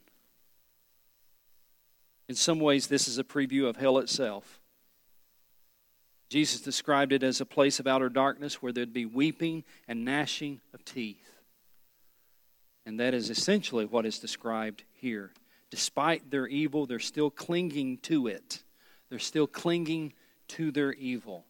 In 2.28 2.36
some 2.36 2.60
ways, 2.60 2.88
this 2.88 3.08
is 3.08 3.18
a 3.18 3.24
preview 3.24 3.68
of 3.68 3.78
hell 3.78 3.98
itself. 4.00 4.60
Jesus 6.30 6.60
described 6.60 7.14
it 7.14 7.24
as 7.24 7.40
a 7.40 7.46
place 7.46 7.80
of 7.80 7.88
outer 7.88 8.10
darkness 8.10 8.62
where 8.62 8.72
there'd 8.72 8.94
be 8.94 9.06
weeping 9.06 9.64
and 9.88 10.04
gnashing 10.04 10.60
of 10.74 10.84
teeth. 10.84 11.25
And 12.86 13.00
that 13.00 13.14
is 13.14 13.30
essentially 13.30 13.86
what 13.86 14.06
is 14.06 14.20
described 14.20 14.84
here. 14.94 15.32
Despite 15.72 16.30
their 16.30 16.48
evil, 16.48 16.86
they're 16.86 17.00
still 17.00 17.30
clinging 17.30 17.98
to 18.00 18.28
it, 18.28 18.64
they're 19.10 19.20
still 19.20 19.48
clinging 19.48 20.14
to 20.50 20.72
their 20.72 20.94
evil. 20.94 21.46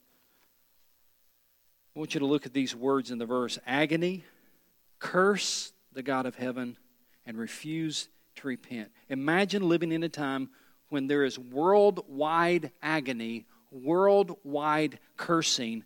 I 1.96 2.00
want 2.00 2.14
you 2.14 2.20
to 2.20 2.26
look 2.26 2.46
at 2.46 2.54
these 2.54 2.76
words 2.76 3.12
in 3.12 3.20
the 3.20 3.26
verse 3.26 3.58
agony, 3.66 4.24
curse 5.00 5.72
the 5.94 6.04
God 6.04 6.26
of 6.26 6.36
heaven, 6.36 6.78
and 7.26 7.38
refuse 7.38 8.10
to 8.36 8.48
repent. 8.48 8.92
Imagine 9.10 9.68
living 9.68 9.92
in 9.92 10.04
a 10.04 10.10
time 10.10 10.50
when 10.90 11.08
there 11.08 11.24
is 11.24 11.40
worldwide 11.40 12.72
agony, 12.82 13.46
worldwide 13.72 15.00
cursing, 15.18 15.84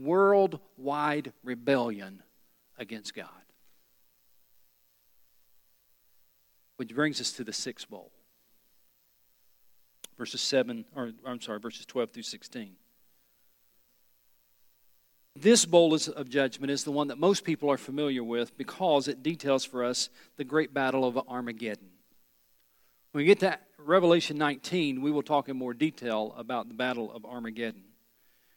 worldwide 0.00 1.32
rebellion 1.44 2.22
against 2.78 3.14
God. 3.14 3.28
Which 6.82 6.96
brings 6.96 7.20
us 7.20 7.30
to 7.34 7.44
the 7.44 7.52
sixth 7.52 7.88
bowl. 7.88 8.10
Verses 10.18 10.40
7, 10.40 10.84
or 10.96 11.12
I'm 11.24 11.40
sorry, 11.40 11.60
verses 11.60 11.86
12 11.86 12.10
through 12.10 12.24
16. 12.24 12.72
This 15.36 15.64
bowl 15.64 15.94
of 15.94 16.28
judgment 16.28 16.72
is 16.72 16.82
the 16.82 16.90
one 16.90 17.06
that 17.06 17.18
most 17.18 17.44
people 17.44 17.70
are 17.70 17.76
familiar 17.76 18.24
with 18.24 18.58
because 18.58 19.06
it 19.06 19.22
details 19.22 19.64
for 19.64 19.84
us 19.84 20.08
the 20.38 20.42
great 20.42 20.74
battle 20.74 21.04
of 21.04 21.16
Armageddon. 21.28 21.90
When 23.12 23.22
we 23.22 23.26
get 23.26 23.38
to 23.38 23.60
Revelation 23.78 24.36
19, 24.36 25.02
we 25.02 25.12
will 25.12 25.22
talk 25.22 25.48
in 25.48 25.56
more 25.56 25.74
detail 25.74 26.34
about 26.36 26.66
the 26.66 26.74
battle 26.74 27.12
of 27.12 27.24
Armageddon. 27.24 27.84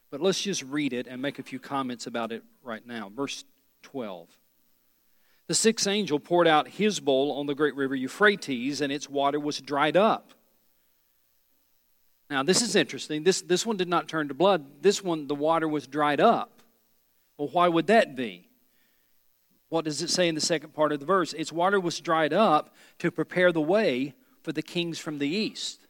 But 0.10 0.20
let's 0.20 0.42
just 0.42 0.64
read 0.64 0.94
it 0.94 1.06
and 1.06 1.22
make 1.22 1.38
a 1.38 1.44
few 1.44 1.60
comments 1.60 2.08
about 2.08 2.32
it 2.32 2.42
right 2.64 2.88
now. 2.88 3.12
Verse 3.16 3.46
12. 3.84 4.36
The 5.48 5.54
sixth 5.54 5.88
angel 5.88 6.20
poured 6.20 6.48
out 6.48 6.68
his 6.68 7.00
bowl 7.00 7.34
on 7.34 7.46
the 7.46 7.56
great 7.56 7.76
river 7.76 7.96
Euphrates, 7.96 8.82
and 8.82 8.92
its 8.92 9.10
water 9.10 9.40
was 9.40 9.60
dried 9.60 9.96
up. 9.96 10.34
Now, 12.30 12.42
this 12.42 12.62
is 12.64 12.76
interesting. 12.76 13.24
This, 13.24 13.42
this 13.42 13.66
one 13.66 13.78
did 13.78 13.88
not 13.88 14.08
turn 14.08 14.28
to 14.30 14.34
blood. 14.34 14.82
This 14.82 15.04
one, 15.04 15.28
the 15.28 15.36
water 15.36 15.68
was 15.68 15.86
dried 15.86 16.20
up. 16.20 16.64
Well, 17.38 17.50
why 17.50 17.68
would 17.68 17.88
that 17.88 18.16
be? 18.16 18.50
What 19.70 19.86
does 19.86 20.02
it 20.02 20.10
say 20.10 20.28
in 20.28 20.36
the 20.36 20.42
second 20.42 20.74
part 20.74 20.92
of 20.92 21.00
the 21.00 21.06
verse? 21.06 21.34
Its 21.34 21.52
water 21.52 21.80
was 21.80 22.00
dried 22.00 22.34
up 22.34 22.74
to 23.00 23.12
prepare 23.12 23.52
the 23.52 23.62
way 23.62 24.16
for 24.42 24.52
the 24.52 24.62
kings 24.64 24.98
from 24.98 25.20
the 25.20 25.28
east. 25.28 25.85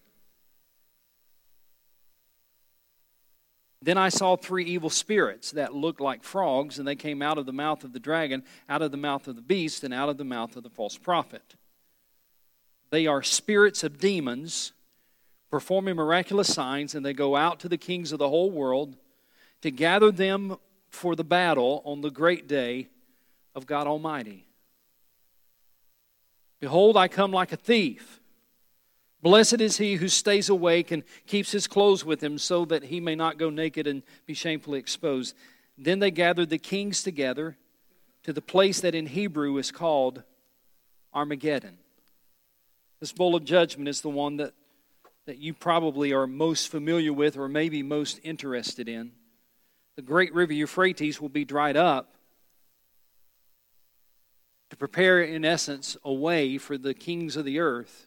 Then 3.85 3.99
I 3.99 4.09
saw 4.09 4.35
three 4.35 4.65
evil 4.65 4.89
spirits 4.89 5.51
that 5.51 5.75
looked 5.75 6.01
like 6.01 6.23
frogs, 6.23 6.79
and 6.79 6.87
they 6.87 6.95
came 6.95 7.21
out 7.21 7.37
of 7.37 7.45
the 7.45 7.53
mouth 7.53 7.83
of 7.83 7.93
the 7.93 7.99
dragon, 7.99 8.41
out 8.67 8.81
of 8.81 8.89
the 8.89 8.97
mouth 8.97 9.27
of 9.27 9.35
the 9.35 9.43
beast, 9.43 9.83
and 9.83 9.93
out 9.93 10.09
of 10.09 10.17
the 10.17 10.23
mouth 10.23 10.55
of 10.55 10.63
the 10.63 10.71
false 10.71 10.97
prophet. 10.97 11.53
They 12.89 13.05
are 13.05 13.21
spirits 13.21 13.83
of 13.83 13.99
demons 13.99 14.71
performing 15.51 15.97
miraculous 15.97 16.51
signs, 16.51 16.95
and 16.95 17.05
they 17.05 17.13
go 17.13 17.35
out 17.35 17.59
to 17.59 17.69
the 17.69 17.77
kings 17.77 18.11
of 18.11 18.17
the 18.17 18.27
whole 18.27 18.49
world 18.49 18.95
to 19.61 19.69
gather 19.69 20.09
them 20.09 20.57
for 20.89 21.15
the 21.15 21.23
battle 21.23 21.83
on 21.85 22.01
the 22.01 22.09
great 22.09 22.47
day 22.47 22.87
of 23.53 23.67
God 23.67 23.85
Almighty. 23.85 24.47
Behold, 26.59 26.97
I 26.97 27.07
come 27.07 27.31
like 27.31 27.51
a 27.51 27.57
thief. 27.57 28.19
Blessed 29.25 29.59
is 29.59 29.77
he 29.77 29.95
who 29.95 30.07
stays 30.07 30.49
awake 30.49 30.91
and 30.91 31.01
keeps 31.25 31.51
his 31.51 31.65
clothes 31.65 32.05
with 32.05 32.23
him 32.23 32.37
so 32.37 32.63
that 32.65 32.83
he 32.83 32.99
may 32.99 33.15
not 33.15 33.39
go 33.39 33.49
naked 33.49 33.87
and 33.87 34.03
be 34.27 34.35
shamefully 34.35 34.77
exposed. 34.77 35.35
Then 35.79 35.97
they 35.97 36.11
gathered 36.11 36.51
the 36.51 36.59
kings 36.59 37.01
together 37.01 37.57
to 38.21 38.33
the 38.33 38.41
place 38.43 38.81
that 38.81 38.93
in 38.93 39.07
Hebrew 39.07 39.57
is 39.57 39.71
called 39.71 40.21
Armageddon. 41.11 41.79
This 42.99 43.13
bowl 43.13 43.35
of 43.35 43.43
judgment 43.45 43.89
is 43.89 44.01
the 44.01 44.11
one 44.11 44.37
that, 44.37 44.53
that 45.25 45.39
you 45.39 45.55
probably 45.55 46.13
are 46.13 46.27
most 46.27 46.67
familiar 46.67 47.11
with 47.11 47.35
or 47.35 47.49
maybe 47.49 47.81
most 47.81 48.19
interested 48.21 48.87
in. 48.87 49.11
The 49.95 50.03
great 50.03 50.35
river 50.35 50.53
Euphrates 50.53 51.19
will 51.19 51.29
be 51.29 51.45
dried 51.45 51.77
up 51.77 52.13
to 54.69 54.77
prepare, 54.77 55.23
in 55.23 55.43
essence, 55.43 55.97
a 56.03 56.13
way 56.13 56.59
for 56.59 56.77
the 56.77 56.93
kings 56.93 57.35
of 57.35 57.43
the 57.43 57.57
earth 57.57 58.04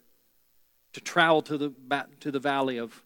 to 0.92 1.00
travel 1.00 1.42
to 1.42 1.58
the, 1.58 1.72
to 2.20 2.30
the 2.30 2.38
valley 2.38 2.78
of 2.78 3.02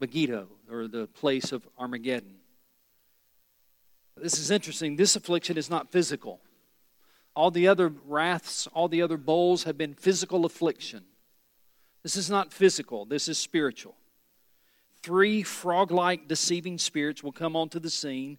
Megiddo, 0.00 0.48
or 0.68 0.88
the 0.88 1.06
place 1.06 1.52
of 1.52 1.66
Armageddon. 1.78 2.34
This 4.16 4.38
is 4.38 4.50
interesting. 4.50 4.96
This 4.96 5.14
affliction 5.14 5.56
is 5.56 5.70
not 5.70 5.92
physical. 5.92 6.40
All 7.34 7.50
the 7.50 7.68
other 7.68 7.92
wraths, 8.06 8.66
all 8.74 8.88
the 8.88 9.00
other 9.00 9.16
bowls 9.16 9.62
have 9.64 9.78
been 9.78 9.94
physical 9.94 10.44
affliction. 10.44 11.04
This 12.02 12.16
is 12.16 12.28
not 12.28 12.52
physical, 12.52 13.04
this 13.04 13.28
is 13.28 13.38
spiritual. 13.38 13.96
Three 15.02 15.42
frog 15.42 15.90
like 15.90 16.28
deceiving 16.28 16.78
spirits 16.78 17.22
will 17.22 17.32
come 17.32 17.56
onto 17.56 17.78
the 17.78 17.90
scene 17.90 18.38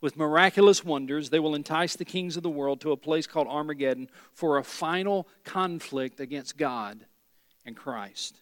with 0.00 0.16
miraculous 0.16 0.84
wonders. 0.84 1.30
They 1.30 1.38
will 1.40 1.54
entice 1.54 1.94
the 1.94 2.04
kings 2.04 2.36
of 2.36 2.42
the 2.42 2.50
world 2.50 2.80
to 2.80 2.92
a 2.92 2.96
place 2.96 3.26
called 3.26 3.48
Armageddon 3.48 4.08
for 4.32 4.58
a 4.58 4.64
final 4.64 5.28
conflict 5.44 6.20
against 6.20 6.56
God 6.56 7.06
and 7.64 7.76
Christ. 7.76 8.36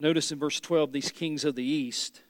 Notice 0.00 0.30
in 0.30 0.38
verse 0.38 0.60
12, 0.60 0.92
these 0.92 1.10
kings 1.10 1.44
of 1.44 1.56
the 1.56 1.64
east, 1.64 2.22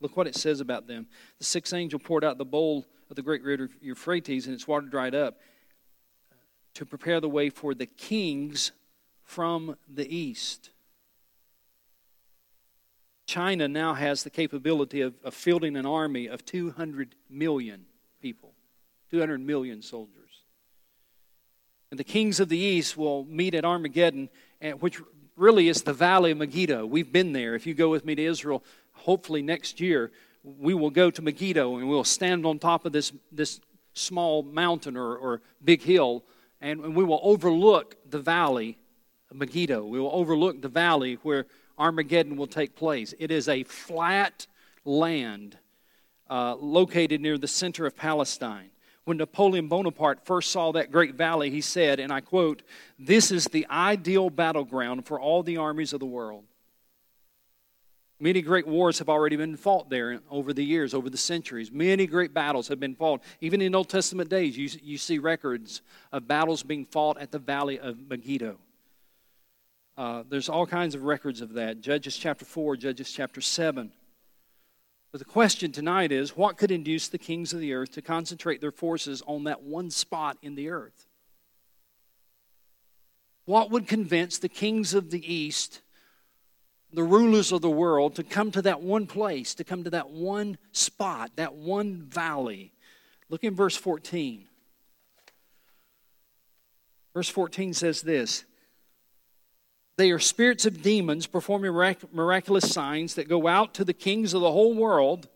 look 0.00 0.16
what 0.16 0.26
it 0.26 0.34
says 0.34 0.60
about 0.60 0.86
them. 0.86 1.06
The 1.38 1.44
sixth 1.44 1.72
angel 1.72 1.98
poured 1.98 2.24
out 2.24 2.36
the 2.36 2.44
bowl 2.44 2.86
of 3.08 3.16
the 3.16 3.22
great 3.22 3.42
river 3.42 3.68
Euphrates, 3.80 4.46
and 4.46 4.54
its 4.54 4.68
water 4.68 4.86
dried 4.86 5.14
up 5.14 5.38
to 6.74 6.84
prepare 6.84 7.20
the 7.20 7.28
way 7.28 7.50
for 7.50 7.74
the 7.74 7.86
kings 7.86 8.72
from 9.22 9.76
the 9.88 10.14
east. 10.14 10.70
China 13.26 13.68
now 13.68 13.94
has 13.94 14.22
the 14.22 14.30
capability 14.30 15.00
of, 15.00 15.14
of 15.24 15.32
fielding 15.34 15.76
an 15.76 15.86
army 15.86 16.26
of 16.26 16.44
200 16.44 17.14
million 17.30 17.86
people, 18.20 18.52
200 19.10 19.40
million 19.40 19.80
soldiers. 19.80 20.23
And 21.94 21.98
the 22.00 22.02
kings 22.02 22.40
of 22.40 22.48
the 22.48 22.58
east 22.58 22.96
will 22.96 23.24
meet 23.26 23.54
at 23.54 23.64
Armageddon, 23.64 24.28
which 24.80 25.00
really 25.36 25.68
is 25.68 25.84
the 25.84 25.92
valley 25.92 26.32
of 26.32 26.38
Megiddo. 26.38 26.84
We've 26.84 27.12
been 27.12 27.32
there. 27.32 27.54
If 27.54 27.68
you 27.68 27.74
go 27.74 27.88
with 27.88 28.04
me 28.04 28.16
to 28.16 28.24
Israel, 28.24 28.64
hopefully 28.94 29.42
next 29.42 29.78
year, 29.78 30.10
we 30.42 30.74
will 30.74 30.90
go 30.90 31.12
to 31.12 31.22
Megiddo 31.22 31.76
and 31.76 31.88
we'll 31.88 32.02
stand 32.02 32.44
on 32.46 32.58
top 32.58 32.84
of 32.84 32.90
this, 32.90 33.12
this 33.30 33.60
small 33.92 34.42
mountain 34.42 34.96
or, 34.96 35.14
or 35.14 35.40
big 35.64 35.82
hill 35.82 36.24
and 36.60 36.96
we 36.96 37.04
will 37.04 37.20
overlook 37.22 37.96
the 38.10 38.18
valley 38.18 38.76
of 39.30 39.36
Megiddo. 39.36 39.84
We 39.84 40.00
will 40.00 40.10
overlook 40.12 40.62
the 40.62 40.68
valley 40.68 41.18
where 41.22 41.46
Armageddon 41.78 42.36
will 42.36 42.48
take 42.48 42.74
place. 42.74 43.14
It 43.20 43.30
is 43.30 43.48
a 43.48 43.62
flat 43.62 44.48
land 44.84 45.58
uh, 46.28 46.56
located 46.56 47.20
near 47.20 47.38
the 47.38 47.46
center 47.46 47.86
of 47.86 47.94
Palestine. 47.94 48.70
When 49.04 49.18
Napoleon 49.18 49.68
Bonaparte 49.68 50.24
first 50.24 50.50
saw 50.50 50.72
that 50.72 50.90
great 50.90 51.14
valley, 51.14 51.50
he 51.50 51.60
said, 51.60 52.00
and 52.00 52.10
I 52.10 52.20
quote, 52.20 52.62
This 52.98 53.30
is 53.30 53.44
the 53.46 53.66
ideal 53.68 54.30
battleground 54.30 55.06
for 55.06 55.20
all 55.20 55.42
the 55.42 55.58
armies 55.58 55.92
of 55.92 56.00
the 56.00 56.06
world. 56.06 56.44
Many 58.18 58.40
great 58.40 58.66
wars 58.66 59.00
have 59.00 59.10
already 59.10 59.36
been 59.36 59.56
fought 59.56 59.90
there 59.90 60.20
over 60.30 60.54
the 60.54 60.64
years, 60.64 60.94
over 60.94 61.10
the 61.10 61.18
centuries. 61.18 61.70
Many 61.70 62.06
great 62.06 62.32
battles 62.32 62.68
have 62.68 62.80
been 62.80 62.94
fought. 62.94 63.22
Even 63.40 63.60
in 63.60 63.74
Old 63.74 63.90
Testament 63.90 64.30
days, 64.30 64.56
you, 64.56 64.70
you 64.82 64.96
see 64.96 65.18
records 65.18 65.82
of 66.12 66.26
battles 66.26 66.62
being 66.62 66.86
fought 66.86 67.18
at 67.18 67.32
the 67.32 67.38
valley 67.38 67.78
of 67.78 67.98
Megiddo. 68.08 68.56
Uh, 69.98 70.22
there's 70.28 70.48
all 70.48 70.66
kinds 70.66 70.94
of 70.94 71.02
records 71.02 71.40
of 71.40 71.54
that. 71.54 71.80
Judges 71.80 72.16
chapter 72.16 72.44
4, 72.44 72.76
Judges 72.76 73.12
chapter 73.12 73.40
7. 73.40 73.92
But 75.14 75.20
the 75.20 75.26
question 75.26 75.70
tonight 75.70 76.10
is 76.10 76.36
what 76.36 76.56
could 76.56 76.72
induce 76.72 77.06
the 77.06 77.18
kings 77.18 77.52
of 77.52 77.60
the 77.60 77.72
earth 77.72 77.92
to 77.92 78.02
concentrate 78.02 78.60
their 78.60 78.72
forces 78.72 79.22
on 79.28 79.44
that 79.44 79.62
one 79.62 79.92
spot 79.92 80.38
in 80.42 80.56
the 80.56 80.70
earth? 80.70 81.06
What 83.44 83.70
would 83.70 83.86
convince 83.86 84.38
the 84.38 84.48
kings 84.48 84.92
of 84.92 85.12
the 85.12 85.32
east 85.32 85.82
the 86.92 87.04
rulers 87.04 87.52
of 87.52 87.60
the 87.60 87.70
world 87.70 88.16
to 88.16 88.24
come 88.24 88.50
to 88.50 88.62
that 88.62 88.80
one 88.80 89.06
place, 89.06 89.54
to 89.54 89.62
come 89.62 89.84
to 89.84 89.90
that 89.90 90.10
one 90.10 90.58
spot, 90.72 91.30
that 91.36 91.54
one 91.54 92.02
valley. 92.02 92.72
Look 93.28 93.44
in 93.44 93.54
verse 93.54 93.76
14. 93.76 94.48
Verse 97.14 97.28
14 97.28 97.72
says 97.72 98.02
this 98.02 98.44
They 99.96 100.10
are 100.10 100.18
spirits 100.18 100.66
of 100.66 100.82
demons 100.82 101.26
performing 101.26 101.72
miraculous 102.12 102.70
signs 102.70 103.14
that 103.14 103.28
go 103.28 103.46
out 103.46 103.74
to 103.74 103.84
the 103.84 103.92
kings 103.92 104.34
of 104.34 104.40
the 104.40 104.50
whole 104.50 104.74
world 104.74 105.28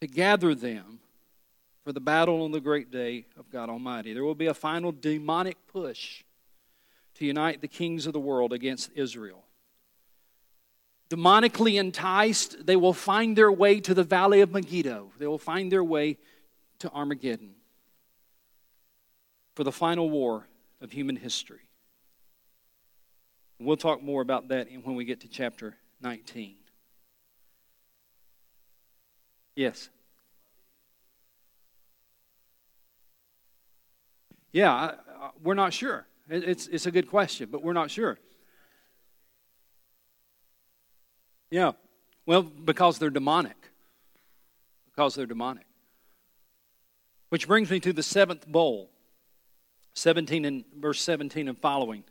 to 0.00 0.06
gather 0.06 0.54
them 0.54 1.00
for 1.84 1.92
the 1.92 2.00
battle 2.00 2.42
on 2.42 2.52
the 2.52 2.60
great 2.60 2.90
day 2.90 3.26
of 3.38 3.50
God 3.50 3.68
Almighty. 3.68 4.14
There 4.14 4.24
will 4.24 4.34
be 4.34 4.46
a 4.46 4.54
final 4.54 4.92
demonic 4.92 5.56
push 5.66 6.22
to 7.16 7.26
unite 7.26 7.60
the 7.60 7.68
kings 7.68 8.06
of 8.06 8.12
the 8.12 8.20
world 8.20 8.52
against 8.52 8.90
Israel. 8.94 9.44
Demonically 11.10 11.78
enticed, 11.80 12.66
they 12.66 12.76
will 12.76 12.92
find 12.92 13.36
their 13.36 13.50
way 13.50 13.80
to 13.80 13.94
the 13.94 14.04
valley 14.04 14.40
of 14.40 14.52
Megiddo. 14.52 15.10
They 15.18 15.26
will 15.26 15.38
find 15.38 15.72
their 15.72 15.84
way 15.84 16.18
to 16.78 16.90
Armageddon 16.92 17.54
for 19.54 19.64
the 19.64 19.72
final 19.72 20.08
war 20.08 20.46
of 20.80 20.92
human 20.92 21.16
history. 21.16 21.67
We'll 23.60 23.76
talk 23.76 24.02
more 24.02 24.22
about 24.22 24.48
that 24.48 24.68
when 24.84 24.94
we 24.94 25.04
get 25.04 25.20
to 25.20 25.28
chapter 25.28 25.74
19. 26.00 26.54
Yes. 29.56 29.88
Yeah, 34.52 34.92
we're 35.42 35.54
not 35.54 35.72
sure. 35.72 36.06
It's, 36.28 36.68
it's 36.68 36.86
a 36.86 36.90
good 36.90 37.08
question, 37.08 37.48
but 37.50 37.62
we're 37.62 37.72
not 37.72 37.90
sure. 37.90 38.18
Yeah. 41.50 41.72
Well, 42.26 42.42
because 42.42 42.98
they're 42.98 43.10
demonic. 43.10 43.56
Because 44.86 45.14
they're 45.14 45.26
demonic. 45.26 45.64
Which 47.30 47.48
brings 47.48 47.70
me 47.70 47.80
to 47.80 47.92
the 47.92 48.02
seventh 48.02 48.46
bowl, 48.46 48.90
17 49.94 50.44
and 50.44 50.64
verse 50.76 51.00
17 51.00 51.48
and 51.48 51.58
following. 51.58 52.04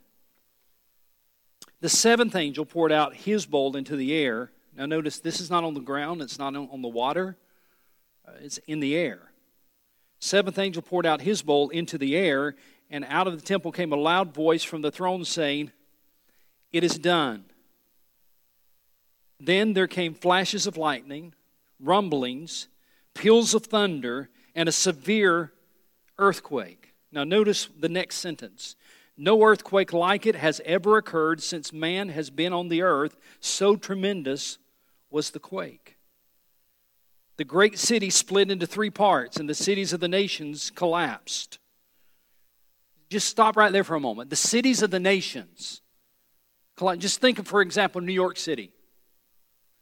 The 1.80 1.90
seventh 1.90 2.36
angel 2.36 2.66
poured 2.66 2.92
out 2.92 3.16
his 3.16 3.46
bowl 3.46 3.76
into 3.76 3.96
the 3.96 4.14
air. 4.16 4.52
Now, 4.76 4.86
notice 4.86 5.20
this 5.20 5.40
is 5.40 5.50
not 5.50 5.64
on 5.64 5.74
the 5.74 5.80
ground, 5.80 6.22
it's 6.22 6.40
not 6.40 6.56
on 6.56 6.82
the 6.82 6.88
water, 6.88 7.38
uh, 8.28 8.32
it's 8.42 8.58
in 8.68 8.80
the 8.80 8.96
air. 8.96 9.32
Seventh 10.20 10.58
angel 10.58 10.82
poured 10.82 11.06
out 11.06 11.22
his 11.22 11.42
bowl 11.42 11.70
into 11.70 11.98
the 11.98 12.16
air, 12.16 12.56
and 12.90 13.06
out 13.08 13.28
of 13.28 13.40
the 13.40 13.46
temple 13.46 13.72
came 13.72 13.92
a 13.92 13.96
loud 13.96 14.34
voice 14.34 14.64
from 14.64 14.82
the 14.82 14.92
throne 14.92 15.26
saying, 15.26 15.72
It 16.72 16.84
is 16.84 16.98
done. 16.98 17.46
Then 19.40 19.74
there 19.74 19.88
came 19.88 20.16
flashes 20.16 20.66
of 20.66 20.78
lightning, 20.78 21.34
rumblings, 21.80 22.68
peals 23.14 23.54
of 23.54 23.66
thunder, 23.66 24.30
and 24.56 24.68
a 24.68 24.72
severe 24.72 25.54
earthquake. 26.18 26.94
Now, 27.12 27.24
notice 27.24 27.70
the 27.80 27.90
next 27.90 28.16
sentence. 28.16 28.76
No 29.18 29.44
earthquake 29.44 29.92
like 29.94 30.28
it 30.28 30.36
has 30.36 30.62
ever 30.64 30.98
occurred 30.98 31.42
since 31.42 31.74
man 31.74 32.10
has 32.10 32.30
been 32.30 32.54
on 32.54 32.68
the 32.68 32.84
earth. 32.84 33.18
So 33.40 33.76
tremendous 33.76 34.60
was 35.10 35.32
the 35.32 35.40
quake. 35.40 35.98
The 37.38 37.44
great 37.44 37.78
city 37.78 38.10
split 38.10 38.52
into 38.52 38.68
three 38.68 38.90
parts, 38.90 39.38
and 39.38 39.50
the 39.50 39.56
cities 39.56 39.94
of 39.94 40.00
the 40.00 40.08
nations 40.08 40.72
collapsed. 40.72 41.60
Just 43.10 43.28
stop 43.28 43.56
right 43.56 43.72
there 43.72 43.84
for 43.84 43.96
a 43.96 44.00
moment. 44.00 44.30
The 44.30 44.36
cities 44.36 44.82
of 44.82 44.92
the 44.92 45.00
nations. 45.00 45.82
Just 46.98 47.22
think 47.22 47.40
of, 47.40 47.48
for 47.48 47.62
example, 47.62 48.02
New 48.02 48.14
York 48.14 48.38
City. 48.38 48.72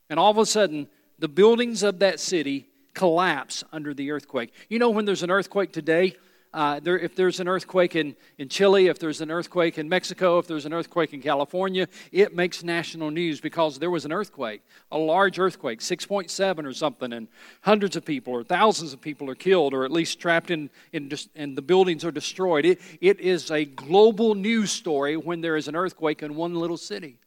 And 0.10 0.20
all 0.20 0.32
of 0.32 0.38
a 0.38 0.46
sudden, 0.46 0.88
the 1.18 1.28
buildings 1.28 1.82
of 1.82 2.00
that 2.00 2.20
city 2.20 2.68
collapse 2.94 3.64
under 3.72 3.94
the 3.94 4.12
earthquake. 4.12 4.54
You 4.70 4.80
know, 4.80 4.92
when 4.92 5.06
there's 5.06 5.24
an 5.24 5.32
earthquake 5.32 5.74
today, 5.74 6.16
uh, 6.56 6.80
there, 6.80 6.98
if 6.98 7.18
there's 7.18 7.42
an 7.42 7.50
earthquake 7.50 7.98
in, 7.98 8.16
in 8.38 8.48
Chile, 8.48 8.88
if 8.88 8.98
there's 8.98 9.20
an 9.20 9.30
earthquake 9.30 9.78
in 9.78 9.90
Mexico, 9.90 10.40
if 10.40 10.48
there's 10.48 10.66
an 10.66 10.72
earthquake 10.72 11.14
in 11.14 11.22
California, 11.22 11.86
it 12.14 12.34
makes 12.34 12.64
national 12.64 13.12
news 13.12 13.42
because 13.42 13.78
there 13.78 13.92
was 13.92 14.06
an 14.06 14.14
earthquake, 14.14 14.62
a 14.90 14.98
large 14.98 15.38
earthquake, 15.38 15.82
6.7 15.82 16.66
or 16.66 16.72
something, 16.72 17.12
and 17.12 17.28
hundreds 17.60 17.98
of 17.98 18.06
people 18.06 18.32
or 18.32 18.42
thousands 18.42 18.94
of 18.94 19.02
people 19.02 19.30
are 19.30 19.36
killed 19.36 19.74
or 19.74 19.84
at 19.84 19.92
least 19.92 20.18
trapped 20.22 20.50
in, 20.50 20.70
in 20.94 21.12
and 21.36 21.58
the 21.58 21.62
buildings 21.62 22.06
are 22.06 22.12
destroyed. 22.12 22.64
It, 22.64 22.80
it 23.02 23.20
is 23.20 23.52
a 23.52 23.66
global 23.66 24.34
news 24.34 24.72
story 24.72 25.18
when 25.18 25.42
there 25.42 25.58
is 25.58 25.68
an 25.68 25.76
earthquake 25.76 26.24
in 26.24 26.36
one 26.36 26.56
little 26.56 26.78
city 26.78 27.18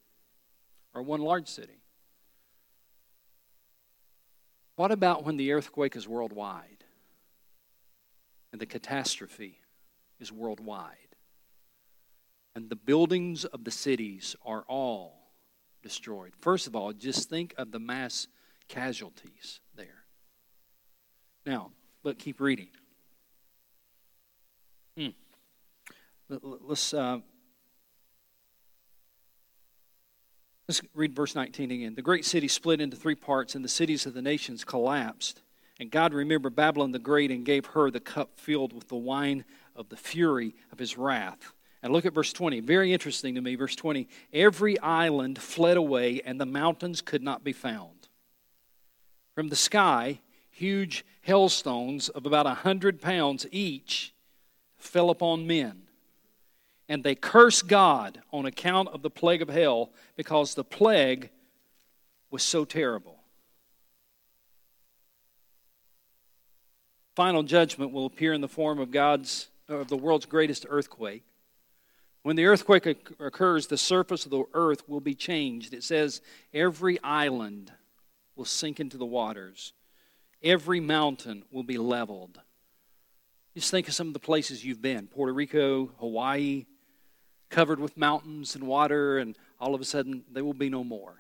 or 0.95 1.03
one 1.03 1.20
large 1.20 1.49
city. 1.49 1.83
What 4.76 4.91
about 4.91 5.26
when 5.26 5.37
the 5.37 5.53
earthquake 5.53 5.97
is 5.97 6.09
worldwide 6.09 6.78
and 8.53 8.61
the 8.61 8.66
catastrophe 8.66 9.61
is 10.18 10.32
worldwide 10.32 11.09
and 12.59 12.68
the 12.68 12.74
buildings 12.74 13.44
of 13.44 13.62
the 13.62 13.70
cities 13.70 14.34
are 14.44 14.64
all 14.66 15.30
destroyed? 15.80 16.32
First 16.40 16.66
of 16.66 16.74
all, 16.74 16.92
just 16.92 17.30
think 17.30 17.55
of 17.57 17.70
the 17.70 17.78
mass 17.78 18.26
casualties 18.66 19.61
there. 19.76 20.03
Now, 21.46 21.70
but 22.03 22.18
keep 22.18 22.40
reading. 22.40 22.70
Hmm. 24.96 25.11
Let's, 26.28 26.92
uh, 26.92 27.20
let's 30.66 30.82
read 30.94 31.14
verse 31.14 31.36
19 31.36 31.70
again. 31.70 31.94
The 31.94 32.03
great 32.03 32.24
city 32.24 32.49
split 32.49 32.80
into 32.80 32.96
three 32.96 33.14
parts, 33.14 33.55
and 33.55 33.64
the 33.64 33.68
cities 33.68 34.05
of 34.05 34.14
the 34.14 34.22
nations 34.22 34.64
collapsed. 34.64 35.42
And 35.81 35.91
God 35.91 36.12
remembered 36.12 36.57
Babylon 36.57 36.91
the 36.91 36.99
Great 36.99 37.31
and 37.31 37.45
gave 37.45 37.66
her 37.66 37.91
the 37.91 38.01
cup 38.01 38.39
filled 38.39 38.72
with 38.72 38.89
the 38.89 38.97
wine 38.97 39.45
of 39.76 39.89
the 39.89 39.97
fury 39.97 40.55
of 40.72 40.79
his 40.79 40.99
wrath. 40.99 41.53
And 41.83 41.93
look 41.93 42.05
at 42.05 42.14
verse 42.14 42.33
20. 42.33 42.61
Very 42.61 42.93
interesting 42.93 43.37
to 43.37 43.41
me. 43.41 43.55
Verse 43.55 43.76
20. 43.76 44.09
Every 44.33 44.79
island 44.81 45.39
fled 45.39 45.76
away, 45.76 46.20
and 46.24 46.41
the 46.41 46.47
mountains 46.47 47.01
could 47.01 47.22
not 47.22 47.45
be 47.45 47.53
found. 47.53 48.09
From 49.35 49.49
the 49.49 49.57
sky, 49.57 50.20
huge 50.51 51.05
hailstones 51.20 52.09
of 52.09 52.26
about 52.26 52.47
a 52.47 52.55
hundred 52.55 53.01
pounds 53.01 53.47
each 53.53 54.12
fell 54.76 55.11
upon 55.11 55.47
men. 55.47 55.83
And 56.89 57.05
they 57.05 57.14
cursed 57.14 57.68
God 57.68 58.22
on 58.33 58.47
account 58.47 58.89
of 58.89 59.03
the 59.03 59.11
plague 59.11 59.43
of 59.43 59.49
hell 59.49 59.91
because 60.16 60.55
the 60.55 60.64
plague 60.64 61.31
was 62.31 62.43
so 62.43 62.64
terrible. 62.64 63.17
Final 67.18 67.42
judgment 67.42 67.90
will 67.90 68.06
appear 68.06 68.32
in 68.32 68.40
the 68.40 68.46
form 68.46 68.78
of 68.78 68.92
God's 68.92 69.48
of 69.68 69.88
the 69.88 69.96
world's 69.96 70.24
greatest 70.24 70.64
earthquake. 70.68 71.24
When 72.22 72.36
the 72.36 72.46
earthquake 72.46 72.86
occurs, 73.18 73.66
the 73.66 73.76
surface 73.76 74.24
of 74.24 74.30
the 74.30 74.44
earth 74.54 74.88
will 74.88 75.00
be 75.00 75.16
changed. 75.16 75.74
It 75.74 75.82
says 75.82 76.20
every 76.54 77.02
island 77.02 77.72
will 78.36 78.44
sink 78.44 78.78
into 78.78 78.96
the 78.96 79.04
waters. 79.04 79.72
Every 80.44 80.78
mountain 80.78 81.42
will 81.50 81.64
be 81.64 81.76
leveled. 81.76 82.40
Just 83.52 83.72
think 83.72 83.88
of 83.88 83.94
some 83.94 84.06
of 84.06 84.12
the 84.12 84.20
places 84.20 84.64
you've 84.64 84.80
been 84.80 85.08
Puerto 85.08 85.32
Rico, 85.32 85.86
Hawaii, 85.98 86.66
covered 87.50 87.80
with 87.80 87.96
mountains 87.96 88.54
and 88.54 88.62
water, 88.62 89.18
and 89.18 89.36
all 89.58 89.74
of 89.74 89.80
a 89.80 89.84
sudden 89.84 90.22
they 90.30 90.40
will 90.40 90.54
be 90.54 90.68
no 90.70 90.84
more. 90.84 91.16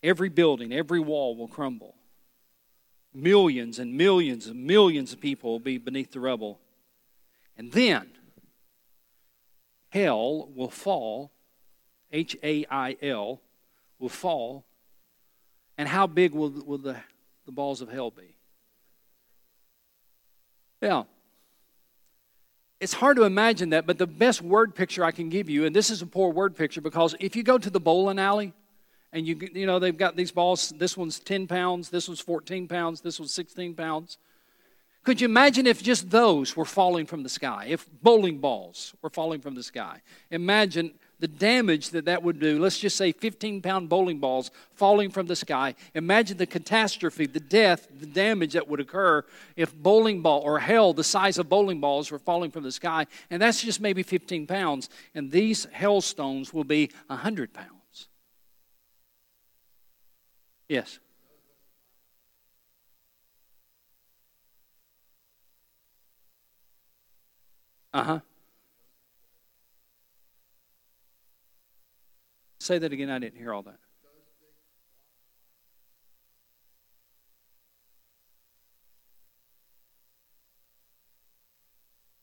Every 0.00 0.28
building, 0.28 0.72
every 0.72 1.00
wall 1.00 1.34
will 1.34 1.48
crumble. 1.48 1.96
Millions 3.12 3.78
and 3.78 3.96
millions 3.96 4.46
and 4.46 4.64
millions 4.64 5.12
of 5.12 5.20
people 5.20 5.52
will 5.52 5.58
be 5.58 5.78
beneath 5.78 6.12
the 6.12 6.20
rubble. 6.20 6.60
And 7.56 7.72
then 7.72 8.10
hell 9.90 10.48
will 10.54 10.70
fall, 10.70 11.32
H 12.12 12.36
A 12.42 12.64
I 12.70 12.96
L, 13.02 13.40
will 13.98 14.08
fall. 14.08 14.64
And 15.76 15.88
how 15.88 16.06
big 16.06 16.32
will, 16.32 16.50
will 16.50 16.78
the, 16.78 16.96
the 17.46 17.52
balls 17.52 17.80
of 17.80 17.90
hell 17.90 18.10
be? 18.10 18.36
Yeah. 20.80 21.04
It's 22.78 22.94
hard 22.94 23.16
to 23.16 23.24
imagine 23.24 23.70
that, 23.70 23.86
but 23.86 23.98
the 23.98 24.06
best 24.06 24.40
word 24.40 24.74
picture 24.74 25.04
I 25.04 25.10
can 25.10 25.28
give 25.28 25.50
you, 25.50 25.66
and 25.66 25.76
this 25.76 25.90
is 25.90 26.00
a 26.00 26.06
poor 26.06 26.32
word 26.32 26.56
picture 26.56 26.80
because 26.80 27.14
if 27.20 27.36
you 27.36 27.42
go 27.42 27.58
to 27.58 27.68
the 27.68 27.80
bowling 27.80 28.18
alley 28.18 28.54
and 29.12 29.26
you, 29.26 29.38
you 29.52 29.66
know, 29.66 29.78
they've 29.78 29.96
got 29.96 30.16
these 30.16 30.30
balls, 30.30 30.72
this 30.78 30.96
one's 30.96 31.18
10 31.18 31.46
pounds, 31.46 31.88
this 31.88 32.08
one's 32.08 32.20
14 32.20 32.68
pounds, 32.68 33.00
this 33.00 33.18
one's 33.18 33.34
16 33.34 33.74
pounds. 33.74 34.18
Could 35.02 35.20
you 35.20 35.24
imagine 35.24 35.66
if 35.66 35.82
just 35.82 36.10
those 36.10 36.54
were 36.54 36.66
falling 36.66 37.06
from 37.06 37.22
the 37.22 37.28
sky? 37.28 37.66
If 37.68 37.86
bowling 38.02 38.38
balls 38.38 38.94
were 39.00 39.08
falling 39.08 39.40
from 39.40 39.54
the 39.54 39.62
sky? 39.62 40.02
Imagine 40.30 40.92
the 41.20 41.28
damage 41.28 41.90
that 41.90 42.04
that 42.04 42.22
would 42.22 42.38
do. 42.38 42.58
Let's 42.58 42.78
just 42.78 42.96
say 42.96 43.12
15 43.12 43.62
pound 43.62 43.88
bowling 43.88 44.18
balls 44.18 44.50
falling 44.74 45.10
from 45.10 45.26
the 45.26 45.36
sky. 45.36 45.74
Imagine 45.94 46.36
the 46.36 46.46
catastrophe, 46.46 47.26
the 47.26 47.40
death, 47.40 47.88
the 47.98 48.06
damage 48.06 48.52
that 48.52 48.68
would 48.68 48.80
occur 48.80 49.24
if 49.56 49.74
bowling 49.74 50.20
ball 50.20 50.40
or 50.42 50.58
hell 50.58 50.92
the 50.92 51.04
size 51.04 51.38
of 51.38 51.48
bowling 51.48 51.80
balls 51.80 52.10
were 52.10 52.18
falling 52.18 52.50
from 52.50 52.62
the 52.62 52.72
sky. 52.72 53.06
And 53.30 53.40
that's 53.40 53.62
just 53.62 53.80
maybe 53.80 54.02
15 54.02 54.46
pounds. 54.46 54.90
And 55.14 55.30
these 55.30 55.66
hailstones 55.72 56.52
will 56.52 56.64
be 56.64 56.90
100 57.06 57.54
pounds. 57.54 57.79
Yes. 60.70 61.00
Uh 67.92 68.04
huh. 68.04 68.20
Say 72.60 72.78
that 72.78 72.92
again. 72.92 73.10
I 73.10 73.18
didn't 73.18 73.36
hear 73.40 73.52
all 73.52 73.64
that. 73.64 73.80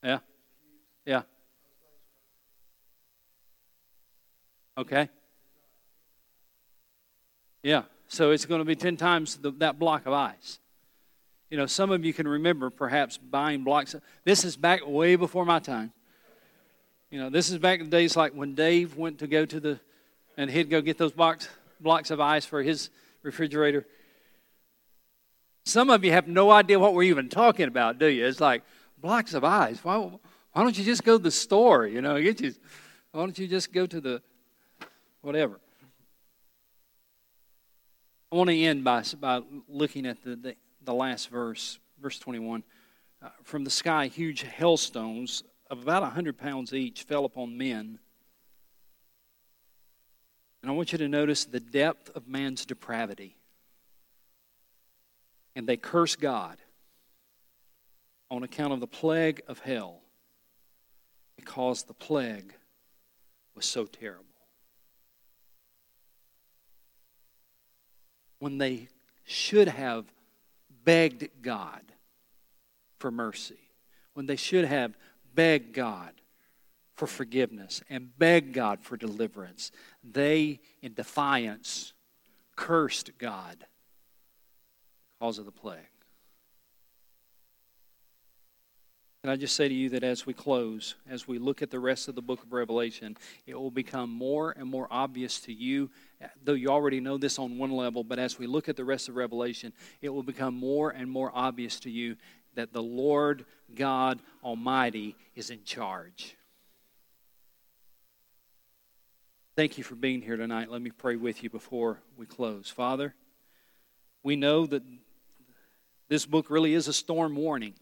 Yeah. 0.02 0.20
Yeah. 1.06 1.24
Okay. 4.78 5.10
Yeah. 7.62 7.84
So 8.08 8.32
it's 8.32 8.46
going 8.46 8.60
to 8.60 8.66
be 8.66 8.76
10 8.76 8.98
times 8.98 9.36
the, 9.38 9.52
that 9.52 9.80
block 9.80 10.06
of 10.06 10.14
ice. 10.14 10.60
You 11.50 11.58
know, 11.58 11.66
some 11.66 11.92
of 11.92 12.04
you 12.04 12.14
can 12.14 12.28
remember 12.28 12.70
perhaps 12.70 13.18
buying 13.18 13.64
blocks. 13.64 13.96
This 14.24 14.44
is 14.44 14.58
back 14.58 14.82
way 14.86 15.16
before 15.16 15.46
my 15.46 15.60
time. 15.60 15.94
You 17.10 17.20
know, 17.20 17.30
this 17.30 17.50
is 17.50 17.58
back 17.58 17.80
in 17.80 17.86
the 17.86 17.92
days 17.92 18.18
like 18.18 18.34
when 18.34 18.54
Dave 18.54 18.98
went 18.98 19.20
to 19.20 19.28
go 19.28 19.46
to 19.46 19.60
the 19.60 19.80
and 20.36 20.52
he'd 20.52 20.70
go 20.70 20.82
get 20.82 20.98
those 20.98 21.12
box, 21.12 21.50
blocks 21.80 22.12
of 22.12 22.20
ice 22.20 22.46
for 22.46 22.62
his 22.62 22.90
refrigerator. 23.24 23.86
Some 25.66 25.90
of 25.90 26.04
you 26.04 26.12
have 26.12 26.28
no 26.28 26.52
idea 26.52 26.80
what 26.80 26.94
we're 26.94 27.04
even 27.04 27.28
talking 27.28 27.68
about, 27.68 27.98
do 27.98 28.08
you? 28.08 28.26
It's 28.26 28.40
like 28.40 28.64
blocks 28.98 29.34
of 29.34 29.44
ice. 29.44 29.84
Why, 29.84 29.98
why 29.98 30.64
don't 30.64 30.78
you 30.78 30.84
just 30.84 31.04
go 31.04 31.18
to 31.18 31.24
the 31.24 31.32
store? 31.32 31.88
You 31.88 32.02
know, 32.02 32.22
get 32.22 32.40
you. 32.40 32.54
Why 33.12 33.22
don't 33.22 33.38
you 33.38 33.48
just 33.48 33.74
go 33.74 33.86
to 33.86 34.00
the 34.00 34.22
whatever? 35.22 35.60
I 38.32 38.36
want 38.36 38.50
to 38.50 38.60
end 38.60 38.84
by, 38.84 39.04
by 39.20 39.42
looking 39.68 40.06
at 40.06 40.24
the, 40.24 40.36
the, 40.36 40.56
the 40.84 40.94
last 40.94 41.30
verse, 41.30 41.80
verse 42.02 42.20
21. 42.20 42.64
Uh, 43.22 43.30
from 43.44 43.64
the 43.64 43.70
sky, 43.70 44.08
huge 44.08 44.42
hailstones 44.44 45.44
of 45.70 45.82
about 45.82 46.04
100 46.04 46.38
pounds 46.38 46.74
each 46.74 47.04
fell 47.04 47.26
upon 47.26 47.58
men 47.58 48.00
and 50.68 50.74
I 50.74 50.76
want 50.76 50.92
you 50.92 50.98
to 50.98 51.08
notice 51.08 51.46
the 51.46 51.62
depth 51.62 52.10
of 52.14 52.28
man's 52.28 52.66
depravity. 52.66 53.38
And 55.56 55.66
they 55.66 55.78
curse 55.78 56.18
God 56.18 56.58
on 58.30 58.44
account 58.44 58.74
of 58.74 58.82
the 58.82 58.88
plague 58.88 59.42
of 59.48 59.60
hell 59.60 60.02
because 61.38 61.84
the 61.84 61.94
plague 61.94 62.54
was 63.56 63.66
so 63.66 63.86
terrible. 63.86 64.26
When 68.40 68.58
they 68.58 68.88
should 69.24 69.68
have 69.68 70.06
begged 70.84 71.28
God 71.42 71.82
for 73.00 73.12
mercy, 73.12 73.60
when 74.14 74.26
they 74.26 74.36
should 74.36 74.66
have 74.66 74.98
begged 75.34 75.74
God 75.74 76.14
for 76.98 77.08
forgiveness 77.08 77.84
and 77.90 78.18
begged 78.18 78.54
God 78.54 78.82
for 78.82 78.98
deliverance. 78.98 79.72
They, 80.04 80.60
in 80.82 80.96
defiance, 80.96 81.94
cursed 82.56 83.18
God 83.20 83.66
because 85.20 85.38
of 85.38 85.46
the 85.46 85.52
plague. 85.52 85.78
Can 89.28 89.34
I 89.34 89.36
just 89.36 89.58
say 89.58 89.68
to 89.68 89.74
you 89.74 89.90
that 89.90 90.06
as 90.06 90.26
we 90.26 90.34
close, 90.34 90.96
as 91.10 91.28
we 91.28 91.38
look 91.38 91.62
at 91.62 91.70
the 91.70 91.82
rest 91.82 92.08
of 92.08 92.16
the 92.16 92.22
book 92.22 92.42
of 92.44 92.54
Revelation, 92.54 93.18
it 93.46 93.56
will 93.56 93.72
become 93.72 94.10
more 94.10 94.52
and 94.52 94.70
more 94.70 94.88
obvious 94.90 95.42
to 95.42 95.52
you, 95.52 95.90
though 96.46 96.54
you 96.54 96.70
already 96.70 97.02
know 97.02 97.18
this 97.18 97.38
on 97.38 97.58
one 97.58 97.72
level, 97.72 98.06
but 98.06 98.20
as 98.20 98.40
we 98.40 98.48
look 98.48 98.70
at 98.70 98.78
the 98.78 98.86
rest 98.86 99.10
of 99.10 99.18
Revelation, 99.18 99.74
it 100.02 100.08
will 100.08 100.24
become 100.24 100.54
more 100.54 100.92
and 100.92 101.12
more 101.12 101.30
obvious 101.36 101.78
to 101.82 101.90
you 101.90 102.16
that 102.56 102.72
the 102.72 102.82
Lord 102.82 103.44
God 103.76 104.22
Almighty 104.46 105.18
is 105.36 105.50
in 105.50 105.66
charge. 105.66 106.38
Thank 109.58 109.78
you 109.78 109.84
for 109.84 109.96
being 109.96 110.22
here 110.22 110.38
tonight. 110.38 110.72
Let 110.72 110.82
me 110.82 110.92
pray 110.92 111.18
with 111.18 111.44
you 111.44 111.50
before 111.50 112.00
we 112.16 112.26
close. 112.26 112.70
Father, 112.70 113.14
we 114.24 114.38
know 114.38 114.66
that 114.68 114.84
this 116.08 116.26
book 116.26 116.50
really 116.50 116.74
is 116.74 116.88
a 116.88 116.94
storm 116.94 117.36
warning. 117.36 117.74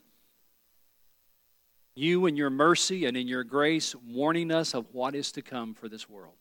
You, 1.96 2.26
in 2.26 2.36
your 2.36 2.50
mercy 2.50 3.06
and 3.06 3.16
in 3.16 3.28
your 3.28 3.46
grace, 3.46 3.96
warning 3.96 4.52
us 4.52 4.74
of 4.74 4.86
what 4.92 5.16
is 5.16 5.32
to 5.32 5.42
come 5.42 5.74
for 5.74 5.88
this 5.88 6.10
world. 6.10 6.36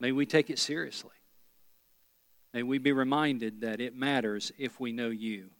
May 0.00 0.12
we 0.12 0.24
take 0.24 0.48
it 0.48 0.58
seriously. 0.58 1.10
May 2.54 2.62
we 2.62 2.78
be 2.78 2.92
reminded 2.92 3.60
that 3.60 3.80
it 3.80 3.94
matters 3.94 4.50
if 4.58 4.80
we 4.80 4.92
know 4.92 5.10
you, 5.10 5.50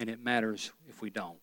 and 0.00 0.10
it 0.10 0.22
matters 0.22 0.72
if 0.88 1.00
we 1.00 1.10
don't. 1.10 1.38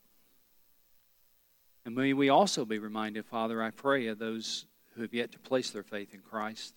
And 1.86 1.96
may 1.96 2.14
we 2.14 2.30
also 2.30 2.66
be 2.66 2.78
reminded, 2.78 3.26
Father, 3.26 3.64
I 3.64 3.72
pray, 3.72 4.08
of 4.08 4.20
those 4.20 4.66
who 4.94 5.02
have 5.02 5.14
yet 5.14 5.32
to 5.32 5.40
place 5.40 5.72
their 5.72 5.84
faith 5.84 6.14
in 6.14 6.20
Christ. 6.20 6.76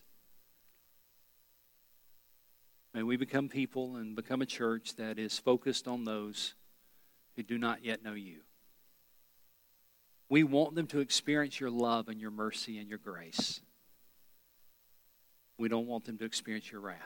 May 2.95 3.03
we 3.03 3.17
become 3.17 3.49
people 3.49 3.97
and 3.97 4.15
become 4.15 4.41
a 4.41 4.47
church 4.47 4.95
that 4.95 5.19
is 5.19 5.39
focused 5.39 5.89
on 5.89 6.05
those 6.05 6.55
who 7.37 7.43
do 7.43 7.59
not 7.59 7.85
yet 7.85 8.03
know 8.03 8.15
you. 8.15 8.41
We 10.29 10.43
want 10.43 10.75
them 10.75 10.87
to 10.89 11.01
experience 11.01 11.61
your 11.61 11.71
love 11.71 12.09
and 12.09 12.21
your 12.21 12.31
mercy 12.31 12.79
and 12.79 12.89
your 12.89 12.99
grace. 12.99 13.61
We 15.59 15.69
don't 15.69 15.87
want 15.87 16.05
them 16.05 16.19
to 16.19 16.25
experience 16.25 16.73
your 16.73 16.81
wrath. 16.81 16.99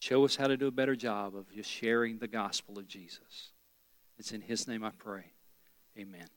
Show 0.00 0.24
us 0.24 0.36
how 0.36 0.46
to 0.46 0.56
do 0.56 0.68
a 0.68 0.72
better 0.72 0.94
job 0.94 1.34
of 1.34 1.52
just 1.52 1.68
sharing 1.68 2.18
the 2.18 2.28
gospel 2.28 2.78
of 2.78 2.86
Jesus. 2.86 3.50
It's 4.18 4.32
in 4.32 4.40
His 4.40 4.68
name 4.68 4.84
I 4.84 4.90
pray. 4.96 5.32
Amen. 5.98 6.28